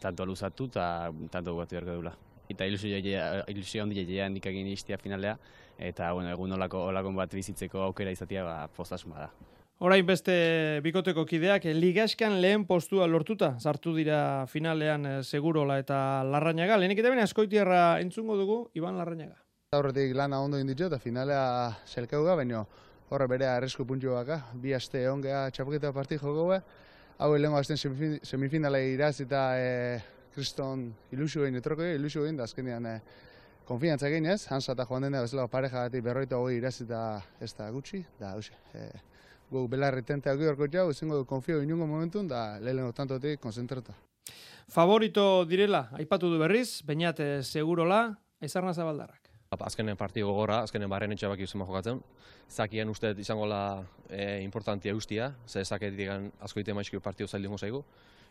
tanto 0.00 0.26
luzatu 0.26 0.70
eta 0.72 1.10
tanto 1.30 1.54
bukatu 1.54 1.76
beharko 1.76 1.90
deula. 1.90 2.14
Eta 2.48 2.66
ilusio, 2.68 2.98
ilusio 3.48 3.82
handi 3.82 4.04
jaia 4.04 4.28
nik 4.28 4.46
egin 4.46 4.68
iztia 4.68 4.98
finalea, 5.00 5.38
eta 5.78 6.12
bueno, 6.12 6.30
egun 6.30 6.52
olako, 6.58 6.86
olakon 6.90 7.16
bat 7.16 7.32
bizitzeko 7.34 7.82
aukera 7.88 8.12
izatea 8.12 8.44
ba, 8.44 8.56
postasun 8.76 9.16
bada. 9.16 9.32
Orain 9.84 10.06
beste 10.08 10.34
bikoteko 10.80 11.26
kideak, 11.28 11.66
eh, 11.68 11.74
ligaskan 11.76 12.38
lehen 12.40 12.62
postua 12.64 13.04
lortuta, 13.04 13.50
sartu 13.60 13.92
dira 13.92 14.46
finalean 14.48 15.04
eh, 15.04 15.18
segurola 15.22 15.76
eta 15.82 15.98
larrañaga. 16.24 16.78
Lehenik 16.80 17.02
eta 17.02 17.10
bene 17.12 17.20
askoitierra 17.20 18.00
entzungo 18.00 18.38
dugu, 18.38 18.56
Iban 18.80 18.96
Larrañaga. 18.96 19.36
Aurretik 19.76 20.14
lana 20.16 20.40
ondo 20.40 20.56
egin 20.56 20.70
ditut, 20.72 20.86
eta 20.86 20.98
finalea 21.02 21.44
zelkauga, 21.84 22.32
baina 22.40 22.64
horre 23.10 23.28
bere 23.28 23.50
arrisku 23.50 23.84
puntu 23.84 24.16
baka. 24.16 24.40
Bi 24.56 24.72
aste 24.72 25.04
egon 25.04 25.20
geha 25.20 25.50
txapoketa 25.52 25.92
parti 25.92 26.16
joko 26.16 26.48
be. 26.54 26.62
Hau 27.18 27.34
lehenko 27.36 27.60
azten 27.60 27.76
semifin- 27.76 28.20
semifinala 28.24 28.80
iraz 28.80 29.18
eta 29.20 29.46
e, 29.60 30.00
kriston 30.32 30.94
ilusio 31.12 31.44
egin 31.44 31.60
etroko, 31.60 31.84
ilusio 31.84 32.24
egin 32.24 32.40
da 32.40 32.48
azkenean 32.48 32.86
e, 32.88 33.00
konfiantza 33.68 34.08
egin 34.08 34.32
ez, 34.32 34.46
Hansa 34.48 34.72
eta 34.72 34.88
joan 34.88 35.10
dena 35.10 35.20
bezala 35.20 35.44
pareja 35.46 35.84
gati 35.84 36.00
berroita 36.00 36.40
hogei 36.40 36.56
iraz 36.56 36.78
eta 36.80 37.20
ez 37.38 37.52
da 37.52 37.68
gutxi, 37.70 38.00
da 38.18 38.32
hauxe. 38.32 38.56
E, 38.72 38.88
gu 39.50 39.66
belarri 39.68 40.02
tente 40.02 40.30
hau 40.30 40.36
gorko 40.38 40.68
jau, 40.70 40.90
izango 40.90 41.16
du 41.16 41.24
konfio 41.24 41.62
inungo 41.62 41.86
momentun, 41.86 42.28
da 42.28 42.58
lehenengo 42.60 42.92
tantotik 42.92 43.40
konzentrata. 43.40 43.94
Favorito 44.68 45.44
direla, 45.44 45.88
aipatu 45.92 46.30
du 46.32 46.38
berriz, 46.40 46.82
bainat 46.86 47.20
eh, 47.20 47.42
segurola, 47.42 48.16
aizarna 48.40 48.72
zabaldarrak. 48.72 49.20
Azkenen 49.54 49.96
partio 49.96 50.26
gogorra, 50.26 50.62
azkenen 50.64 50.90
barren 50.90 51.12
etxabak 51.14 51.44
izan 51.44 51.62
jokatzen. 51.62 52.00
Zakien 52.50 52.88
uste 52.90 53.12
izango 53.18 53.46
la 53.46 53.84
e, 54.08 54.40
importantia 54.42 54.94
ustia, 54.94 55.32
ze 55.46 55.62
digan 55.90 56.32
asko 56.40 56.60
ite 56.60 56.74
maizkio 56.74 57.00
partio 57.00 57.26
zaildingo 57.26 57.58
zaigu, 57.58 57.84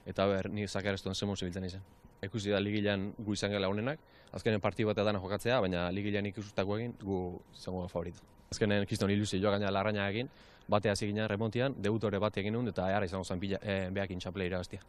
eta 0.06 0.26
ber, 0.28 0.50
ni 0.50 0.68
zakarestuen 0.68 1.16
zemon 1.16 1.38
zibiltzen 1.38 1.66
izan. 1.66 1.82
Ikusi 2.22 2.52
da 2.52 2.60
ligilan 2.60 3.14
gu 3.18 3.34
izan 3.34 3.52
gela 3.52 3.68
honenak, 3.70 4.00
azkenen 4.32 4.62
partio 4.62 4.88
bat 4.88 4.98
edana 4.98 5.20
jokatzea, 5.20 5.60
baina 5.62 5.90
ligilan 5.92 6.26
ikustako 6.26 6.78
egin 6.78 6.94
gu 7.02 7.40
izango 7.54 7.88
favorito. 7.88 8.20
Azkenen 8.52 8.86
kiston 8.86 9.10
ilusio 9.10 9.40
gaina 9.50 9.72
larraina 9.72 10.10
egin, 10.10 10.30
bate 10.68 10.90
hasi 10.90 11.08
ginen 11.08 11.30
remontian, 11.30 11.76
debutore 11.78 12.20
bat 12.20 12.38
egin 12.38 12.54
nun, 12.54 12.68
eta 12.68 12.86
ara 12.86 13.06
izango 13.06 13.24
zen 13.24 13.40
bila, 13.40 13.60
e, 13.62 13.90
behakin 13.92 14.20
txaple 14.20 14.46
irabaztia. 14.46 14.82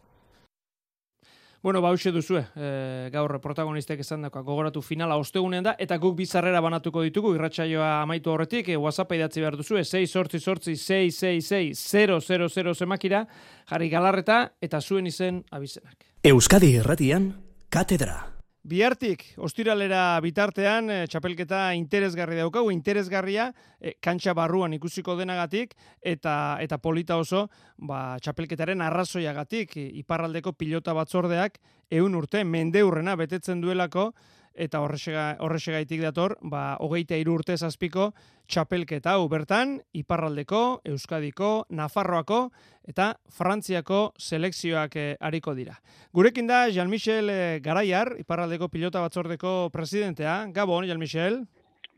Bueno, 1.65 1.81
ba, 1.81 1.89
hause 1.89 2.11
duzue, 2.13 2.43
e, 2.61 3.09
gaur 3.09 3.39
protagonistek 3.41 4.03
esan 4.05 4.27
dakoa, 4.27 4.43
gogoratu 4.45 4.83
finala 4.85 5.17
ostegunean 5.17 5.65
da, 5.65 5.73
eta 5.81 5.97
guk 5.97 6.19
bizarrera 6.19 6.61
banatuko 6.61 7.01
ditugu, 7.07 7.33
irratsaioa 7.39 8.03
amaitu 8.03 8.35
horretik, 8.35 8.69
e, 8.69 8.77
WhatsApp 8.77 9.17
idatzi 9.17 9.41
behar 9.41 9.57
duzue, 9.57 9.81
6 9.81 10.05
sortzi 10.13 10.41
sortzi 10.41 10.77
666 10.77 12.61
000 12.61 12.75
zemakira, 12.75 13.25
jarri 13.73 13.89
galarreta, 13.89 14.43
eta 14.61 14.83
zuen 14.83 15.09
izen 15.09 15.41
abizenak. 15.51 16.05
Euskadi 16.23 16.75
Erratian, 16.83 17.33
Katedra. 17.73 18.34
Bihartik, 18.65 19.27
ostiralera 19.45 20.17
bitartean, 20.25 20.87
e, 20.89 20.95
txapelketa 21.13 21.75
interesgarri 21.77 22.39
daukagu, 22.39 22.71
interesgarria, 22.73 23.51
e, 23.77 23.93
kantxa 24.01 24.33
barruan 24.33 24.73
ikusiko 24.73 25.19
denagatik, 25.19 25.75
eta 26.01 26.57
eta 26.65 26.79
polita 26.81 27.19
oso, 27.21 27.43
ba, 27.77 28.17
txapelketaren 28.25 28.81
arrazoiagatik, 28.81 29.77
e, 29.77 29.85
iparraldeko 30.01 30.55
pilota 30.57 30.95
batzordeak, 30.97 31.61
eun 31.93 32.17
urte, 32.17 32.41
mendeurrena 32.49 33.19
betetzen 33.21 33.61
duelako, 33.61 34.15
eta 34.55 34.81
horrexega, 34.81 35.37
horrexegaitik 35.43 36.03
dator, 36.05 36.37
ba, 36.43 36.77
hogeita 36.81 37.17
iru 37.19 37.35
urte 37.39 37.57
zazpiko 37.57 38.13
txapelketa 38.47 39.15
hau 39.17 39.27
bertan, 39.29 39.79
Iparraldeko, 39.97 40.81
Euskadiko, 40.85 41.65
Nafarroako 41.71 42.51
eta 42.89 43.15
Frantziako 43.33 44.13
selekzioak 44.21 44.97
eh, 45.01 45.11
ariko 45.21 45.55
dira. 45.57 45.79
Gurekin 46.13 46.47
da 46.47 46.67
Jean-Michel 46.69 47.31
eh, 47.33 47.61
Garaiar, 47.65 48.15
Iparraldeko 48.21 48.69
pilota 48.69 49.03
batzordeko 49.05 49.71
presidentea. 49.73 50.45
Gabon, 50.55 50.87
Jean-Michel. 50.87 51.45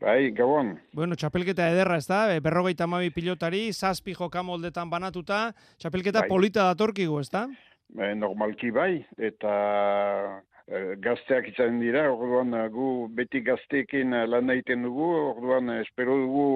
Bai, 0.01 0.29
gabon. 0.37 0.75
Bueno, 0.93 1.15
txapelketa 1.17 1.71
ederra, 1.73 1.97
ez 1.97 2.05
da? 2.05 2.27
Berrogeita 2.43 2.85
amabi 2.85 3.09
pilotari, 3.09 3.71
zazpi 3.73 4.13
jokamoldetan 4.13 4.91
banatuta, 4.91 5.47
txapelketa 5.81 6.21
Bai. 6.21 6.29
polita 6.29 6.67
datorkigu, 6.69 7.17
ez 7.19 7.31
da? 7.33 7.47
Bai, 7.97 8.11
normalki 8.19 8.69
bai, 8.75 8.91
eta 9.17 9.53
eh, 9.57 10.56
gazteak 10.67 11.47
izan 11.53 11.79
dira, 11.79 12.07
orduan 12.11 12.53
eh, 12.53 12.67
gu 12.69 13.07
beti 13.15 13.41
gazteekin 13.41 14.13
eh, 14.13 14.27
lan 14.27 14.51
egiten 14.51 14.83
dugu, 14.83 15.07
orduan 15.31 15.69
eh, 15.71 15.81
espero 15.85 16.17
dugu 16.19 16.47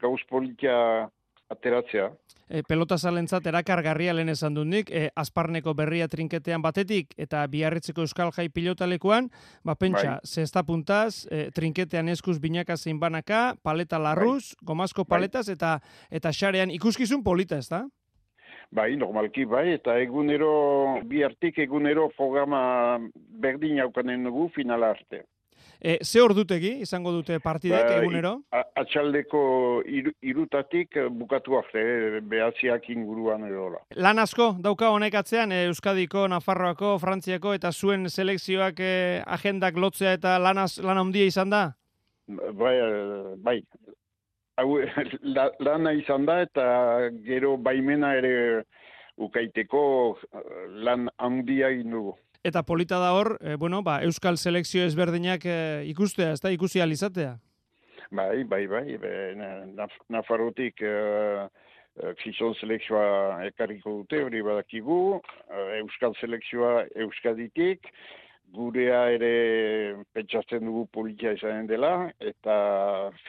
gauz 0.00 0.20
politia 0.28 1.08
ateratzea. 1.50 2.10
e, 2.48 2.62
pelota 2.66 2.96
zalentzat 2.98 3.46
erakargarria 3.46 4.14
lehen 4.14 4.30
esan 4.32 4.54
dut 4.54 4.66
nik, 4.66 4.90
e, 4.90 5.10
azparneko 5.18 5.74
berria 5.74 6.08
trinketean 6.08 6.62
batetik 6.62 7.14
eta 7.18 7.44
biarritzeko 7.50 8.02
euskal 8.06 8.32
jai 8.34 8.48
pilotalekuan, 8.48 9.30
ba 9.64 9.74
pentsa, 9.74 10.18
Bai. 10.18 10.26
zesta 10.26 10.62
puntaz, 10.66 11.26
e, 11.30 11.50
trinketean 11.54 12.08
eskuz 12.08 12.38
binaka 12.40 12.76
zein 12.76 12.98
banaka, 13.00 13.56
paleta 13.62 13.98
larruz, 13.98 14.54
gomazko 14.62 15.04
Bai. 15.04 15.16
paletaz 15.16 15.48
eta 15.48 15.80
eta 16.10 16.32
xarean 16.32 16.70
ikuskizun 16.70 17.22
polita 17.22 17.58
ez 17.58 17.68
da? 17.68 17.84
Bai, 18.70 18.94
normalki 18.96 19.44
bai, 19.50 19.72
eta 19.74 19.96
egunero, 19.98 21.00
bi 21.10 21.24
artik 21.26 21.58
egunero 21.58 22.08
programa 22.16 23.00
berdin 23.42 23.80
haukanen 23.82 24.22
dugu 24.28 24.48
finala 24.54 24.92
arte. 24.94 25.24
E, 25.80 25.96
ze 26.04 26.20
ordutegi 26.22 26.74
izango 26.84 27.10
dute 27.10 27.38
partidek 27.40 27.82
Bai, 27.88 27.96
egunero? 28.02 28.34
a- 28.52 28.62
Atxaldeko 28.82 29.40
iru, 29.88 30.12
irutatik 30.22 30.96
eh, 30.96 31.08
bukatu 31.10 31.56
arte, 31.58 31.80
eh, 31.80 32.20
behatziak 32.22 32.88
inguruan 32.92 33.44
edo 33.48 33.70
la. 33.70 33.80
Lan 33.96 34.18
asko 34.18 34.54
dauka 34.60 34.90
honek 34.92 35.14
atzean, 35.14 35.52
e, 35.52 35.64
Euskadiko, 35.66 36.28
Nafarroako, 36.28 36.98
Frantziako 37.00 37.54
eta 37.56 37.72
zuen 37.72 38.06
selekzioak 38.08 38.78
e, 38.80 39.22
agendak 39.26 39.76
lotzea 39.76 40.12
eta 40.20 40.38
lanaz, 40.38 40.78
lan 40.84 40.98
handia 40.98 41.24
izan 41.26 41.50
da? 41.50 41.64
Bai, 42.28 42.76
eh, 42.76 43.34
bai. 43.42 43.58
Hau, 44.60 44.76
la, 45.36 45.48
lana 45.64 45.92
izan 45.96 46.26
da 46.28 46.40
eta 46.44 46.64
gero 47.24 47.54
baimena 47.56 48.12
ere 48.18 48.34
ukaiteko 49.20 49.82
eh, 50.32 50.66
lan 50.84 51.08
handia 51.18 51.70
dugu. 51.84 52.14
Eta 52.44 52.62
polita 52.64 52.96
da 53.00 53.12
hor, 53.12 53.34
e, 53.44 53.56
bueno, 53.60 53.82
ba, 53.84 53.98
Euskal 54.04 54.38
selekzio 54.40 54.84
ezberdinak 54.88 55.44
e, 55.44 55.56
ikustea, 55.90 56.30
ez 56.32 56.40
da, 56.40 56.52
ikusi 56.52 56.80
alizatea. 56.80 57.34
Bai, 58.10 58.44
bai, 58.44 58.66
bai. 58.66 58.96
Be, 58.98 59.10
na- 59.36 59.66
Naf- 59.84 60.00
Nafarrotik 60.10 60.80
uh, 60.82 61.44
gizon 62.22 62.56
selekzioa 62.58 63.44
ekarriko 63.50 63.92
dute, 64.00 64.22
hori 64.24 64.40
badakigu. 64.42 65.20
Euskal 65.78 66.16
selekzioa 66.18 66.86
Euskaditik. 67.04 67.86
Gurea 68.50 69.04
ere 69.14 69.32
pentsatzen 70.12 70.64
dugu 70.66 70.86
politia 70.92 71.32
izanen 71.36 71.68
dela, 71.70 72.10
eta 72.18 72.54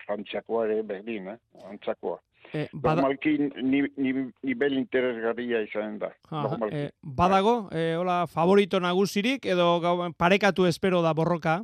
frantziakoa 0.05 0.65
ere 0.67 0.82
berdin, 0.84 1.32
eh? 1.36 1.39
antzakoa. 1.69 2.17
E, 2.51 2.65
bada, 2.74 3.03
Normalki 3.03 3.38
ni, 3.63 3.84
ni, 3.95 4.11
nivel 4.43 4.74
interesgarria 4.76 5.61
izanen 5.63 5.99
da. 6.01 6.09
aha, 6.30 6.67
e, 6.72 6.89
badago, 7.01 7.69
e, 7.72 7.93
hola, 7.95 8.26
favorito 8.28 8.82
nagusirik, 8.84 9.45
edo 9.45 9.80
gau, 9.80 9.95
parekatu 10.17 10.65
espero 10.67 11.01
da 11.05 11.13
borroka? 11.13 11.61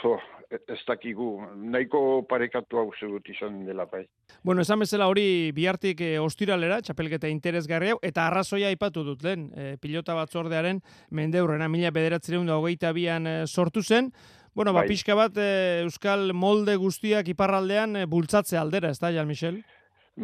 Jo, 0.00 0.16
ez 0.52 0.78
dakigu, 0.86 1.28
nahiko 1.56 2.22
parekatu 2.28 2.78
hau 2.78 2.90
dut 3.00 3.28
izan 3.28 3.64
dela 3.66 3.86
bai. 3.86 4.04
Bueno, 4.42 4.62
esan 4.62 4.78
bezala 4.80 5.08
hori 5.08 5.52
bihartik 5.52 6.00
e, 6.00 6.18
ostiralera, 6.18 6.80
txapelketa 6.82 7.28
interesgarri 7.28 7.90
hau, 7.90 7.98
eta 8.02 8.26
arrazoia 8.26 8.68
aipatu 8.68 9.04
dut 9.04 9.22
lehen, 9.24 9.50
e, 9.56 9.76
pilota 9.80 10.14
batzordearen 10.14 10.80
mendeurrena, 11.10 11.68
mila 11.68 11.90
bederatzireun 11.90 12.46
da 12.46 12.56
hogeita 12.60 12.92
bian 12.92 13.26
e, 13.26 13.36
sortu 13.46 13.82
zen, 13.82 14.12
Bueno, 14.54 14.74
ba, 14.74 14.82
Bai. 14.82 14.88
pixka 14.88 15.14
bat 15.16 15.36
e, 15.40 15.80
Euskal 15.80 16.34
molde 16.36 16.74
guztiak 16.76 17.28
iparraldean 17.32 17.96
e, 17.96 18.02
bultzatze 18.04 18.58
aldera, 18.60 18.90
ez 18.92 18.98
da, 19.00 19.08
Jan 19.08 19.26
Michel? 19.26 19.62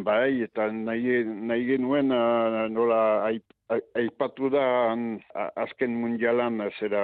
Bai, 0.05 0.43
eta 0.45 0.67
nahi, 0.69 1.23
nahi 1.25 1.65
genuen 1.65 2.13
ah, 2.13 2.67
nola 2.69 2.99
aip, 3.25 3.41
a- 3.41 3.58
aipatu 3.69 4.49
da 4.49 4.65
azken 5.61 5.93
mundialan 6.01 6.61
ah, 6.61 6.69
zera 6.79 7.03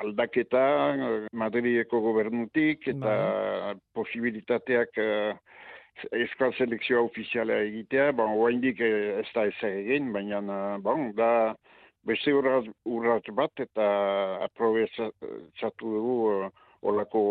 aldaketa 0.00 0.62
ah, 0.62 1.26
Madrideko 1.32 2.00
gobernutik 2.00 2.88
eta 2.94 3.74
posibilitateak 3.96 4.96
uh, 5.02 5.36
euskal 6.16 6.54
selekzioa 6.56 7.02
ofiziala 7.04 7.58
egitea, 7.66 8.12
ba, 8.16 8.24
oraindik 8.24 8.80
eh, 8.80 9.20
ez 9.20 9.28
da 9.34 9.44
ez 9.50 9.58
egin, 9.68 10.08
baina 10.14 10.40
bon, 10.82 11.10
da 11.16 11.52
beste 12.08 12.32
urratz, 12.34 12.66
urratz 12.88 13.28
bat 13.36 13.60
eta 13.60 13.86
aprobetsatu 14.48 15.92
dugu 15.98 16.16
uh, 16.32 16.50
olako 16.88 17.22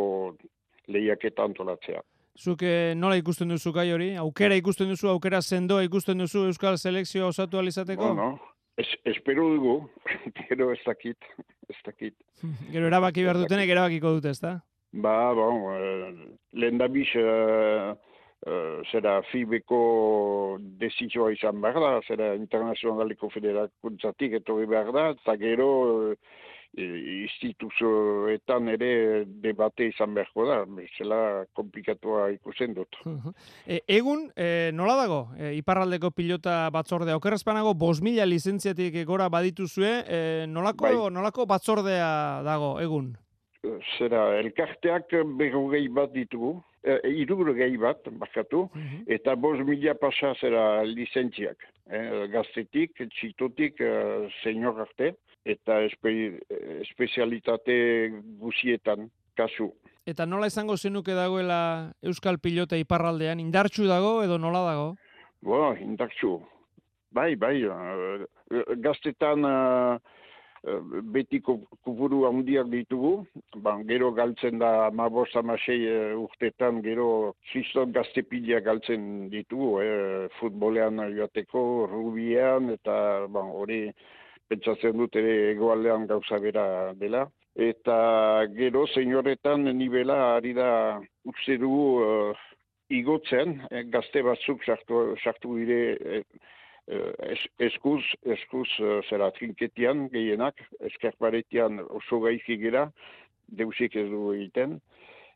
lehiaketa 0.87 1.49
antolatzea. 1.49 2.05
Zuk 2.39 2.63
eh, 2.63 2.93
nola 2.95 3.17
ikusten 3.19 3.51
duzu 3.51 3.73
gai 3.75 3.89
hori? 3.91 4.13
Aukera 4.17 4.55
ikusten 4.55 4.89
duzu, 4.89 5.09
aukera 5.11 5.41
sendoa 5.41 5.83
ikusten 5.83 6.23
duzu 6.23 6.45
Euskal 6.47 6.77
Selekzioa 6.79 7.27
osatu 7.33 7.59
alizateko? 7.59 8.13
Bueno, 8.13 8.39
es, 8.77 8.87
espero 9.03 9.47
dugu, 9.53 9.89
gero 10.49 10.71
ez 10.73 10.79
dakit, 10.85 11.17
ez 11.69 11.79
dakit. 11.85 12.15
Gero 12.73 12.87
erabaki 12.87 13.25
behar 13.25 13.41
dutenek 13.41 13.69
erabakiko 13.69 14.15
dute, 14.17 14.35
ez 14.35 14.41
da? 14.41 14.59
Ba, 14.91 15.33
bon, 15.37 15.61
uh, 15.71 16.37
lehen 16.59 16.79
da 16.81 16.87
biz, 16.91 17.07
uh, 17.15 17.93
uh, 18.47 18.81
zera 18.91 19.21
FIBeko 19.29 19.81
desizioa 20.81 21.31
izan 21.35 21.61
behar 21.63 21.79
da, 21.79 21.91
zera 22.07 22.33
internazionaliko 22.35 23.29
federakuntzatik 23.31 24.39
etorri 24.41 24.67
behar 24.67 24.91
da, 24.95 25.09
eta 25.15 25.37
gero 25.39 25.69
uh, 26.11 26.39
instituzioetan 26.71 28.69
ere 28.71 29.25
debate 29.43 29.89
izan 29.89 30.13
beharko 30.15 30.45
da, 30.47 30.61
bezala 30.65 31.45
komplikatua 31.57 32.29
ikusten 32.31 32.73
dut. 32.77 32.95
E, 33.65 33.81
egun, 33.91 34.29
e, 34.35 34.71
nola 34.73 34.95
dago? 35.01 35.19
E, 35.35 35.51
iparraldeko 35.59 36.11
pilota 36.15 36.69
batzordea. 36.71 37.17
Okerrezpanago, 37.19 37.73
bos 37.73 37.99
mila 38.01 38.25
lizentziatik 38.25 39.01
gora 39.09 39.27
badituzue, 39.29 39.91
e, 40.07 40.45
nolako, 40.47 40.87
Bai. 40.87 41.11
nolako 41.11 41.45
batzordea 41.49 42.41
dago, 42.47 42.79
egun? 42.79 43.11
zera, 43.97 44.21
elkarteak 44.41 45.13
berrogei 45.37 45.87
bat 45.93 46.11
ditugu, 46.13 46.55
eh, 46.83 46.99
irurogei 47.23 47.75
bat, 47.77 48.07
bakatu, 48.21 48.67
eta 49.07 49.35
bos 49.35 49.59
mila 49.65 49.93
pasa 49.93 50.33
zera 50.39 50.83
lizentziak, 50.83 51.57
eh, 51.89 52.27
gaztetik, 52.33 52.95
txitotik, 52.97 53.81
eh, 53.81 54.29
senior 54.43 54.81
arte, 54.81 55.13
eta 55.45 55.81
espe, 55.87 56.11
espezialitate 56.81 57.75
guzietan, 58.41 59.09
kasu. 59.37 59.71
Eta 60.05 60.25
nola 60.25 60.47
izango 60.49 60.77
zenuke 60.77 61.13
dagoela 61.13 61.93
Euskal 62.01 62.39
pilota 62.41 62.77
iparraldean? 62.77 63.39
Indartxu 63.39 63.85
dago 63.89 64.21
edo 64.25 64.37
nola 64.41 64.63
dago? 64.65 64.87
Bo, 65.41 65.73
indartxu. 65.77 66.39
Bai, 67.11 67.35
bai, 67.35 67.57
uh, 67.67 68.23
gaztetan 68.79 69.45
uh, 69.45 69.97
beti 71.13 71.41
kupuru 71.41 72.21
handiak 72.29 72.69
ditugu, 72.71 73.25
ban, 73.65 73.81
gero 73.89 74.11
galtzen 74.15 74.61
da 74.61 74.89
mabos 74.93 75.29
amasei 75.35 75.81
uh, 75.89 76.21
urtetan, 76.21 76.79
gero 76.85 77.35
kriston 77.51 77.91
gaztepila 77.91 78.61
galtzen 78.63 79.27
ditugu, 79.33 79.71
eh, 79.81 80.29
futbolean 80.39 81.01
joateko, 81.17 81.87
rubian, 81.91 82.69
eta 82.77 83.27
ban, 83.27 83.51
hori 83.59 83.81
pentsatzen 84.51 84.97
dut 84.99 85.15
ere 85.15 85.35
egoaldean 85.53 86.07
gauza 86.09 86.39
bera 86.43 86.65
dela. 86.99 87.25
Eta 87.55 87.97
gero, 88.55 88.85
senyoretan, 88.87 89.67
nibela 89.77 90.19
ari 90.37 90.53
da 90.55 90.69
uste 91.27 91.57
dugu 91.59 91.87
uh, 92.03 92.45
igotzen, 92.91 93.57
eh, 93.71 93.83
gazte 93.91 94.23
batzuk 94.23 94.63
sartu, 94.67 95.01
sartu 95.23 95.57
dire 95.59 95.81
eh, 95.99 96.23
es, 97.31 97.41
eskuz, 97.67 98.01
eskuz 98.35 98.67
uh, 98.79 98.99
zera 99.09 99.29
trinketian 99.35 100.07
gehienak, 100.13 100.63
eskerparetian 100.91 101.79
oso 101.89 102.19
gaizki 102.23 102.57
gera, 102.59 102.87
deusik 103.51 103.95
ez 103.99 104.07
du 104.09 104.31
egiten, 104.31 104.79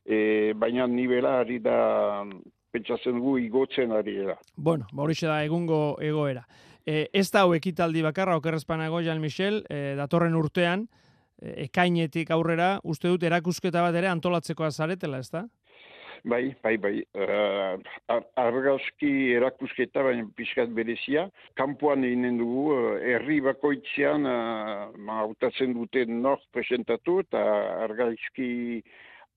e, 0.06 0.54
baina 0.56 0.88
nibela 0.88 1.40
ari 1.42 1.60
da 1.60 2.24
pentsatzen 2.72 3.20
dugu 3.20 3.38
igotzen 3.44 3.92
ari 3.92 4.18
da. 4.28 4.38
Bueno, 4.56 4.88
ba 4.94 5.08
da 5.08 5.44
egungo 5.44 5.98
egoera. 6.00 6.46
E, 6.86 7.10
ez 7.14 7.30
da 7.34 7.46
hau 7.46 7.56
ekitaldi 7.58 8.04
bakarra, 8.06 8.38
okerrezpanago, 8.38 9.02
Jan 9.02 9.22
Michel, 9.22 9.64
e, 9.70 9.96
datorren 9.98 10.38
urtean, 10.38 10.88
e, 11.42 11.66
ekainetik 11.66 12.32
aurrera, 12.32 12.76
uste 12.84 13.10
dut 13.10 13.26
erakusketa 13.26 13.82
bat 13.82 13.96
ere 13.98 14.12
antolatzeko 14.12 14.68
azaretela, 14.68 15.20
ez 15.26 15.32
da? 15.34 15.48
Bai, 16.26 16.56
bai, 16.64 16.74
bai. 16.82 16.96
Uh, 17.14 17.76
argazki 18.42 19.10
erakusketa, 19.38 20.02
baina 20.08 20.26
pixkat 20.38 20.72
berezia. 20.74 21.28
Kampuan 21.60 22.02
eginen 22.08 22.40
dugu, 22.40 22.64
uh, 22.74 22.96
herri 23.12 23.38
bakoitzean, 23.46 24.26
uh, 24.26 24.88
ma, 24.98 25.20
autatzen 25.28 25.76
dute 25.78 26.08
nor 26.10 26.42
presentatu, 26.56 27.20
eta 27.28 27.44
argazki 27.86 28.50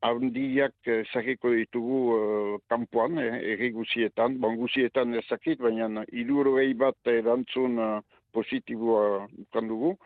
handiak 0.00 0.74
ezakiko 0.86 1.50
ditugu 1.54 1.98
uh, 2.14 2.54
kampuan, 2.70 3.18
eh, 3.18 3.40
erri 3.54 3.70
guzietan. 3.74 4.38
Bon, 4.40 4.56
guzietan 4.56 5.14
ezakit, 5.18 5.58
baina 5.58 6.04
iduro 6.12 6.56
bat 6.76 6.96
erantzun 7.06 7.78
uh, 7.78 8.00
positiboa 8.32 9.26
dugu. 9.54 9.96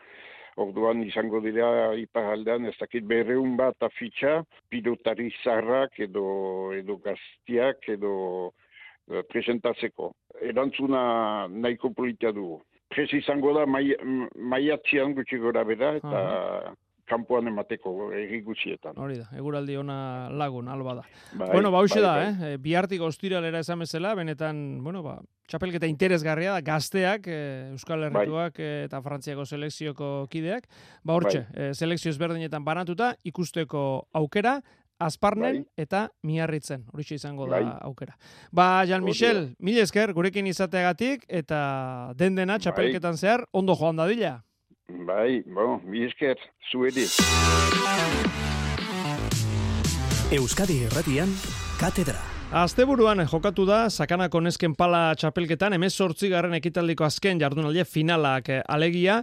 Orduan 0.55 1.01
izango 1.03 1.39
dira 1.41 1.93
iparaldean 1.97 2.65
ez 2.65 2.75
dakit 2.79 3.05
berreun 3.05 3.57
bat 3.57 3.75
afitxa, 3.81 4.43
pilotari 4.69 5.31
zarrak 5.43 5.99
edo, 5.99 6.73
edo 6.73 6.97
gaztiak 6.97 7.89
edo 7.89 8.53
presentatzeko. 9.29 10.11
Erantzuna 10.41 11.47
nahiko 11.49 11.89
politia 11.89 12.31
dugu. 12.31 12.61
Prez 12.93 13.09
izango 13.17 13.53
da 13.57 13.65
maiatzian 13.65 15.09
mai 15.09 15.17
gutxi 15.17 15.37
gora 15.41 15.63
bera 15.65 15.95
eta 15.97 16.21
kanpoan 17.13 17.47
emateko 17.51 18.11
egi 18.17 18.41
gutxietan. 18.45 18.97
Hori 18.99 19.19
da, 19.21 19.29
eguraldi 19.37 19.77
ona 19.79 19.97
lagun, 20.33 20.67
alba 20.73 20.97
da. 21.01 21.05
Bai, 21.33 21.51
bueno, 21.53 21.71
ba, 21.71 21.83
bai, 21.85 22.01
da, 22.01 22.13
bai. 22.17 22.53
eh? 22.53 22.57
bihartik 22.61 23.01
ostiralera 23.05 23.61
esan 23.63 23.85
bezala, 23.85 24.13
benetan, 24.19 24.63
bueno, 24.83 25.03
ba, 25.05 25.19
txapelketa 25.49 25.89
interesgarria 25.89 26.55
da, 26.55 26.61
gazteak, 26.65 27.27
eh, 27.27 27.71
Euskal 27.73 28.05
Bai. 28.05 28.11
Herrituak 28.11 28.59
eh, 28.59 28.85
eta 28.87 29.01
Frantziako 29.05 29.45
selekzioko 29.45 30.13
kideak, 30.31 30.69
ba, 31.03 31.17
hortxe, 31.17 31.45
Bai. 31.49 31.67
eh, 31.69 31.73
selekzio 31.73 32.13
ezberdinetan 32.13 32.65
banatuta, 32.65 33.13
ikusteko 33.27 33.83
aukera, 34.13 34.59
azparnen 35.03 35.63
eta 35.79 36.05
miarritzen, 36.23 36.85
hori 36.93 37.03
izango 37.11 37.47
da 37.49 37.59
Bai. 37.59 37.73
aukera. 37.89 38.15
Ba, 38.51 38.85
Jan 38.87 39.03
Michel, 39.03 39.55
mil 39.59 39.77
esker, 39.81 40.13
gurekin 40.15 40.47
izateagatik, 40.47 41.25
eta 41.27 42.13
den 42.15 42.35
dena 42.39 42.59
txapelketan 42.59 43.17
zehar, 43.17 43.47
ondo 43.51 43.75
joan 43.75 43.99
dadila. 43.99 44.37
Bai, 44.89 45.43
bon, 45.47 45.79
mi 45.87 46.03
esker, 46.03 46.35
zuedi. 46.67 47.05
Euskadi 50.35 50.81
Erratian, 50.89 51.31
Katedra. 51.79 52.19
Asteburuan 52.51 53.23
jokatu 53.31 53.63
da 53.65 53.85
Sakanako 53.89 54.41
nesken 54.43 54.75
pala 54.75 55.15
txapelketan 55.15 55.77
18 55.79 56.27
garren 56.29 56.53
ekitaldiko 56.59 57.07
azken 57.07 57.39
jardunaldia 57.39 57.85
finalak 57.87 58.51
eh, 58.51 58.59
alegia 58.67 59.21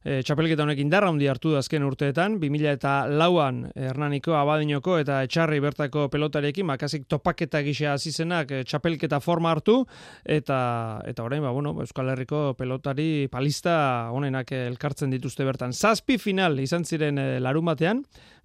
E, 0.00 0.22
txapelketa 0.24 0.64
honek 0.64 0.78
indarra 0.80 1.10
handi 1.12 1.26
hartu 1.28 1.50
da 1.52 1.58
azken 1.60 1.84
urteetan, 1.84 2.38
2000 2.40 2.70
eta 2.78 2.92
lauan 3.20 3.66
Hernaniko, 3.76 4.32
Abadinoko 4.38 4.94
eta 4.96 5.18
Etxarri 5.26 5.58
bertako 5.60 6.06
pelotarekin, 6.08 6.64
makasik 6.70 7.04
topaketa 7.04 7.60
gisa 7.66 7.92
azizenak 7.92 8.54
e, 8.56 8.62
txapelketa 8.64 9.20
forma 9.20 9.52
hartu, 9.52 9.82
eta 10.24 10.60
eta 11.04 11.26
orain, 11.26 11.44
ba, 11.44 11.52
bueno, 11.52 11.74
Euskal 11.84 12.08
Herriko 12.14 12.54
pelotari 12.56 13.28
palista 13.28 13.74
honenak 14.14 14.54
elkartzen 14.56 15.12
dituzte 15.12 15.44
bertan. 15.44 15.76
Zazpi 15.76 16.16
final 16.16 16.56
izan 16.64 16.88
ziren 16.88 17.20
e, 17.20 17.28
larun 17.44 17.68
batean, 17.68 18.00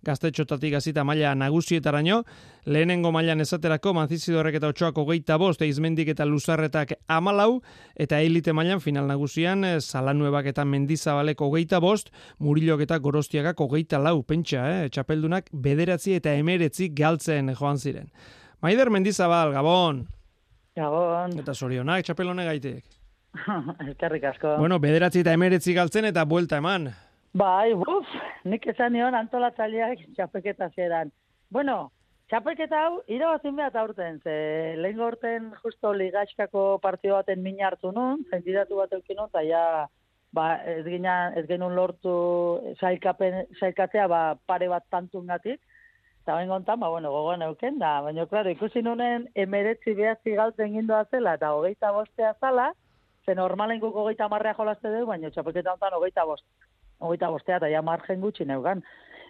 gaztetxotatik 0.06 0.76
azita 0.78 1.03
maila 1.03 1.34
nagusietaraino, 1.36 2.22
lehenengo 2.66 3.12
mailan 3.12 3.41
esaterako 3.43 3.93
manzizidorrek 3.97 4.60
eta 4.60 4.70
otxoako 4.72 5.06
geita 5.10 5.38
bost, 5.41 5.62
eizmendik 5.66 6.14
eta 6.14 6.26
luzarretak 6.30 6.95
amalau, 7.08 7.62
eta 7.95 8.22
elite 8.22 8.53
mailan 8.53 8.82
final 8.84 9.10
nagusian, 9.10 9.66
salanuebak 9.82 10.51
eta 10.53 10.66
mendizabaleko 10.66 11.51
geita 11.58 11.82
bost, 11.84 12.12
murilok 12.39 12.86
eta 12.88 12.99
gorostiagak 12.99 13.62
geita 13.76 13.99
lau, 13.99 14.22
pentsa, 14.24 14.66
eh? 14.86 14.89
txapeldunak 14.89 15.49
bederatzi 15.51 16.16
eta 16.16 16.34
emeretzi 16.34 16.89
galtzen 16.93 17.53
joan 17.56 17.78
ziren. 17.78 18.12
Maider 18.62 18.89
Mendizabal, 18.89 19.51
Gabon. 19.53 20.06
Gabon. 20.76 21.39
Eta 21.39 21.53
sorionak, 21.53 22.03
txapel 22.06 22.30
honek 22.32 22.47
gaitek. 22.51 22.95
Eskerrik 23.89 24.24
asko. 24.32 24.56
Bueno, 24.60 24.80
bederatzi 24.80 25.24
eta 25.24 25.34
emeretzi 25.36 25.76
galtzen 25.76 26.08
eta 26.12 26.26
buelta 26.26 26.60
eman. 26.62 26.89
Bai, 27.36 27.74
buf, 27.76 28.08
nik 28.48 28.64
esan 28.72 28.94
nion 28.96 29.16
antolatzaileak 29.18 30.06
txapelketa 30.16 30.70
zeran. 30.72 31.10
Bueno, 31.52 31.90
txapelketa 32.32 32.84
hau, 32.86 32.92
irabazin 33.12 33.58
behar 33.58 33.76
aurten, 33.82 34.22
ze 34.24 34.36
lehen 34.80 34.96
gorten 34.96 35.50
justo 35.64 35.92
ligaxkako 35.92 36.62
partio 36.86 37.18
baten 37.18 37.42
mina 37.44 37.66
hartu 37.68 37.92
nun, 37.92 38.22
zentidatu 38.32 38.80
bat 38.80 38.94
eukin 38.96 39.20
nun, 39.20 39.34
ja, 39.50 39.64
ba, 40.32 40.46
ez, 40.64 40.86
ginen, 40.86 41.36
ez 41.36 41.44
genuen 41.50 41.76
lortu 41.76 42.14
sailkapen, 42.80 43.42
sailkatzea 43.60 44.08
ba, 44.08 44.22
pare 44.48 44.70
bat 44.72 44.88
tantun 44.90 45.28
gatik, 45.28 45.60
eta 46.24 46.38
bain 46.38 46.48
gontan, 46.48 46.80
ba, 46.80 46.94
bueno, 46.94 47.12
gogoan 47.12 47.44
euken 47.50 47.82
da, 47.84 47.98
baina, 48.06 48.30
klaro, 48.32 48.54
ikusi 48.56 48.80
nunen 48.82 49.28
emeretzi 49.36 49.98
behatzi 50.00 50.38
galtzen 50.40 50.72
gindoa 50.80 51.04
zela, 51.12 51.36
eta 51.36 51.52
hogeita 51.58 51.92
bostea 52.00 52.32
zala, 52.40 52.72
ze 53.26 53.36
normalen 53.36 53.84
guk 53.84 54.00
hogeita 54.06 54.32
marrea 54.32 54.56
jolazte 54.56 54.88
dugu, 54.88 55.12
baina 55.12 55.36
txapelketa 55.36 55.76
honetan 55.76 56.00
hogeita 56.00 56.26
bost 56.32 56.48
hogeita 57.00 57.30
bostea, 57.30 57.58
eta 57.58 57.70
ja 57.70 57.82
margen 57.82 58.22
gutxi 58.22 58.46
neugan. 58.46 58.84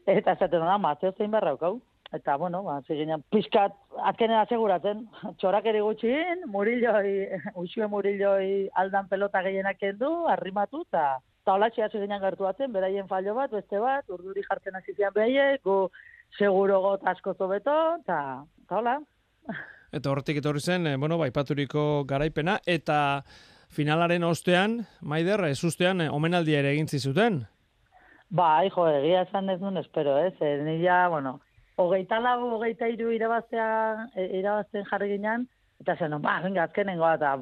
Eta 0.06 0.36
esaten 0.38 0.62
da, 0.62 0.78
mazio 0.78 1.14
zein 1.18 1.32
barra 1.32 1.56
haukau. 1.56 1.80
Eta, 2.14 2.36
bueno, 2.38 2.62
ba, 2.64 2.78
ziginan, 2.88 3.24
pizkat, 3.34 3.74
azkenen 4.08 4.38
aseguratzen, 4.40 5.06
txorak 5.42 5.66
ere 5.72 5.82
gutxin, 5.84 6.46
murilloi, 6.54 7.14
uxue 7.64 7.88
murilloi 7.92 8.68
aldan 8.82 9.10
pelota 9.12 9.42
gehienak 9.46 9.82
kendu, 9.82 10.12
arrimatu, 10.32 10.86
eta 10.88 11.16
eta 11.46 11.54
hola 11.54 11.70
txea 11.70 11.92
ziginan 11.94 12.24
gertu 12.24 12.48
batzen, 12.48 12.72
beraien 12.74 13.06
fallo 13.06 13.36
bat, 13.38 13.52
beste 13.54 13.78
bat, 13.78 14.08
urduri 14.10 14.42
jartzen 14.48 14.80
hasi 14.80 14.96
zian 14.98 15.14
behie, 15.14 15.60
gu 15.62 15.92
seguro 16.40 16.80
got 16.82 17.06
asko 17.12 17.36
zobeto, 17.38 17.76
eta 18.02 18.18
hola. 18.74 18.98
Eta 19.96 20.10
hortik 20.12 20.42
etorri 20.42 20.60
zen, 20.60 20.88
eh, 20.90 20.96
bueno, 21.00 21.16
baipaturiko 21.22 22.04
garaipena, 22.10 22.58
eta 22.66 22.98
finalaren 23.72 24.26
ostean, 24.28 24.82
Maider, 25.00 25.46
ez 25.48 25.62
ustean, 25.64 26.02
eh, 26.02 26.10
omenaldia 26.12 26.60
ere 26.60 26.74
egin 26.74 26.90
zizuten. 26.90 27.46
Bai, 28.30 28.70
jo, 28.74 28.88
egia 28.90 29.22
esan 29.28 29.50
ez 29.50 29.60
duen 29.60 29.78
espero, 29.78 30.18
ez? 30.18 30.34
Eh? 30.42 30.58
Nila, 30.66 31.08
bueno, 31.10 31.40
hogeita 31.78 32.20
lau, 32.20 32.40
hogeita 32.56 32.88
iru 32.90 33.12
irabaztea, 33.14 34.08
e, 34.16 34.26
irabazten 34.40 34.88
jarri 34.90 35.12
ginen, 35.14 35.46
eta 35.84 35.96
zen, 36.00 36.18
ba, 36.24 36.40
venga, 36.44 36.64
azkenengo, 36.66 37.06
eta 37.14 37.36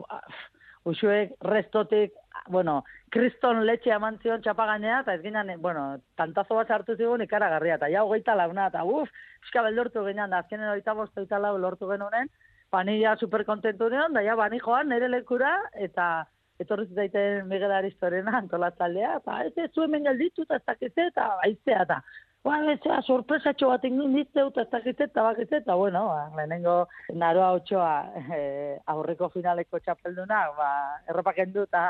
usuek 0.89 1.38
restotik, 1.47 2.13
bueno, 2.51 2.81
kriston 3.13 3.63
letxe 3.63 3.93
eman 3.95 4.17
zion 4.21 4.41
txapagainea, 4.43 4.99
eta 5.05 5.15
ez 5.15 5.21
ginen, 5.23 5.53
bueno, 5.61 5.86
tantazo 6.19 6.57
bat 6.59 6.71
hartu 6.71 6.97
zigun 6.97 7.23
ikaragarria, 7.23 7.77
eta 7.79 7.89
ja 7.93 8.03
hogeita 8.03 8.36
launa, 8.36 8.67
eta 8.67 8.84
uf, 8.84 9.09
eska 9.45 9.63
beldortu 9.63 10.03
ginen, 10.05 10.29
da 10.34 10.43
azkenen 10.43 10.73
hogeita 10.73 10.97
bost, 10.97 11.15
hogeita 11.15 11.39
lau 11.39 11.55
lortu 11.57 11.88
genunen, 11.88 12.27
panilla 12.73 13.15
superkontentu 13.21 13.88
neon, 13.89 14.17
da 14.17 14.25
ja 14.25 14.36
bani 14.36 14.59
joan, 14.59 14.89
nire 14.89 15.07
lekura, 15.07 15.55
eta 15.73 16.25
etorri 16.64 16.88
zaiten 16.95 17.47
Miguel 17.47 17.72
Aristorena 17.72 18.38
antolatzaldea, 18.41 19.18
eta 19.22 19.39
ez 19.47 19.53
ez 19.66 19.72
zuen 19.74 19.91
mengalditu 19.93 20.47
eta 20.47 20.59
ez 20.61 20.68
dakitze, 20.72 21.09
eta 21.14 21.28
aiztea, 21.47 21.84
eta 21.88 22.01
ba, 22.43 22.59
ez 22.74 22.80
sorpresatxo 23.05 23.70
bat 23.72 23.86
ingin 23.88 24.16
ditzeu, 24.18 24.49
eta 24.51 24.66
ez 24.66 24.72
dakitze, 24.72 25.07
eta 25.09 25.24
bakitze, 25.30 25.61
eta 25.64 25.76
bueno, 25.80 26.05
ba, 26.11 26.28
lehenengo 26.38 26.76
naroa 27.24 27.53
otxoa 27.59 27.93
e, 28.20 28.43
aurreko 28.95 29.30
finaleko 29.36 29.80
txapelduna, 29.80 30.43
ba, 30.57 30.70
erropak 31.09 31.39
endu, 31.45 31.68
eta 31.70 31.84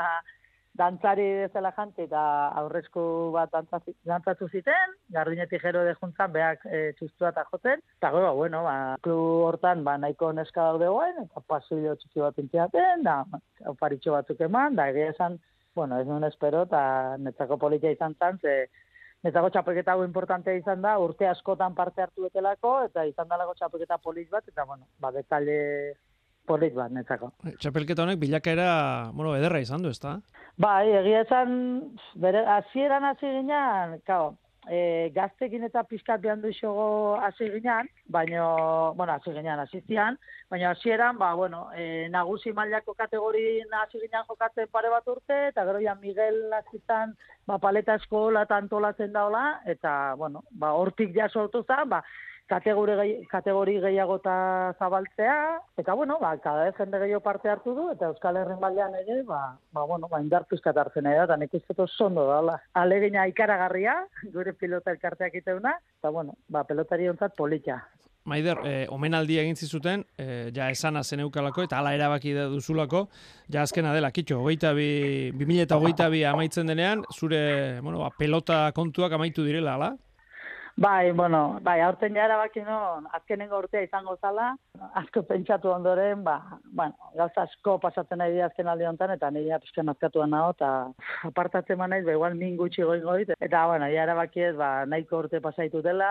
dantzari 0.74 1.24
bezala 1.44 1.70
jante 1.76 2.04
eta 2.08 2.20
aurrezko 2.60 3.04
bat 3.34 3.52
dantzatu 3.54 4.48
ziten, 4.50 4.94
gardinetik 5.16 5.62
jero 5.62 5.84
de 5.86 5.94
juntzan 6.00 6.32
beak 6.34 6.64
e, 6.66 6.80
txustua 6.98 7.30
eta 7.30 7.44
joten, 7.50 7.82
eta 7.98 8.10
gero, 8.16 8.34
bueno, 8.34 8.62
ba, 8.66 8.76
klu 9.06 9.16
hortan 9.46 9.84
ba, 9.86 9.96
nahiko 10.02 10.32
neska 10.34 10.70
daude 10.70 10.90
goen, 10.90 11.20
eta 11.26 11.42
pasillo 11.46 11.94
txiki 12.00 12.24
bat 12.24 12.38
pintziaten, 12.38 13.04
da, 13.06 13.20
oparitxo 13.74 14.16
batzuk 14.16 14.42
eman, 14.48 14.74
da 14.78 14.88
egia 14.90 15.12
esan, 15.14 15.38
bueno, 15.78 16.00
ez 16.00 16.08
nuen 16.10 16.26
espero, 16.26 16.64
eta 16.66 16.82
netzako 17.22 17.60
politia 17.66 17.94
izan 17.94 18.18
zan, 18.18 18.42
ze, 18.42 18.64
Netzako 19.24 19.48
txapelketa 19.54 19.94
hau 19.94 20.02
importantea 20.04 20.58
izan 20.58 20.82
da, 20.84 20.98
urte 21.00 21.24
askotan 21.24 21.72
parte 21.72 22.02
hartu 22.04 22.26
betelako, 22.26 22.74
eta 22.90 23.06
izan 23.08 23.30
dalako 23.30 23.54
txapelketa 23.56 23.96
polit 24.04 24.28
bat, 24.28 24.44
eta 24.50 24.66
bueno, 24.68 24.84
ba, 25.00 25.08
betale 25.14 25.54
polit 26.46 26.74
bat, 26.76 26.92
netzako. 26.92 27.32
Txapelketa 27.60 28.04
honek 28.04 28.20
bilakaera, 28.22 28.68
bueno, 29.14 29.34
ederra 29.38 29.60
izan 29.64 29.84
du, 29.84 29.92
ezta? 29.94 30.18
Bai, 30.60 30.86
egia 31.00 31.24
esan, 31.24 31.52
bere, 32.20 32.44
hasieran 32.58 33.04
hasi 33.08 33.26
ginean, 33.26 33.98
kao, 34.06 34.34
e, 34.70 35.10
gaztekin 35.14 35.64
eta 35.66 35.82
pizkat 35.88 36.22
behan 36.22 36.42
du 36.42 36.52
xogo 36.54 37.16
hasi 37.20 37.48
ginean, 37.52 37.88
baino, 38.06 38.94
bueno, 38.96 39.14
hasi 39.14 39.32
ginean, 39.32 39.60
hasi 39.60 39.80
zian, 39.88 40.18
baina 40.50 40.70
hasieran, 40.70 41.18
ba, 41.18 41.32
bueno, 41.34 41.66
e, 41.74 42.08
nagusi 42.10 42.52
mailako 42.52 42.94
kategorin 42.94 43.72
hasi 43.82 44.00
ginean 44.00 44.28
jokatzen 44.28 44.70
pare 44.70 44.92
bat 44.92 45.08
urte, 45.08 45.40
eta 45.48 45.64
gero 45.64 45.80
ja 45.84 45.96
Miguel 46.00 46.52
hasitan, 46.60 47.16
ba, 47.46 47.58
paleta 47.58 47.98
eskola 48.00 48.44
eta 48.48 48.60
antolatzen 48.62 49.12
daola, 49.12 49.60
eta, 49.66 50.14
bueno, 50.20 50.44
ba, 50.50 50.72
hortik 50.72 51.14
ja 51.16 51.28
sortu 51.28 51.64
zen, 51.64 51.88
ba, 51.88 52.04
kategori, 52.50 52.96
gehi, 53.00 53.14
kategori 53.30 53.78
gehiago 53.84 54.18
eta 54.20 54.36
zabaltzea, 54.78 55.38
eta 55.80 55.94
bueno, 55.96 56.18
ba, 56.20 56.34
kada 56.44 56.68
ez 56.68 56.74
jende 56.78 57.00
gehiago 57.02 57.22
parte 57.24 57.50
hartu 57.50 57.74
du, 57.76 57.88
eta 57.94 58.10
Euskal 58.12 58.38
Herren 58.40 58.60
baldean 58.60 58.94
ere, 59.00 59.22
ba, 59.28 59.56
ba, 59.72 59.84
bueno, 59.88 60.08
ba, 60.12 60.20
indar 60.20 60.46
pizkat 60.50 60.76
hartzen 60.76 61.08
da, 61.08 61.16
eta 61.24 61.38
nik 61.40 61.54
uste 61.56 61.76
dut 61.78 61.90
sondo 61.90 62.26
da, 62.28 62.58
alegina 62.74 63.26
ikaragarria, 63.30 63.96
gure 64.36 64.52
pilota 64.52 64.92
elkarteak 64.94 65.40
iteuna, 65.40 65.78
eta 66.00 66.12
bueno, 66.14 66.36
ba, 66.48 66.64
pelotari 66.68 67.08
ontzat 67.08 67.36
polita. 67.36 67.82
Maider, 68.24 68.56
eh, 68.64 68.86
omenaldia 68.88 69.42
egin 69.44 69.56
zizuten, 69.56 70.06
eh, 70.16 70.50
ja 70.56 70.70
esana 70.72 71.02
zeneukalako 71.04 71.66
eta 71.66 71.76
hala 71.76 71.92
erabaki 71.92 72.32
da 72.32 72.46
duzulako, 72.48 73.10
ja 73.52 73.60
azkena 73.60 73.92
dela, 73.92 74.08
kitxo, 74.16 74.38
hogeita 74.40 74.72
bi, 74.72 75.32
2000 75.36 75.66
eta 75.66 75.76
hogeita 75.76 76.08
bi 76.08 76.22
amaitzen 76.24 76.72
denean, 76.72 77.04
zure, 77.12 77.80
bueno, 77.82 78.00
ba, 78.00 78.08
pelota 78.16 78.70
kontuak 78.72 79.12
amaitu 79.12 79.44
direla, 79.44 79.76
ala? 79.76 79.92
Bai, 80.76 81.12
bueno, 81.12 81.60
bai, 81.62 81.80
aurten 81.86 82.16
ja 82.18 82.24
erabaki 82.26 82.64
non, 82.66 83.04
azkenengo 83.14 83.60
urtea 83.62 83.84
izango 83.84 84.16
zala, 84.18 84.48
asko 84.98 85.22
pentsatu 85.28 85.70
ondoren, 85.70 86.24
ba, 86.26 86.40
bueno, 86.64 87.12
gauza 87.14 87.44
asko 87.44 87.76
pasatzen 87.78 88.18
nahi 88.18 88.32
dira 88.34 88.48
azken 88.50 88.66
aldi 88.72 88.88
honetan, 88.88 89.12
eta 89.14 89.30
nire 89.30 89.60
pizkan 89.62 89.92
azkatuan 89.92 90.34
nago, 90.34 90.50
eta 90.56 90.70
apartatzen 91.30 91.78
ma 91.78 91.86
naiz, 91.86 92.02
ba, 92.04 92.16
igual 92.18 92.34
min 92.40 92.56
gutxi 92.58 92.82
goin 92.82 93.06
goit, 93.06 93.30
eta, 93.38 93.60
bueno, 93.70 93.86
ja 93.94 94.02
erabaki 94.02 94.42
ez, 94.48 94.56
ba, 94.58 94.72
nahiko 94.90 95.22
urte 95.22 95.38
pasaitu 95.44 95.82
dela, 95.82 96.10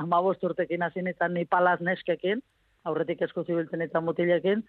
amabost 0.00 0.48
urtekin 0.48 0.88
hasi 0.88 1.04
nintzen 1.04 1.36
ni 1.36 1.44
palaz 1.44 1.76
neskekin, 1.84 2.40
aurretik 2.88 3.20
esku 3.28 3.44
zibiltzen 3.44 3.84
eta 3.84 4.00
mutilekin, 4.00 4.64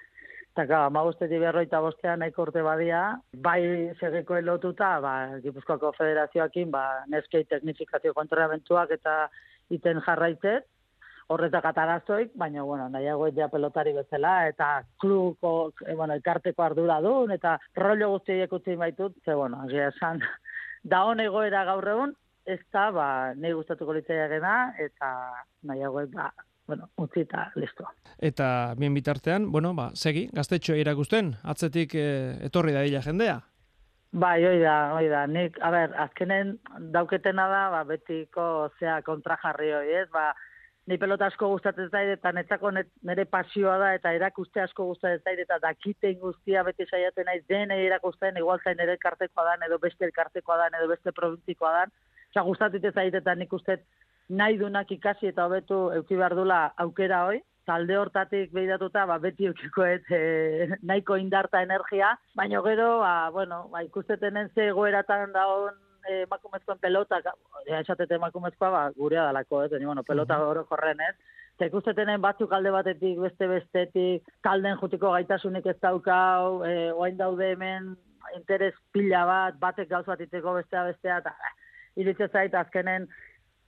Eta, 0.51 0.65
gara, 0.67 0.87
amabostetik 0.89 1.39
berroita 1.39 1.79
bostean 1.79 2.19
nahiko 2.19 2.43
urte 2.43 2.59
badia, 2.65 3.01
bai 3.45 3.61
segeko 4.01 4.35
lotuta, 4.43 4.89
ba, 4.99 5.13
Gipuzkoako 5.45 5.93
federazioakin, 5.95 6.67
ba, 6.73 6.81
neskei 7.07 7.45
teknifikazio 7.47 8.11
kontramentuak 8.17 8.91
eta 8.97 9.13
iten 9.71 10.01
jarraitzet, 10.03 10.67
horretak 11.31 11.69
atarazoik, 11.69 12.35
baina, 12.35 12.65
bueno, 12.67 12.89
nahiago 12.91 13.29
ja 13.31 13.47
pelotari 13.47 13.95
bezala, 13.95 14.33
eta 14.51 14.83
kluko, 14.99 15.71
e, 15.85 15.95
bueno, 15.95 16.19
ikarteko 16.19 16.67
ardura 16.67 16.99
duen, 16.99 17.31
eta 17.31 17.55
rollo 17.79 18.11
guztiak 18.17 18.51
utzi 18.59 18.75
baitut, 18.75 19.15
ze, 19.23 19.33
bueno, 19.33 19.63
esan, 19.87 20.19
da 20.91 21.05
hon 21.07 21.23
egoera 21.23 21.63
gaur 21.71 21.87
egun, 21.95 22.15
ez 22.43 22.59
da, 22.73 22.89
ba, 22.91 23.09
nahi 23.39 23.55
gustatuko 23.55 23.95
litzaiakena, 23.95 24.55
eta 24.83 25.15
nahiago, 25.63 26.03
ba, 26.11 26.33
bueno, 26.67 26.89
utzi 26.97 27.25
eta 27.25 27.51
listo. 27.55 27.87
Eta 28.17 28.73
bien 28.77 28.93
bitartean, 28.93 29.51
bueno, 29.51 29.73
ba, 29.75 29.89
segi, 29.95 30.27
gaztetxoa 30.33 30.77
irakusten, 30.81 31.35
atzetik 31.43 31.95
eh, 31.95 32.37
etorri 32.47 32.75
da 32.75 32.83
dila 32.87 33.01
jendea. 33.05 33.39
Bai, 34.11 34.43
hoi 34.43 34.59
da, 34.59 34.75
hoi 34.95 35.07
da. 35.07 35.25
Nik, 35.27 35.57
a 35.63 35.71
ber, 35.71 35.93
azkenen 36.03 36.57
dauketena 36.93 37.47
da, 37.47 37.65
ba, 37.71 37.83
betiko 37.87 38.45
zea 38.79 39.01
kontrajarri 39.07 39.71
hoi, 39.77 39.87
ez? 40.01 40.07
Ba, 40.11 40.31
ni 40.87 40.97
pelota 40.97 41.27
asko 41.29 41.47
gustatzen 41.53 41.89
zait 41.91 42.09
eta 42.15 42.31
netzako 42.35 42.71
net, 42.75 42.89
nire 43.07 43.25
pasioa 43.29 43.77
da 43.79 43.91
eta 43.95 44.13
erakuste 44.17 44.63
asko 44.63 44.87
gustatzen 44.89 45.21
zait 45.23 45.39
eta 45.43 45.59
dakiten 45.63 46.17
guztia 46.19 46.63
beti 46.67 46.87
saiatzen 46.89 47.29
naiz 47.29 47.43
dene 47.49 47.77
erakusten 47.85 48.39
igual 48.41 48.59
zain 48.63 48.79
nire 48.79 48.97
elkartekoa 48.97 49.45
dan 49.51 49.67
edo 49.67 49.77
beste 49.79 50.07
elkartekoa 50.09 50.57
dan 50.63 50.79
edo 50.79 50.89
beste 50.91 51.13
provintzikoa 51.19 51.73
dan. 51.77 51.93
Osea, 52.31 52.43
gustatzen 52.47 52.93
zait 52.93 53.15
eta 53.21 53.35
nik 53.35 53.53
uste 53.53 53.77
nahi 54.31 54.57
dunak 54.57 54.91
ikasi 54.95 55.31
eta 55.31 55.45
hobetu 55.45 55.77
euki 55.97 56.15
behar 56.15 56.35
dula 56.35 56.59
aukera 56.83 57.25
hoi, 57.27 57.41
talde 57.67 57.97
hortatik 57.97 58.53
behidatuta, 58.55 59.05
ba, 59.05 59.17
beti 59.21 59.47
eukikoet 59.49 60.09
e, 60.11 60.21
nahiko 60.87 61.17
indarta 61.19 61.61
energia, 61.65 62.13
baina 62.35 62.61
gero, 62.65 62.89
ba, 63.03 63.29
bueno, 63.35 63.65
ba, 63.73 63.83
ikustetenen 63.87 64.49
ze 64.55 64.69
egoeratan 64.71 65.35
daun 65.35 65.75
e, 66.07 66.23
emakumezkoen 66.23 66.79
pelota, 66.81 67.21
esatete 67.81 68.17
emakumezkoa, 68.17 68.71
ba, 68.73 68.83
gurea 68.97 69.27
dalako, 69.29 69.63
ez, 69.65 69.71
bueno, 69.83 70.03
pelota 70.07 70.39
goro 70.41 70.65
korren, 70.69 71.03
ez, 71.09 71.15
eta 71.57 71.67
ikusten 71.69 72.15
batzuk 72.21 72.53
alde 72.55 72.71
batetik, 72.73 73.19
beste 73.21 73.47
bestetik, 73.47 74.31
talden 74.43 74.79
jutiko 74.81 75.11
gaitasunik 75.17 75.67
ez 75.67 75.77
daukau, 75.81 76.63
e, 76.65 76.91
oain 76.91 77.19
daude 77.19 77.51
hemen 77.53 77.93
interes 78.37 78.73
pila 78.93 79.25
bat, 79.25 79.59
batek 79.59 79.89
gauz 79.89 80.05
bat 80.07 80.21
iteko 80.21 80.55
bestea 80.57 80.87
bestea, 80.87 81.19
eta 81.19 81.35
iritze 81.99 82.27
zait 82.31 82.55
azkenen 82.55 83.07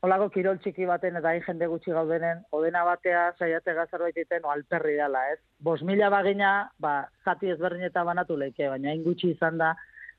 Olako 0.03 0.27
kirol 0.33 0.57
txiki 0.59 0.83
baten 0.83 1.15
eta 1.15 1.31
hain 1.31 1.43
jende 1.45 1.67
gutxi 1.71 1.93
gaudenen, 1.95 2.41
odena 2.51 2.81
batea 2.83 3.21
saiate 3.39 3.75
zerbait 3.85 4.17
iten, 4.19 4.43
o 4.43 4.49
alperri 4.51 4.97
dela, 4.99 5.21
ez? 5.31 5.39
Bos 5.63 5.81
mila 5.81 6.09
bagina, 6.11 6.69
ba, 6.77 7.07
zati 7.23 7.53
ezberdin 7.53 7.87
eta 7.87 8.03
banatu 8.03 8.35
leike, 8.35 8.67
baina 8.67 8.89
hain 8.91 9.03
gutxi 9.05 9.31
izan 9.31 9.57
da, 9.61 9.69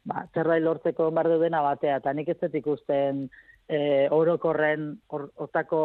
ba, 0.08 0.24
zerbait 0.32 0.62
lortzeko 0.64 1.10
bar 1.10 1.28
dena 1.42 1.60
batea, 1.60 1.98
eta 2.00 2.14
nik 2.16 2.30
ez 2.32 2.38
dut 2.40 2.56
ikusten 2.62 3.26
e, 3.68 4.08
orokorren 4.08 4.94
or, 5.08 5.28
otako 5.36 5.82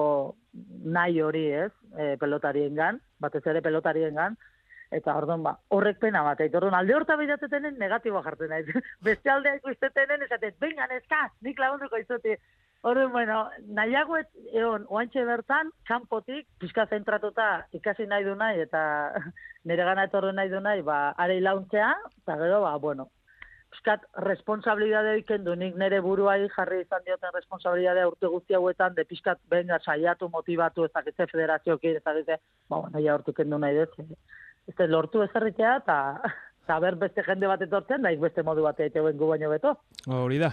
nahi 0.85 1.19
hori, 1.19 1.43
ez? 1.65 1.71
E, 1.97 2.15
pelotarien 2.21 2.79
gan, 2.79 3.01
batez 3.19 3.43
ere 3.51 3.61
pelotarien 3.61 4.15
gan, 4.15 4.39
eta 4.95 5.17
orduan 5.19 5.43
ba, 5.43 5.57
horrek 5.75 5.99
pena 5.99 6.23
bat, 6.23 6.39
eta 6.39 6.61
orduan 6.61 6.79
alde 6.79 6.95
horta 6.95 7.19
bidatzetenen 7.19 7.75
negatiboa 7.83 8.23
jartzen 8.23 8.55
naiz. 8.55 8.65
Beste 9.09 9.35
aldea 9.35 9.59
ikustetenen 9.59 10.23
esaten, 10.23 10.55
venga, 10.63 10.87
neska, 10.87 11.25
nik 11.43 11.59
lagunduko 11.59 11.99
izuti. 11.99 12.39
Orduan, 12.81 13.11
bueno, 13.11 13.49
nahiago 13.75 14.15
ez, 14.17 14.27
egon, 14.55 14.85
oantxe 14.87 15.25
bertan, 15.27 15.67
kanpotik, 15.87 16.45
pixka 16.63 16.85
zentratuta 16.87 17.65
ikasi 17.75 18.05
nahi 18.07 18.23
du 18.23 18.35
nahi, 18.39 18.61
eta 18.63 18.81
nire 19.67 19.83
gana 19.83 20.05
etorri 20.07 20.31
nahi 20.35 20.51
du 20.53 20.61
nahi, 20.63 20.83
ba, 20.87 21.09
arei 21.19 21.41
launtzea, 21.43 21.89
eta 22.21 22.37
gero, 22.39 22.61
ba, 22.63 22.77
bueno, 22.79 23.09
pixkat 23.73 24.07
responsabilidade 24.23 25.17
ikendu, 25.19 25.57
nik 25.59 25.75
nire 25.75 25.99
buruai 26.05 26.47
jarri 26.55 26.79
izan 26.85 27.03
dioten 27.03 27.35
responsabilidadea 27.35 28.07
urte 28.07 28.31
guzti 28.31 28.55
hauetan, 28.55 28.95
de 28.95 29.03
pixkat 29.11 29.43
benga 29.51 29.81
saiatu, 29.83 30.31
motivatu, 30.31 30.87
ezakitze 30.87 31.27
federazioki, 31.33 31.97
ezakitze, 31.99 32.39
ba, 32.69 32.79
bueno, 32.79 33.03
ja 33.03 33.19
urtu 33.19 33.35
kendu 33.35 33.59
nahi 33.59 33.75
dut, 33.75 33.99
ez 34.71 34.87
lortu 34.87 35.27
ezerritea, 35.27 35.75
eta 35.83 35.99
eta 36.69 36.77
ber 36.77 36.99
beste 37.01 37.23
jende 37.25 37.47
bat 37.49 37.61
etortzen, 37.65 38.03
daik 38.05 38.19
beste 38.21 38.43
modu 38.45 38.61
bat 38.61 38.77
egiten 38.77 39.17
gu 39.17 39.27
baino 39.31 39.49
beto. 39.49 39.73
Hori 40.05 40.37
da. 40.37 40.51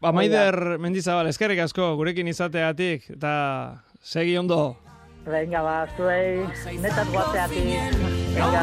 Ba, 0.00 0.08
Maider 0.16 0.78
Mendizabal, 0.80 1.28
eskerrik 1.28 1.60
asko 1.66 1.92
gurekin 2.00 2.30
izateatik, 2.32 3.10
eta 3.18 3.32
segi 4.00 4.38
ondo. 4.40 4.78
Venga, 5.26 5.60
ba, 5.60 5.74
zuei, 5.98 6.48
netat 6.80 7.12
guateatik. 7.12 7.68
Venga. 8.32 8.62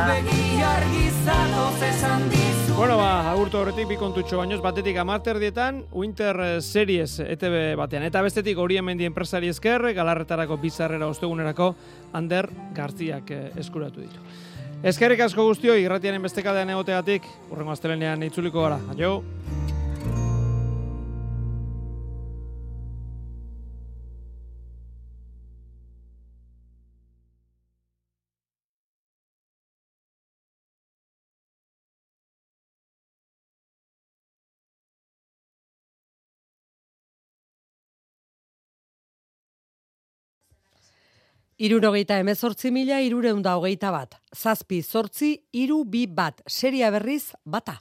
Bueno, 2.74 2.98
ba, 2.98 3.30
agurtu 3.30 3.62
horretik 3.62 3.91
bi 3.91 4.00
kontutxo 4.02 4.41
bainoz, 4.41 4.58
batetik 4.66 4.98
amarter 4.98 5.38
dietan, 5.38 5.84
Winter 5.93 6.64
Series 6.66 7.20
ETV 7.22 7.76
batean. 7.78 8.10
Eta 8.10 8.26
bestetik 8.26 8.58
hori 8.58 8.82
hemendi 8.82 9.06
enpresari 9.06 9.54
esker, 9.54 9.91
galarretarako 9.93 10.58
bizarrera 10.66 11.14
ostegunerako, 11.14 11.76
Ander 12.18 12.50
Garziak 12.74 13.30
eh, 13.38 13.43
eskuratu 13.62 14.02
ditu. 14.02 14.26
Eskerrik 14.86 15.24
asko 15.26 15.42
guztioi, 15.48 15.80
irratiaren 15.82 16.22
bestekadean 16.22 16.70
egoteatik, 16.70 17.26
urrengo 17.50 17.74
astelenean 17.74 18.22
itzuliko 18.28 18.62
gara. 18.62 18.78
Aio! 18.94 19.24
Irurogeita 41.58 42.20
emezortzi 42.22 42.70
mila 42.70 42.99
irureunda 43.01 43.55
hogeita 43.58 43.89
bat. 43.89 44.12
Zazpi, 44.30 44.84
zortzi, 44.84 45.32
iru 45.58 45.80
bi 45.89 46.03
bat. 46.05 46.43
Seria 46.45 46.91
berriz, 46.93 47.34
bata. 47.45 47.80